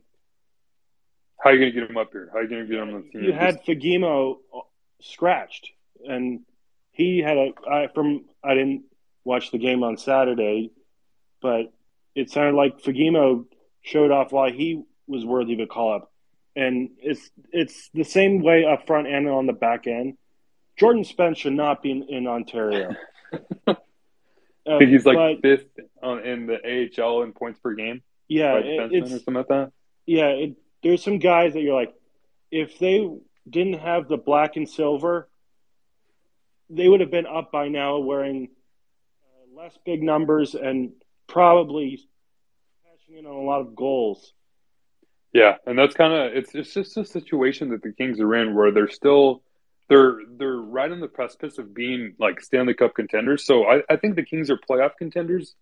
How 1.41 1.49
are 1.51 1.53
you 1.53 1.59
gonna 1.59 1.71
get 1.81 1.89
him 1.89 1.97
up 1.97 2.11
here? 2.11 2.29
How 2.31 2.39
are 2.39 2.43
you 2.43 2.49
gonna 2.49 2.65
get 2.65 2.79
him 2.79 2.93
on 2.95 3.03
the 3.03 3.09
team? 3.11 3.23
you 3.23 3.33
had 3.33 3.63
Fagemo 3.65 4.37
scratched, 5.01 5.69
and 6.05 6.41
he 6.91 7.19
had 7.19 7.37
a 7.37 7.51
I, 7.69 7.87
from 7.93 8.25
I 8.43 8.53
didn't 8.53 8.83
watch 9.23 9.51
the 9.51 9.57
game 9.59 9.83
on 9.83 9.97
Saturday, 9.97 10.71
but 11.41 11.71
it 12.15 12.31
sounded 12.31 12.55
like 12.55 12.81
Fagemo 12.81 13.45
showed 13.81 14.11
off 14.11 14.31
why 14.31 14.51
he 14.51 14.81
was 15.07 15.23
worthy 15.25 15.53
of 15.53 15.59
a 15.59 15.67
call 15.67 15.93
up, 15.93 16.11
and 16.55 16.89
it's 16.99 17.29
it's 17.51 17.89
the 17.93 18.03
same 18.03 18.41
way 18.41 18.65
up 18.65 18.87
front 18.87 19.07
and 19.07 19.27
on 19.27 19.45
the 19.45 19.53
back 19.53 19.85
end. 19.87 20.17
Jordan 20.77 21.03
Spence 21.03 21.37
should 21.37 21.53
not 21.53 21.81
be 21.83 21.91
in, 21.91 22.03
in 22.09 22.27
Ontario. 22.27 22.95
I 23.67 23.75
think 24.79 24.89
he's 24.91 25.05
like 25.05 25.17
Uh, 25.17 25.33
but, 25.35 25.41
fifth 25.41 25.67
on, 26.03 26.19
in 26.25 26.47
the 26.47 26.89
AHL 27.01 27.21
in 27.23 27.31
points 27.33 27.59
per 27.59 27.73
game 27.75 28.01
yeah, 28.27 28.55
it- 28.55 28.91
it's 28.91 29.07
or 29.11 29.15
something 29.19 29.33
like 29.35 29.47
that. 29.47 29.71
yeah, 30.05 30.27
it, 30.29 30.55
there's 30.83 31.03
some 31.03 31.19
guys 31.19 31.53
that 31.53 31.61
you're 31.61 31.75
like, 31.75 31.93
if 32.51 32.77
they 32.79 33.07
didn't 33.49 33.79
have 33.79 34.07
the 34.07 34.17
black 34.17 34.55
and 34.55 34.67
silver, 34.69 35.29
they 36.69 36.87
would 36.89 36.99
have 37.01 37.11
been 37.11 37.27
up 37.27 37.51
by 37.51 37.67
now, 37.69 37.99
wearing 37.99 38.49
uh, 39.23 39.61
less 39.61 39.77
big 39.85 40.01
numbers 40.03 40.55
and 40.55 40.91
probably 41.27 41.99
cashing 42.83 43.19
in 43.19 43.25
on 43.25 43.35
a 43.35 43.41
lot 43.41 43.61
of 43.61 43.75
goals. 43.75 44.33
Yeah, 45.33 45.57
and 45.65 45.77
that's 45.77 45.95
kind 45.95 46.13
of 46.13 46.33
it's 46.33 46.55
it's 46.55 46.73
just 46.73 46.95
a 46.97 47.03
situation 47.03 47.69
that 47.71 47.81
the 47.81 47.91
Kings 47.91 48.19
are 48.21 48.35
in 48.35 48.55
where 48.55 48.71
they're 48.71 48.89
still 48.89 49.43
they're 49.89 50.19
they're 50.37 50.55
right 50.55 50.91
on 50.91 50.99
the 50.99 51.07
precipice 51.07 51.57
of 51.57 51.73
being 51.73 52.15
like 52.19 52.39
Stanley 52.41 52.73
Cup 52.73 52.95
contenders. 52.95 53.45
So 53.45 53.65
I, 53.65 53.81
I 53.89 53.97
think 53.97 54.15
the 54.15 54.23
Kings 54.23 54.49
are 54.49 54.57
playoff 54.57 54.91
contenders, 54.97 55.55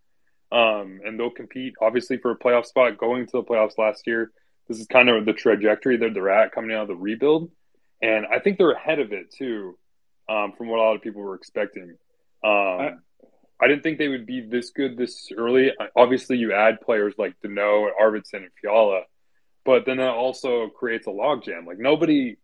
um, 0.52 1.00
and 1.04 1.18
they'll 1.18 1.30
compete 1.30 1.74
obviously 1.82 2.18
for 2.18 2.30
a 2.30 2.38
playoff 2.38 2.66
spot. 2.66 2.96
Going 2.98 3.26
to 3.26 3.32
the 3.32 3.42
playoffs 3.42 3.76
last 3.76 4.06
year, 4.06 4.30
this 4.68 4.78
is 4.78 4.86
kind 4.86 5.08
of 5.08 5.24
the 5.24 5.32
trajectory 5.32 5.96
that 5.96 6.14
they're 6.14 6.30
at 6.30 6.52
coming 6.52 6.74
out 6.74 6.82
of 6.82 6.88
the 6.88 6.96
rebuild, 6.96 7.50
and 8.00 8.26
I 8.26 8.38
think 8.38 8.58
they're 8.58 8.70
ahead 8.70 9.00
of 9.00 9.12
it 9.12 9.32
too, 9.36 9.76
um, 10.28 10.52
from 10.56 10.68
what 10.68 10.78
a 10.78 10.82
lot 10.82 10.94
of 10.94 11.02
people 11.02 11.22
were 11.22 11.34
expecting. 11.34 11.96
Um, 12.44 12.52
I 12.52 12.90
didn't 13.68 13.82
think 13.82 13.98
they 13.98 14.08
would 14.08 14.26
be 14.26 14.40
this 14.40 14.70
good 14.70 14.96
this 14.96 15.30
early. 15.36 15.72
Obviously, 15.96 16.36
you 16.36 16.52
add 16.52 16.80
players 16.80 17.14
like 17.18 17.34
Danault, 17.44 17.90
Arvidsson, 18.00 18.34
and 18.34 18.50
Fiala, 18.60 19.02
but 19.64 19.86
then 19.86 19.98
that 19.98 20.10
also 20.10 20.68
creates 20.68 21.06
a 21.06 21.10
logjam. 21.10 21.66
Like 21.66 21.78
nobody, 21.78 22.36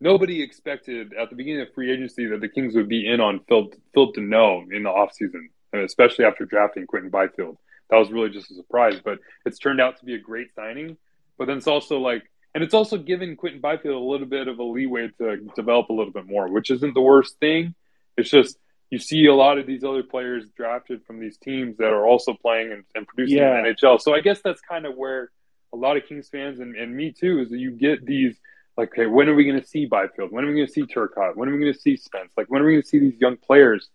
nobody 0.00 0.42
expected 0.42 1.12
at 1.14 1.30
the 1.30 1.36
beginning 1.36 1.62
of 1.62 1.72
free 1.74 1.92
agency 1.92 2.26
that 2.26 2.40
the 2.40 2.48
Kings 2.48 2.74
would 2.74 2.88
be 2.88 3.06
in 3.06 3.20
on 3.20 3.40
Phil 3.48 3.70
Phil 3.94 4.12
Danault 4.12 4.72
in 4.72 4.82
the 4.82 4.90
offseason, 4.90 5.48
and 5.72 5.82
especially 5.82 6.24
after 6.24 6.44
drafting 6.44 6.86
Quinton 6.86 7.10
Byfield. 7.10 7.56
That 7.90 7.96
was 7.96 8.10
really 8.10 8.30
just 8.30 8.50
a 8.50 8.54
surprise, 8.54 9.00
but 9.02 9.18
it's 9.46 9.58
turned 9.58 9.80
out 9.80 9.98
to 9.98 10.04
be 10.04 10.14
a 10.14 10.18
great 10.18 10.54
signing. 10.54 10.98
But 11.38 11.46
then 11.46 11.56
it's 11.56 11.66
also 11.66 11.98
like, 11.98 12.22
and 12.54 12.62
it's 12.62 12.74
also 12.74 12.98
given 12.98 13.36
Quinton 13.36 13.60
Byfield 13.60 13.94
a 13.94 14.04
little 14.04 14.26
bit 14.26 14.48
of 14.48 14.58
a 14.58 14.62
leeway 14.62 15.08
to 15.18 15.36
develop 15.56 15.88
a 15.88 15.92
little 15.92 16.12
bit 16.12 16.26
more, 16.26 16.48
which 16.48 16.70
isn't 16.70 16.94
the 16.94 17.00
worst 17.00 17.38
thing. 17.38 17.74
It's 18.16 18.28
just 18.28 18.58
you 18.90 18.98
see 18.98 19.26
a 19.26 19.34
lot 19.34 19.58
of 19.58 19.66
these 19.66 19.84
other 19.84 20.02
players 20.02 20.44
drafted 20.56 21.04
from 21.04 21.20
these 21.20 21.36
teams 21.38 21.76
that 21.76 21.88
are 21.92 22.06
also 22.06 22.34
playing 22.34 22.72
and, 22.72 22.84
and 22.94 23.06
producing 23.06 23.38
Yeah. 23.38 23.58
in 23.58 23.64
the 23.64 23.70
NHL. 23.74 24.00
So 24.00 24.14
I 24.14 24.20
guess 24.20 24.40
that's 24.42 24.60
kind 24.62 24.86
of 24.86 24.96
where 24.96 25.30
a 25.72 25.76
lot 25.76 25.96
of 25.96 26.06
Kings 26.06 26.28
fans 26.28 26.60
and, 26.60 26.74
and 26.74 26.96
me 26.96 27.12
too 27.12 27.40
is 27.40 27.50
that 27.50 27.58
you 27.58 27.72
get 27.72 28.04
these 28.06 28.36
like, 28.78 28.90
okay, 28.92 29.06
when 29.06 29.28
are 29.28 29.34
we 29.34 29.44
going 29.44 29.60
to 29.60 29.66
see 29.66 29.86
Byfield? 29.86 30.30
When 30.32 30.44
are 30.44 30.48
we 30.48 30.54
going 30.54 30.66
to 30.66 30.72
see 30.72 30.82
Turcotte? 30.84 31.36
When 31.36 31.48
are 31.48 31.52
we 31.52 31.58
going 31.58 31.72
to 31.72 31.78
see 31.78 31.96
Spence? 31.96 32.32
Like, 32.36 32.46
when 32.48 32.62
are 32.62 32.64
we 32.64 32.72
going 32.74 32.82
to 32.82 32.88
see 32.88 33.00
these 33.00 33.20
young 33.20 33.36
players? 33.36 33.88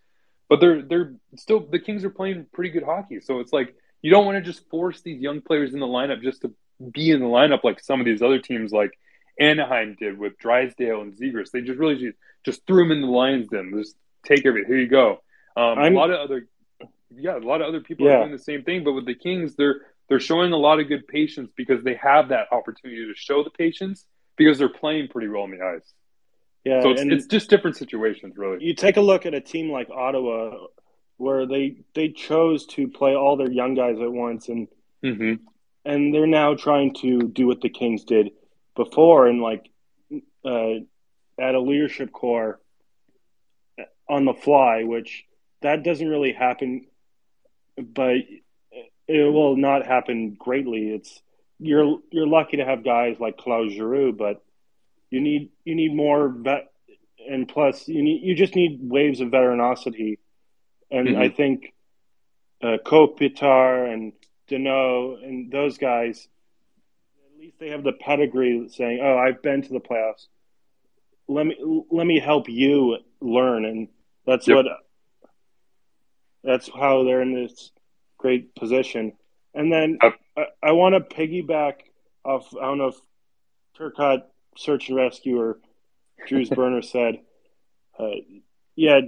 But 0.49 0.59
they're 0.59 0.81
they're 0.81 1.13
still 1.37 1.61
the 1.61 1.79
Kings 1.79 2.03
are 2.03 2.09
playing 2.09 2.45
pretty 2.53 2.69
good 2.69 2.83
hockey. 2.83 3.21
So 3.21 3.39
it's 3.39 3.53
like 3.53 3.73
you 4.01 4.11
don't 4.11 4.25
want 4.25 4.35
to 4.37 4.41
just 4.41 4.69
force 4.69 5.01
these 5.01 5.21
young 5.21 5.41
players 5.41 5.73
in 5.73 5.79
the 5.79 5.87
lineup 5.87 6.21
just 6.21 6.41
to 6.41 6.53
be 6.91 7.09
in 7.11 7.21
the 7.21 7.25
lineup 7.25 7.63
like 7.63 7.79
some 7.79 7.99
of 8.01 8.05
these 8.05 8.21
other 8.21 8.39
teams 8.39 8.71
like 8.73 8.91
Anaheim 9.39 9.95
did 9.97 10.19
with 10.19 10.37
Drysdale 10.37 11.01
and 11.01 11.13
Zegras. 11.13 11.49
They 11.51 11.61
just 11.61 11.79
really 11.79 11.95
just, 11.95 12.17
just 12.45 12.67
threw 12.67 12.83
them 12.83 12.91
in 12.91 13.01
the 13.01 13.07
lines. 13.07 13.47
Then 13.49 13.71
just 13.75 13.95
take 14.25 14.45
everything. 14.45 14.71
Here 14.71 14.79
you 14.81 14.87
go. 14.87 15.21
Um, 15.55 15.77
a 15.79 15.89
lot 15.89 16.09
of 16.09 16.19
other, 16.19 16.47
yeah, 17.15 17.37
a 17.37 17.39
lot 17.39 17.61
of 17.61 17.67
other 17.67 17.81
people 17.81 18.05
Yeah. 18.05 18.15
are 18.15 18.19
doing 18.21 18.31
the 18.31 18.39
same 18.39 18.63
thing. 18.63 18.83
But 18.83 18.93
with 18.93 19.05
the 19.05 19.15
Kings, 19.15 19.55
they're 19.55 19.81
they're 20.09 20.19
showing 20.19 20.51
a 20.51 20.57
lot 20.57 20.79
of 20.79 20.87
good 20.87 21.07
patience 21.07 21.51
because 21.55 21.83
they 21.83 21.95
have 21.95 22.29
that 22.29 22.47
opportunity 22.51 23.05
to 23.05 23.13
show 23.15 23.43
the 23.43 23.49
patience 23.51 24.05
because 24.35 24.57
they're 24.57 24.69
playing 24.69 25.07
pretty 25.07 25.27
well 25.29 25.43
on 25.43 25.51
the 25.51 25.61
ice. 25.61 25.93
Yeah, 26.65 26.81
So 26.81 26.91
it's, 26.91 27.01
it's 27.01 27.25
just 27.27 27.49
different 27.49 27.77
situations, 27.77 28.35
really. 28.37 28.63
you 28.63 28.73
take 28.73 28.97
a 28.97 29.01
look 29.01 29.25
at 29.25 29.33
a 29.33 29.41
team 29.41 29.69
like 29.69 29.89
Ottawa, 29.89 30.67
where 31.17 31.45
they 31.45 31.77
they 31.93 32.09
chose 32.09 32.65
to 32.67 32.87
play 32.87 33.15
all 33.15 33.37
their 33.37 33.51
young 33.51 33.75
guys 33.75 33.97
at 33.99 34.11
once, 34.11 34.49
and 34.49 34.67
hmm 35.03 35.33
and 35.85 36.13
they're 36.13 36.25
now 36.27 36.55
trying 36.55 36.93
to 36.95 37.27
do 37.27 37.45
what 37.47 37.59
the 37.61 37.69
Kings 37.69 38.05
did 38.05 38.31
before 38.75 39.27
and 39.27 39.41
like 39.41 39.69
uh, 40.45 40.75
add 41.39 41.55
a 41.55 41.59
leadership 41.59 42.11
core 42.11 42.59
on 44.09 44.25
the 44.25 44.33
fly, 44.33 44.83
which 44.83 45.25
that 45.61 45.83
doesn't 45.83 46.07
really 46.07 46.33
happen, 46.33 46.85
but 47.77 48.17
it 49.07 49.33
will 49.33 49.55
not 49.57 49.85
happen 49.85 50.35
greatly. 50.37 50.89
It's 50.89 51.21
you're 51.59 51.99
you're 52.11 52.27
lucky 52.27 52.57
to 52.57 52.65
have 52.65 52.83
guys 52.83 53.19
like 53.19 53.37
Claude 53.37 53.71
Giroux, 53.71 54.11
but 54.13 54.43
you 55.09 55.21
need 55.21 55.49
you 55.63 55.75
need 55.75 55.95
more 55.95 56.29
vet, 56.29 56.71
and 57.29 57.47
plus 57.47 57.87
you 57.87 58.01
need 58.03 58.21
you 58.23 58.35
just 58.35 58.55
need 58.55 58.79
waves 58.81 59.21
of 59.21 59.29
veteranosity, 59.29 60.17
and 60.91 61.09
Mhm. 61.09 61.17
I 61.17 61.29
think 61.29 61.73
uh, 62.61 62.77
Kopitar 62.85 63.91
and 63.91 64.13
Danault 64.49 65.23
and 65.23 65.51
those 65.51 65.77
guys, 65.77 66.27
at 67.25 67.39
least 67.39 67.59
they 67.59 67.69
have 67.69 67.83
the 67.83 67.93
pedigree 67.93 68.67
saying, 68.69 68.99
"Oh, 69.01 69.17
I've 69.17 69.41
been 69.41 69.61
to 69.61 69.73
the 69.73 69.79
playoffs. 69.81 70.27
Let 71.27 71.45
me 71.45 71.55
let 71.89 72.05
me 72.05 72.19
help 72.19 72.49
you 72.49 72.97
learn." 73.23 73.65
And 73.65 73.87
that's 74.25 74.47
Yep. 74.47 74.55
what 74.57 74.65
that's 76.43 76.69
how 76.69 77.03
they're 77.03 77.21
in 77.21 77.33
this 77.33 77.71
great 78.17 78.53
position. 78.55 79.13
And 79.53 79.71
then 79.71 79.97
Yep. 80.01 80.13
I, 80.37 80.45
I 80.61 80.71
want 80.73 80.95
to 80.95 81.15
piggyback 81.15 81.81
off. 82.25 82.53
I 82.55 82.65
don't 82.65 82.77
know 82.77 82.87
if 82.87 82.95
Turcotte 83.77 84.23
Search 84.57 84.89
and 84.89 84.97
Rescue 84.97 85.39
or 85.39 85.59
Drew's 86.27 86.49
Burner 86.57 86.81
said, 86.81 87.19
uh, 87.97 88.11
"Yeah, 88.75 89.01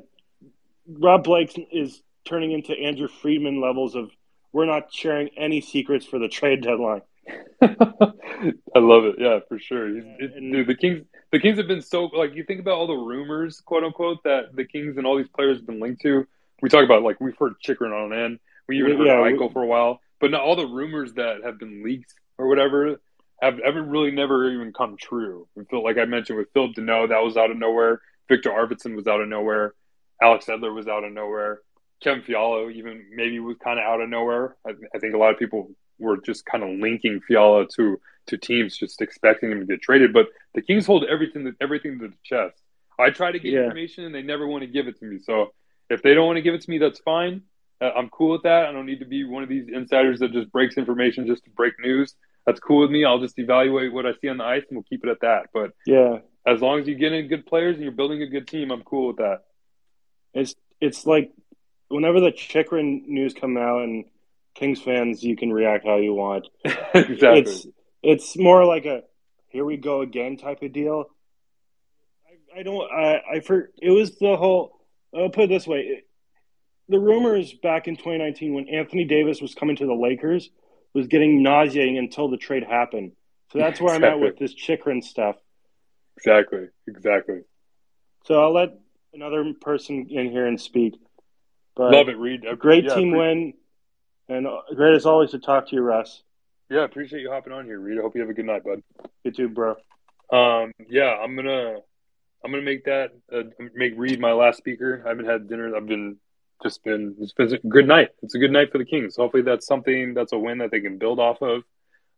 Rob 0.88 1.24
Blake 1.24 1.68
is 1.72 2.02
turning 2.26 2.52
into 2.52 2.74
Andrew 2.74 3.08
Friedman 3.08 3.62
levels 3.62 3.96
of 3.96 4.12
we're 4.52 4.66
not 4.66 4.94
sharing 4.94 5.30
any 5.38 5.62
secrets 5.62 6.06
for 6.06 6.20
the 6.20 6.28
trade 6.30 6.62
deadline." 6.62 7.02
I 7.62 8.80
love 8.80 9.06
it. 9.06 9.16
Yeah, 9.18 9.40
for 9.48 9.60
sure. 9.60 9.88
He's, 9.88 10.04
it, 10.20 10.32
and- 10.36 10.54
dude, 10.54 10.68
the 10.68 10.76
Kings, 10.76 11.06
the 11.32 11.40
Kings 11.40 11.58
have 11.58 11.68
been 11.68 11.82
so 11.82 12.06
like 12.06 12.36
you 12.36 12.44
think 12.44 12.60
about 12.60 12.76
all 12.76 12.88
the 12.88 12.94
rumors, 12.94 13.62
quote 13.62 13.84
unquote, 13.84 14.24
that 14.24 14.56
the 14.56 14.66
Kings 14.66 14.98
and 14.98 15.06
all 15.06 15.18
these 15.18 15.30
players 15.30 15.58
have 15.58 15.66
been 15.68 15.80
linked 15.80 16.02
to. 16.02 16.26
We 16.62 16.70
talk 16.70 16.86
about 16.86 17.04
like 17.04 17.20
we've 17.20 17.38
heard 17.38 17.54
Chychrun 17.62 17.92
on 17.92 18.14
end. 18.14 18.40
We 18.68 18.80
even 18.80 18.98
heard 18.98 19.08
Yeah, 19.08 19.26
of 19.28 19.40
we- 19.40 19.50
for 19.54 19.64
a 19.64 19.68
while, 19.68 20.00
but 20.20 20.32
not 20.32 20.42
all 20.42 20.56
the 20.56 20.68
rumors 20.68 21.14
that 21.14 21.44
have 21.44 21.60
been 21.60 21.84
leaked 21.84 22.14
or 22.38 22.48
whatever 22.48 23.00
have 23.42 23.60
ever 23.60 23.82
really 23.84 24.12
never 24.12 24.50
even 24.50 24.72
come 24.74 24.96
true. 24.98 25.48
We 25.56 25.66
feel 25.66 25.84
like 25.84 25.98
I 25.98 26.06
mentioned 26.06 26.38
with 26.40 26.48
Phil 26.54 26.74
Danault, 26.74 27.10
that 27.10 27.22
was 27.24 27.36
out 27.38 27.52
of 27.52 27.58
nowhere. 27.58 28.02
Viktor 28.30 28.50
Arvidsson 28.50 28.96
was 28.96 29.08
out 29.08 29.22
of 29.22 29.28
nowhere. 29.28 29.74
Alex 30.22 30.46
Edler 30.46 30.74
was 30.74 30.88
out 30.88 31.04
of 31.04 31.12
nowhere. 31.12 31.60
Kevin 32.02 32.24
Fiala 32.24 32.70
even 32.70 33.06
maybe 33.14 33.40
was 33.40 33.58
kind 33.64 33.78
of 33.80 33.86
out 33.86 34.02
of 34.02 34.10
nowhere. 34.10 34.56
I, 34.66 34.72
I 34.96 35.00
think 35.00 35.14
a 35.14 35.18
lot 35.18 35.32
of 35.34 35.40
people 35.40 35.72
were 36.00 36.18
just 36.18 36.46
kind 36.46 36.64
of 36.64 36.70
linking 36.80 37.22
Fiala 37.22 37.68
to 37.76 38.00
to 38.28 38.38
teams, 38.38 38.76
just 38.76 39.02
expecting 39.02 39.52
him 39.52 39.60
to 39.60 39.66
get 39.66 39.82
traded. 39.82 40.12
But 40.12 40.28
the 40.56 40.62
Kings 40.62 40.86
hold 40.86 41.06
everything 41.06 41.54
everything 41.62 42.00
to 42.00 42.08
the 42.08 42.16
chest. 42.24 42.60
I 42.98 43.10
try 43.12 43.32
to 43.32 43.40
get 43.40 43.54
Yeah. 43.54 43.64
information, 43.66 44.06
and 44.06 44.16
they 44.16 44.22
never 44.24 44.48
want 44.48 44.62
to 44.64 44.68
give 44.68 44.88
it 44.88 44.98
to 45.00 45.06
me. 45.06 45.20
So 45.20 45.54
If 45.88 46.02
they 46.02 46.16
don't 46.16 46.26
want 46.26 46.38
to 46.38 46.42
give 46.42 46.56
it 46.56 46.62
to 46.62 46.70
me, 46.72 46.80
that's 46.80 46.98
fine. 47.02 47.44
Uh, 47.80 47.92
I'm 47.96 48.10
cool 48.10 48.32
with 48.32 48.42
that. 48.42 48.66
I 48.66 48.72
don't 48.72 48.88
need 48.88 49.02
to 49.02 49.06
be 49.06 49.24
one 49.24 49.44
of 49.44 49.50
these 49.50 49.68
insiders 49.70 50.18
that 50.22 50.32
just 50.32 50.52
breaks 50.52 50.78
information 50.80 51.28
just 51.28 51.44
to 51.44 51.52
break 51.52 51.74
news. 51.80 52.16
That's 52.48 52.60
cool 52.60 52.80
with 52.82 52.90
me. 52.90 53.06
I'll 53.06 53.20
just 53.20 53.38
evaluate 53.38 53.94
what 53.94 54.08
I 54.08 54.14
see 54.14 54.28
on 54.30 54.38
the 54.38 54.46
ice 54.46 54.64
and 54.68 54.78
we'll 54.78 54.84
keep 54.90 55.04
it 55.06 55.10
at 55.12 55.20
that. 55.22 55.50
But 55.54 55.74
yeah, 55.86 56.22
as 56.48 56.60
long 56.60 56.80
as 56.80 56.88
you 56.88 56.96
get 56.96 57.14
in 57.14 57.28
good 57.28 57.46
players 57.46 57.76
and 57.76 57.84
you're 57.84 57.92
building 57.92 58.24
a 58.24 58.28
good 58.28 58.48
team, 58.48 58.72
I'm 58.72 58.82
cool 58.82 59.10
with 59.10 59.18
that. 59.18 59.42
It's 60.34 60.56
it's 60.82 61.06
like 61.06 61.32
whenever 61.90 62.20
the 62.20 62.32
Chychrun 62.32 63.04
news 63.08 63.36
come 63.36 63.56
out 63.56 63.84
and 63.84 64.06
Kings 64.56 64.82
fans, 64.82 65.24
you 65.24 65.36
can 65.36 65.52
react 65.52 65.86
how 65.86 65.98
you 65.98 66.14
want. 66.14 66.48
exactly. 66.94 67.42
It's 67.42 67.68
it's 68.02 68.38
more 68.38 68.66
like 68.66 68.86
a 68.86 69.02
here 69.50 69.66
we 69.66 69.78
go 69.78 70.02
again 70.02 70.38
type 70.38 70.62
of 70.62 70.74
deal. 70.74 71.06
I, 72.56 72.60
I 72.60 72.64
don't. 72.64 72.92
I 72.92 73.22
I 73.36 73.40
for 73.42 73.70
it 73.82 73.92
was 73.92 74.18
the 74.18 74.36
whole. 74.38 74.80
I'll 75.16 75.30
put 75.30 75.46
it 75.46 75.50
this 75.50 75.68
way: 75.68 76.04
the 76.90 77.00
rumors 77.00 77.54
back 77.54 77.88
in 77.88 77.96
2019 77.96 78.54
when 78.54 78.70
Anthony 78.70 79.06
Davis 79.06 79.42
was 79.42 79.54
coming 79.54 79.76
to 79.78 79.86
the 79.86 79.94
Lakers 79.94 80.50
was 80.94 81.08
getting 81.08 81.44
nauseating 81.44 81.98
until 81.98 82.30
the 82.30 82.38
trade 82.38 82.64
happened. 82.64 83.12
So 83.52 83.60
that's 83.60 83.80
where 83.80 83.96
exactly. 83.96 84.08
I'm 84.10 84.18
at 84.18 84.22
with 84.22 84.40
this 84.40 84.54
Chychrun 84.54 85.02
stuff. 85.02 85.36
Exactly. 86.18 86.68
Exactly. 86.88 87.42
So 88.26 88.42
I'll 88.42 88.54
let 88.54 88.70
another 89.14 89.54
person 89.62 90.08
in 90.10 90.32
here 90.32 90.46
and 90.46 90.60
speak. 90.60 90.96
But 91.76 91.92
Love 91.92 92.10
it, 92.10 92.18
Reed. 92.18 92.46
Great 92.58 92.86
yeah, 92.86 92.96
team 92.96 93.12
win, 93.12 93.54
and 94.30 94.48
great 94.76 94.96
as 94.96 95.06
always 95.06 95.32
to 95.32 95.40
talk 95.40 95.70
to 95.70 95.76
you, 95.76 95.82
Russ. 95.82 96.24
Yeah, 96.70 96.84
appreciate 96.84 97.22
you 97.22 97.32
hopping 97.32 97.54
on 97.54 97.66
here, 97.66 97.80
Reed. 97.80 98.00
I 98.00 98.02
hope 98.02 98.16
you 98.16 98.22
have 98.22 98.30
a 98.30 98.34
good 98.34 98.46
night, 98.46 98.64
bud. 98.64 98.82
You 99.24 99.32
too, 99.32 99.50
bro. 99.50 99.76
Um, 100.32 100.72
yeah, 100.90 101.16
I'm 101.22 101.36
gonna, 101.36 101.78
I'm 102.44 102.52
gonna 102.52 102.64
make 102.64 102.86
that 102.86 103.12
uh, 103.32 103.44
make 103.76 103.94
Reed 103.96 104.20
my 104.20 104.34
last 104.34 104.58
speaker. 104.58 105.04
I 105.06 105.10
haven't 105.10 105.26
had 105.26 105.48
dinner. 105.48 105.76
I've 105.76 105.86
been 105.86 106.18
just 106.64 106.84
been 106.84 107.16
it's 107.20 107.34
been 107.34 107.54
a 107.54 107.68
good 107.68 107.88
night. 107.88 108.10
It's 108.24 108.36
a 108.36 108.40
good 108.40 108.52
night 108.52 108.72
for 108.72 108.78
the 108.78 108.86
Kings. 108.86 109.16
Hopefully, 109.16 109.44
that's 109.44 109.68
something 109.68 110.14
that's 110.14 110.34
a 110.34 110.40
win 110.40 110.60
that 110.60 110.72
they 110.72 110.82
can 110.82 110.98
build 110.98 111.20
off 111.20 111.42
of. 111.42 111.64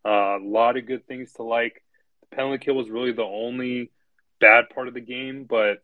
Uh, 0.05 0.37
a 0.37 0.43
lot 0.43 0.77
of 0.77 0.85
good 0.85 1.05
things 1.07 1.33
to 1.33 1.43
like. 1.43 1.83
The 2.21 2.35
penalty 2.35 2.63
kill 2.63 2.75
was 2.75 2.89
really 2.89 3.11
the 3.11 3.23
only 3.23 3.91
bad 4.39 4.69
part 4.73 4.87
of 4.87 4.93
the 4.93 5.01
game, 5.01 5.45
but 5.49 5.81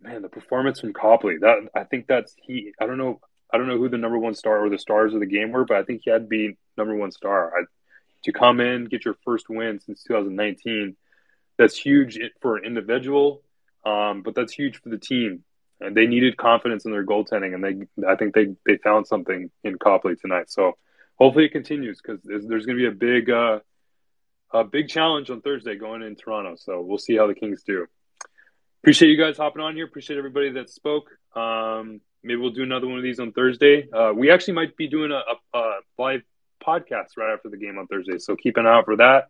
man, 0.00 0.22
the 0.22 0.28
performance 0.28 0.80
from 0.80 0.92
Copley 0.92 1.36
that 1.40 1.68
I 1.74 1.84
think 1.84 2.06
that's 2.06 2.34
he. 2.42 2.72
I 2.80 2.86
don't 2.86 2.98
know. 2.98 3.20
I 3.52 3.58
don't 3.58 3.68
know 3.68 3.78
who 3.78 3.88
the 3.88 3.98
number 3.98 4.18
one 4.18 4.34
star 4.34 4.64
or 4.64 4.70
the 4.70 4.78
stars 4.78 5.14
of 5.14 5.20
the 5.20 5.26
game 5.26 5.52
were, 5.52 5.64
but 5.64 5.76
I 5.76 5.82
think 5.82 6.02
he 6.04 6.10
had 6.10 6.22
to 6.22 6.26
be 6.28 6.56
number 6.76 6.94
one 6.96 7.12
star. 7.12 7.52
I, 7.56 7.64
to 8.24 8.32
come 8.32 8.60
in, 8.60 8.86
get 8.86 9.04
your 9.04 9.16
first 9.24 9.48
win 9.48 9.80
since 9.80 10.02
2019, 10.04 10.96
that's 11.58 11.76
huge 11.76 12.18
for 12.40 12.56
an 12.56 12.64
individual, 12.64 13.42
um, 13.84 14.22
but 14.22 14.34
that's 14.34 14.52
huge 14.52 14.80
for 14.80 14.88
the 14.88 14.98
team. 14.98 15.44
And 15.80 15.96
they 15.96 16.06
needed 16.06 16.36
confidence 16.36 16.84
in 16.84 16.92
their 16.92 17.04
goaltending, 17.04 17.54
and 17.54 17.62
they, 17.62 18.06
I 18.08 18.14
think 18.14 18.34
they 18.34 18.54
they 18.64 18.76
found 18.78 19.06
something 19.06 19.50
in 19.64 19.78
Copley 19.78 20.14
tonight. 20.14 20.48
So 20.48 20.76
hopefully 21.16 21.46
it 21.46 21.52
continues 21.52 22.00
because 22.00 22.22
there's, 22.22 22.46
there's 22.46 22.66
going 22.66 22.78
to 22.78 22.82
be 22.82 22.88
a 22.88 22.92
big, 22.92 23.30
uh, 23.30 23.58
a 24.52 24.62
big 24.64 24.88
challenge 24.88 25.28
on 25.28 25.40
Thursday 25.40 25.74
going 25.74 26.02
in 26.02 26.14
Toronto. 26.14 26.54
So 26.56 26.80
we'll 26.80 26.98
see 26.98 27.16
how 27.16 27.26
the 27.26 27.34
Kings 27.34 27.64
do. 27.64 27.86
Appreciate 28.82 29.10
you 29.10 29.16
guys 29.16 29.36
hopping 29.36 29.62
on 29.62 29.74
here. 29.74 29.84
Appreciate 29.84 30.18
everybody 30.18 30.50
that 30.52 30.70
spoke. 30.70 31.10
Um, 31.34 32.00
maybe 32.22 32.40
we'll 32.40 32.50
do 32.50 32.62
another 32.62 32.86
one 32.86 32.96
of 32.96 33.02
these 33.02 33.20
on 33.20 33.32
Thursday. 33.32 33.88
Uh, 33.90 34.12
we 34.14 34.30
actually 34.30 34.54
might 34.54 34.76
be 34.76 34.88
doing 34.88 35.10
a, 35.10 35.22
a, 35.54 35.58
a, 35.58 35.80
live 35.98 36.22
podcast 36.64 37.16
right 37.16 37.32
after 37.32 37.48
the 37.48 37.56
game 37.56 37.78
on 37.78 37.86
Thursday, 37.86 38.18
so 38.18 38.36
keep 38.36 38.56
an 38.56 38.66
eye 38.66 38.74
out 38.74 38.84
for 38.84 38.96
that. 38.96 39.28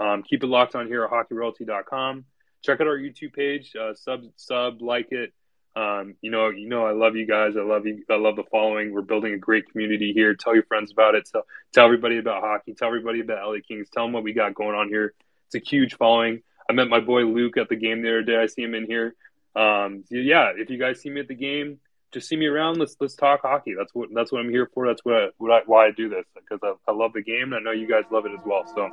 Um, 0.00 0.22
keep 0.22 0.42
it 0.42 0.46
locked 0.46 0.74
on 0.74 0.86
here 0.86 1.04
at 1.04 1.10
hockeyroyalty.com. 1.10 2.24
Check 2.62 2.80
out 2.80 2.86
our 2.86 2.98
YouTube 2.98 3.32
page, 3.34 3.72
uh, 3.76 3.94
sub 3.94 4.24
sub 4.36 4.82
like 4.82 5.12
it. 5.12 5.32
Um, 5.74 6.16
you 6.20 6.30
know, 6.30 6.50
you 6.50 6.68
know, 6.68 6.84
I 6.84 6.92
love 6.92 7.16
you 7.16 7.26
guys. 7.26 7.56
I 7.56 7.62
love 7.62 7.86
you. 7.86 8.04
I 8.10 8.16
love 8.16 8.36
the 8.36 8.44
following. 8.50 8.92
We're 8.92 9.00
building 9.02 9.32
a 9.32 9.38
great 9.38 9.70
community 9.70 10.12
here. 10.12 10.34
Tell 10.34 10.54
your 10.54 10.64
friends 10.64 10.92
about 10.92 11.14
it. 11.14 11.28
Tell, 11.30 11.46
tell 11.72 11.84
everybody 11.86 12.18
about 12.18 12.42
hockey. 12.42 12.74
Tell 12.74 12.88
everybody 12.88 13.20
about 13.20 13.46
LA 13.48 13.58
Kings. 13.66 13.88
Tell 13.90 14.04
them 14.04 14.12
what 14.12 14.22
we 14.22 14.32
got 14.32 14.54
going 14.54 14.76
on 14.76 14.88
here. 14.88 15.14
It's 15.46 15.54
a 15.54 15.70
huge 15.70 15.94
following. 15.94 16.42
I 16.68 16.74
met 16.74 16.88
my 16.88 17.00
boy 17.00 17.22
Luke 17.22 17.56
at 17.56 17.68
the 17.68 17.76
game 17.76 18.02
the 18.02 18.08
other 18.08 18.22
day. 18.22 18.36
I 18.36 18.46
see 18.46 18.62
him 18.62 18.74
in 18.74 18.86
here. 18.86 19.14
Um, 19.54 20.04
yeah, 20.10 20.52
if 20.56 20.70
you 20.70 20.78
guys 20.78 21.00
see 21.00 21.10
me 21.10 21.20
at 21.20 21.28
the 21.28 21.34
game, 21.34 21.78
just 22.12 22.28
see 22.28 22.36
me 22.36 22.46
around. 22.46 22.78
Let's 22.78 22.96
let's 23.00 23.14
talk 23.14 23.40
hockey. 23.42 23.74
That's 23.76 23.94
what 23.94 24.08
that's 24.14 24.30
what 24.30 24.40
I'm 24.40 24.50
here 24.50 24.70
for. 24.72 24.86
That's 24.86 25.04
what, 25.04 25.14
I, 25.14 25.28
what 25.38 25.50
I, 25.50 25.60
why 25.66 25.86
I 25.86 25.90
do 25.90 26.08
this 26.08 26.24
because 26.34 26.60
I, 26.62 26.74
I 26.90 26.94
love 26.94 27.12
the 27.14 27.22
game 27.22 27.52
and 27.52 27.54
I 27.54 27.58
know 27.60 27.72
you 27.72 27.88
guys 27.88 28.04
love 28.10 28.26
it 28.26 28.32
as 28.32 28.44
well. 28.44 28.64
So 28.74 28.90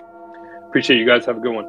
appreciate 0.68 0.98
you 1.00 1.06
guys. 1.06 1.26
Have 1.26 1.38
a 1.38 1.42
good 1.42 1.54
one. 1.54 1.68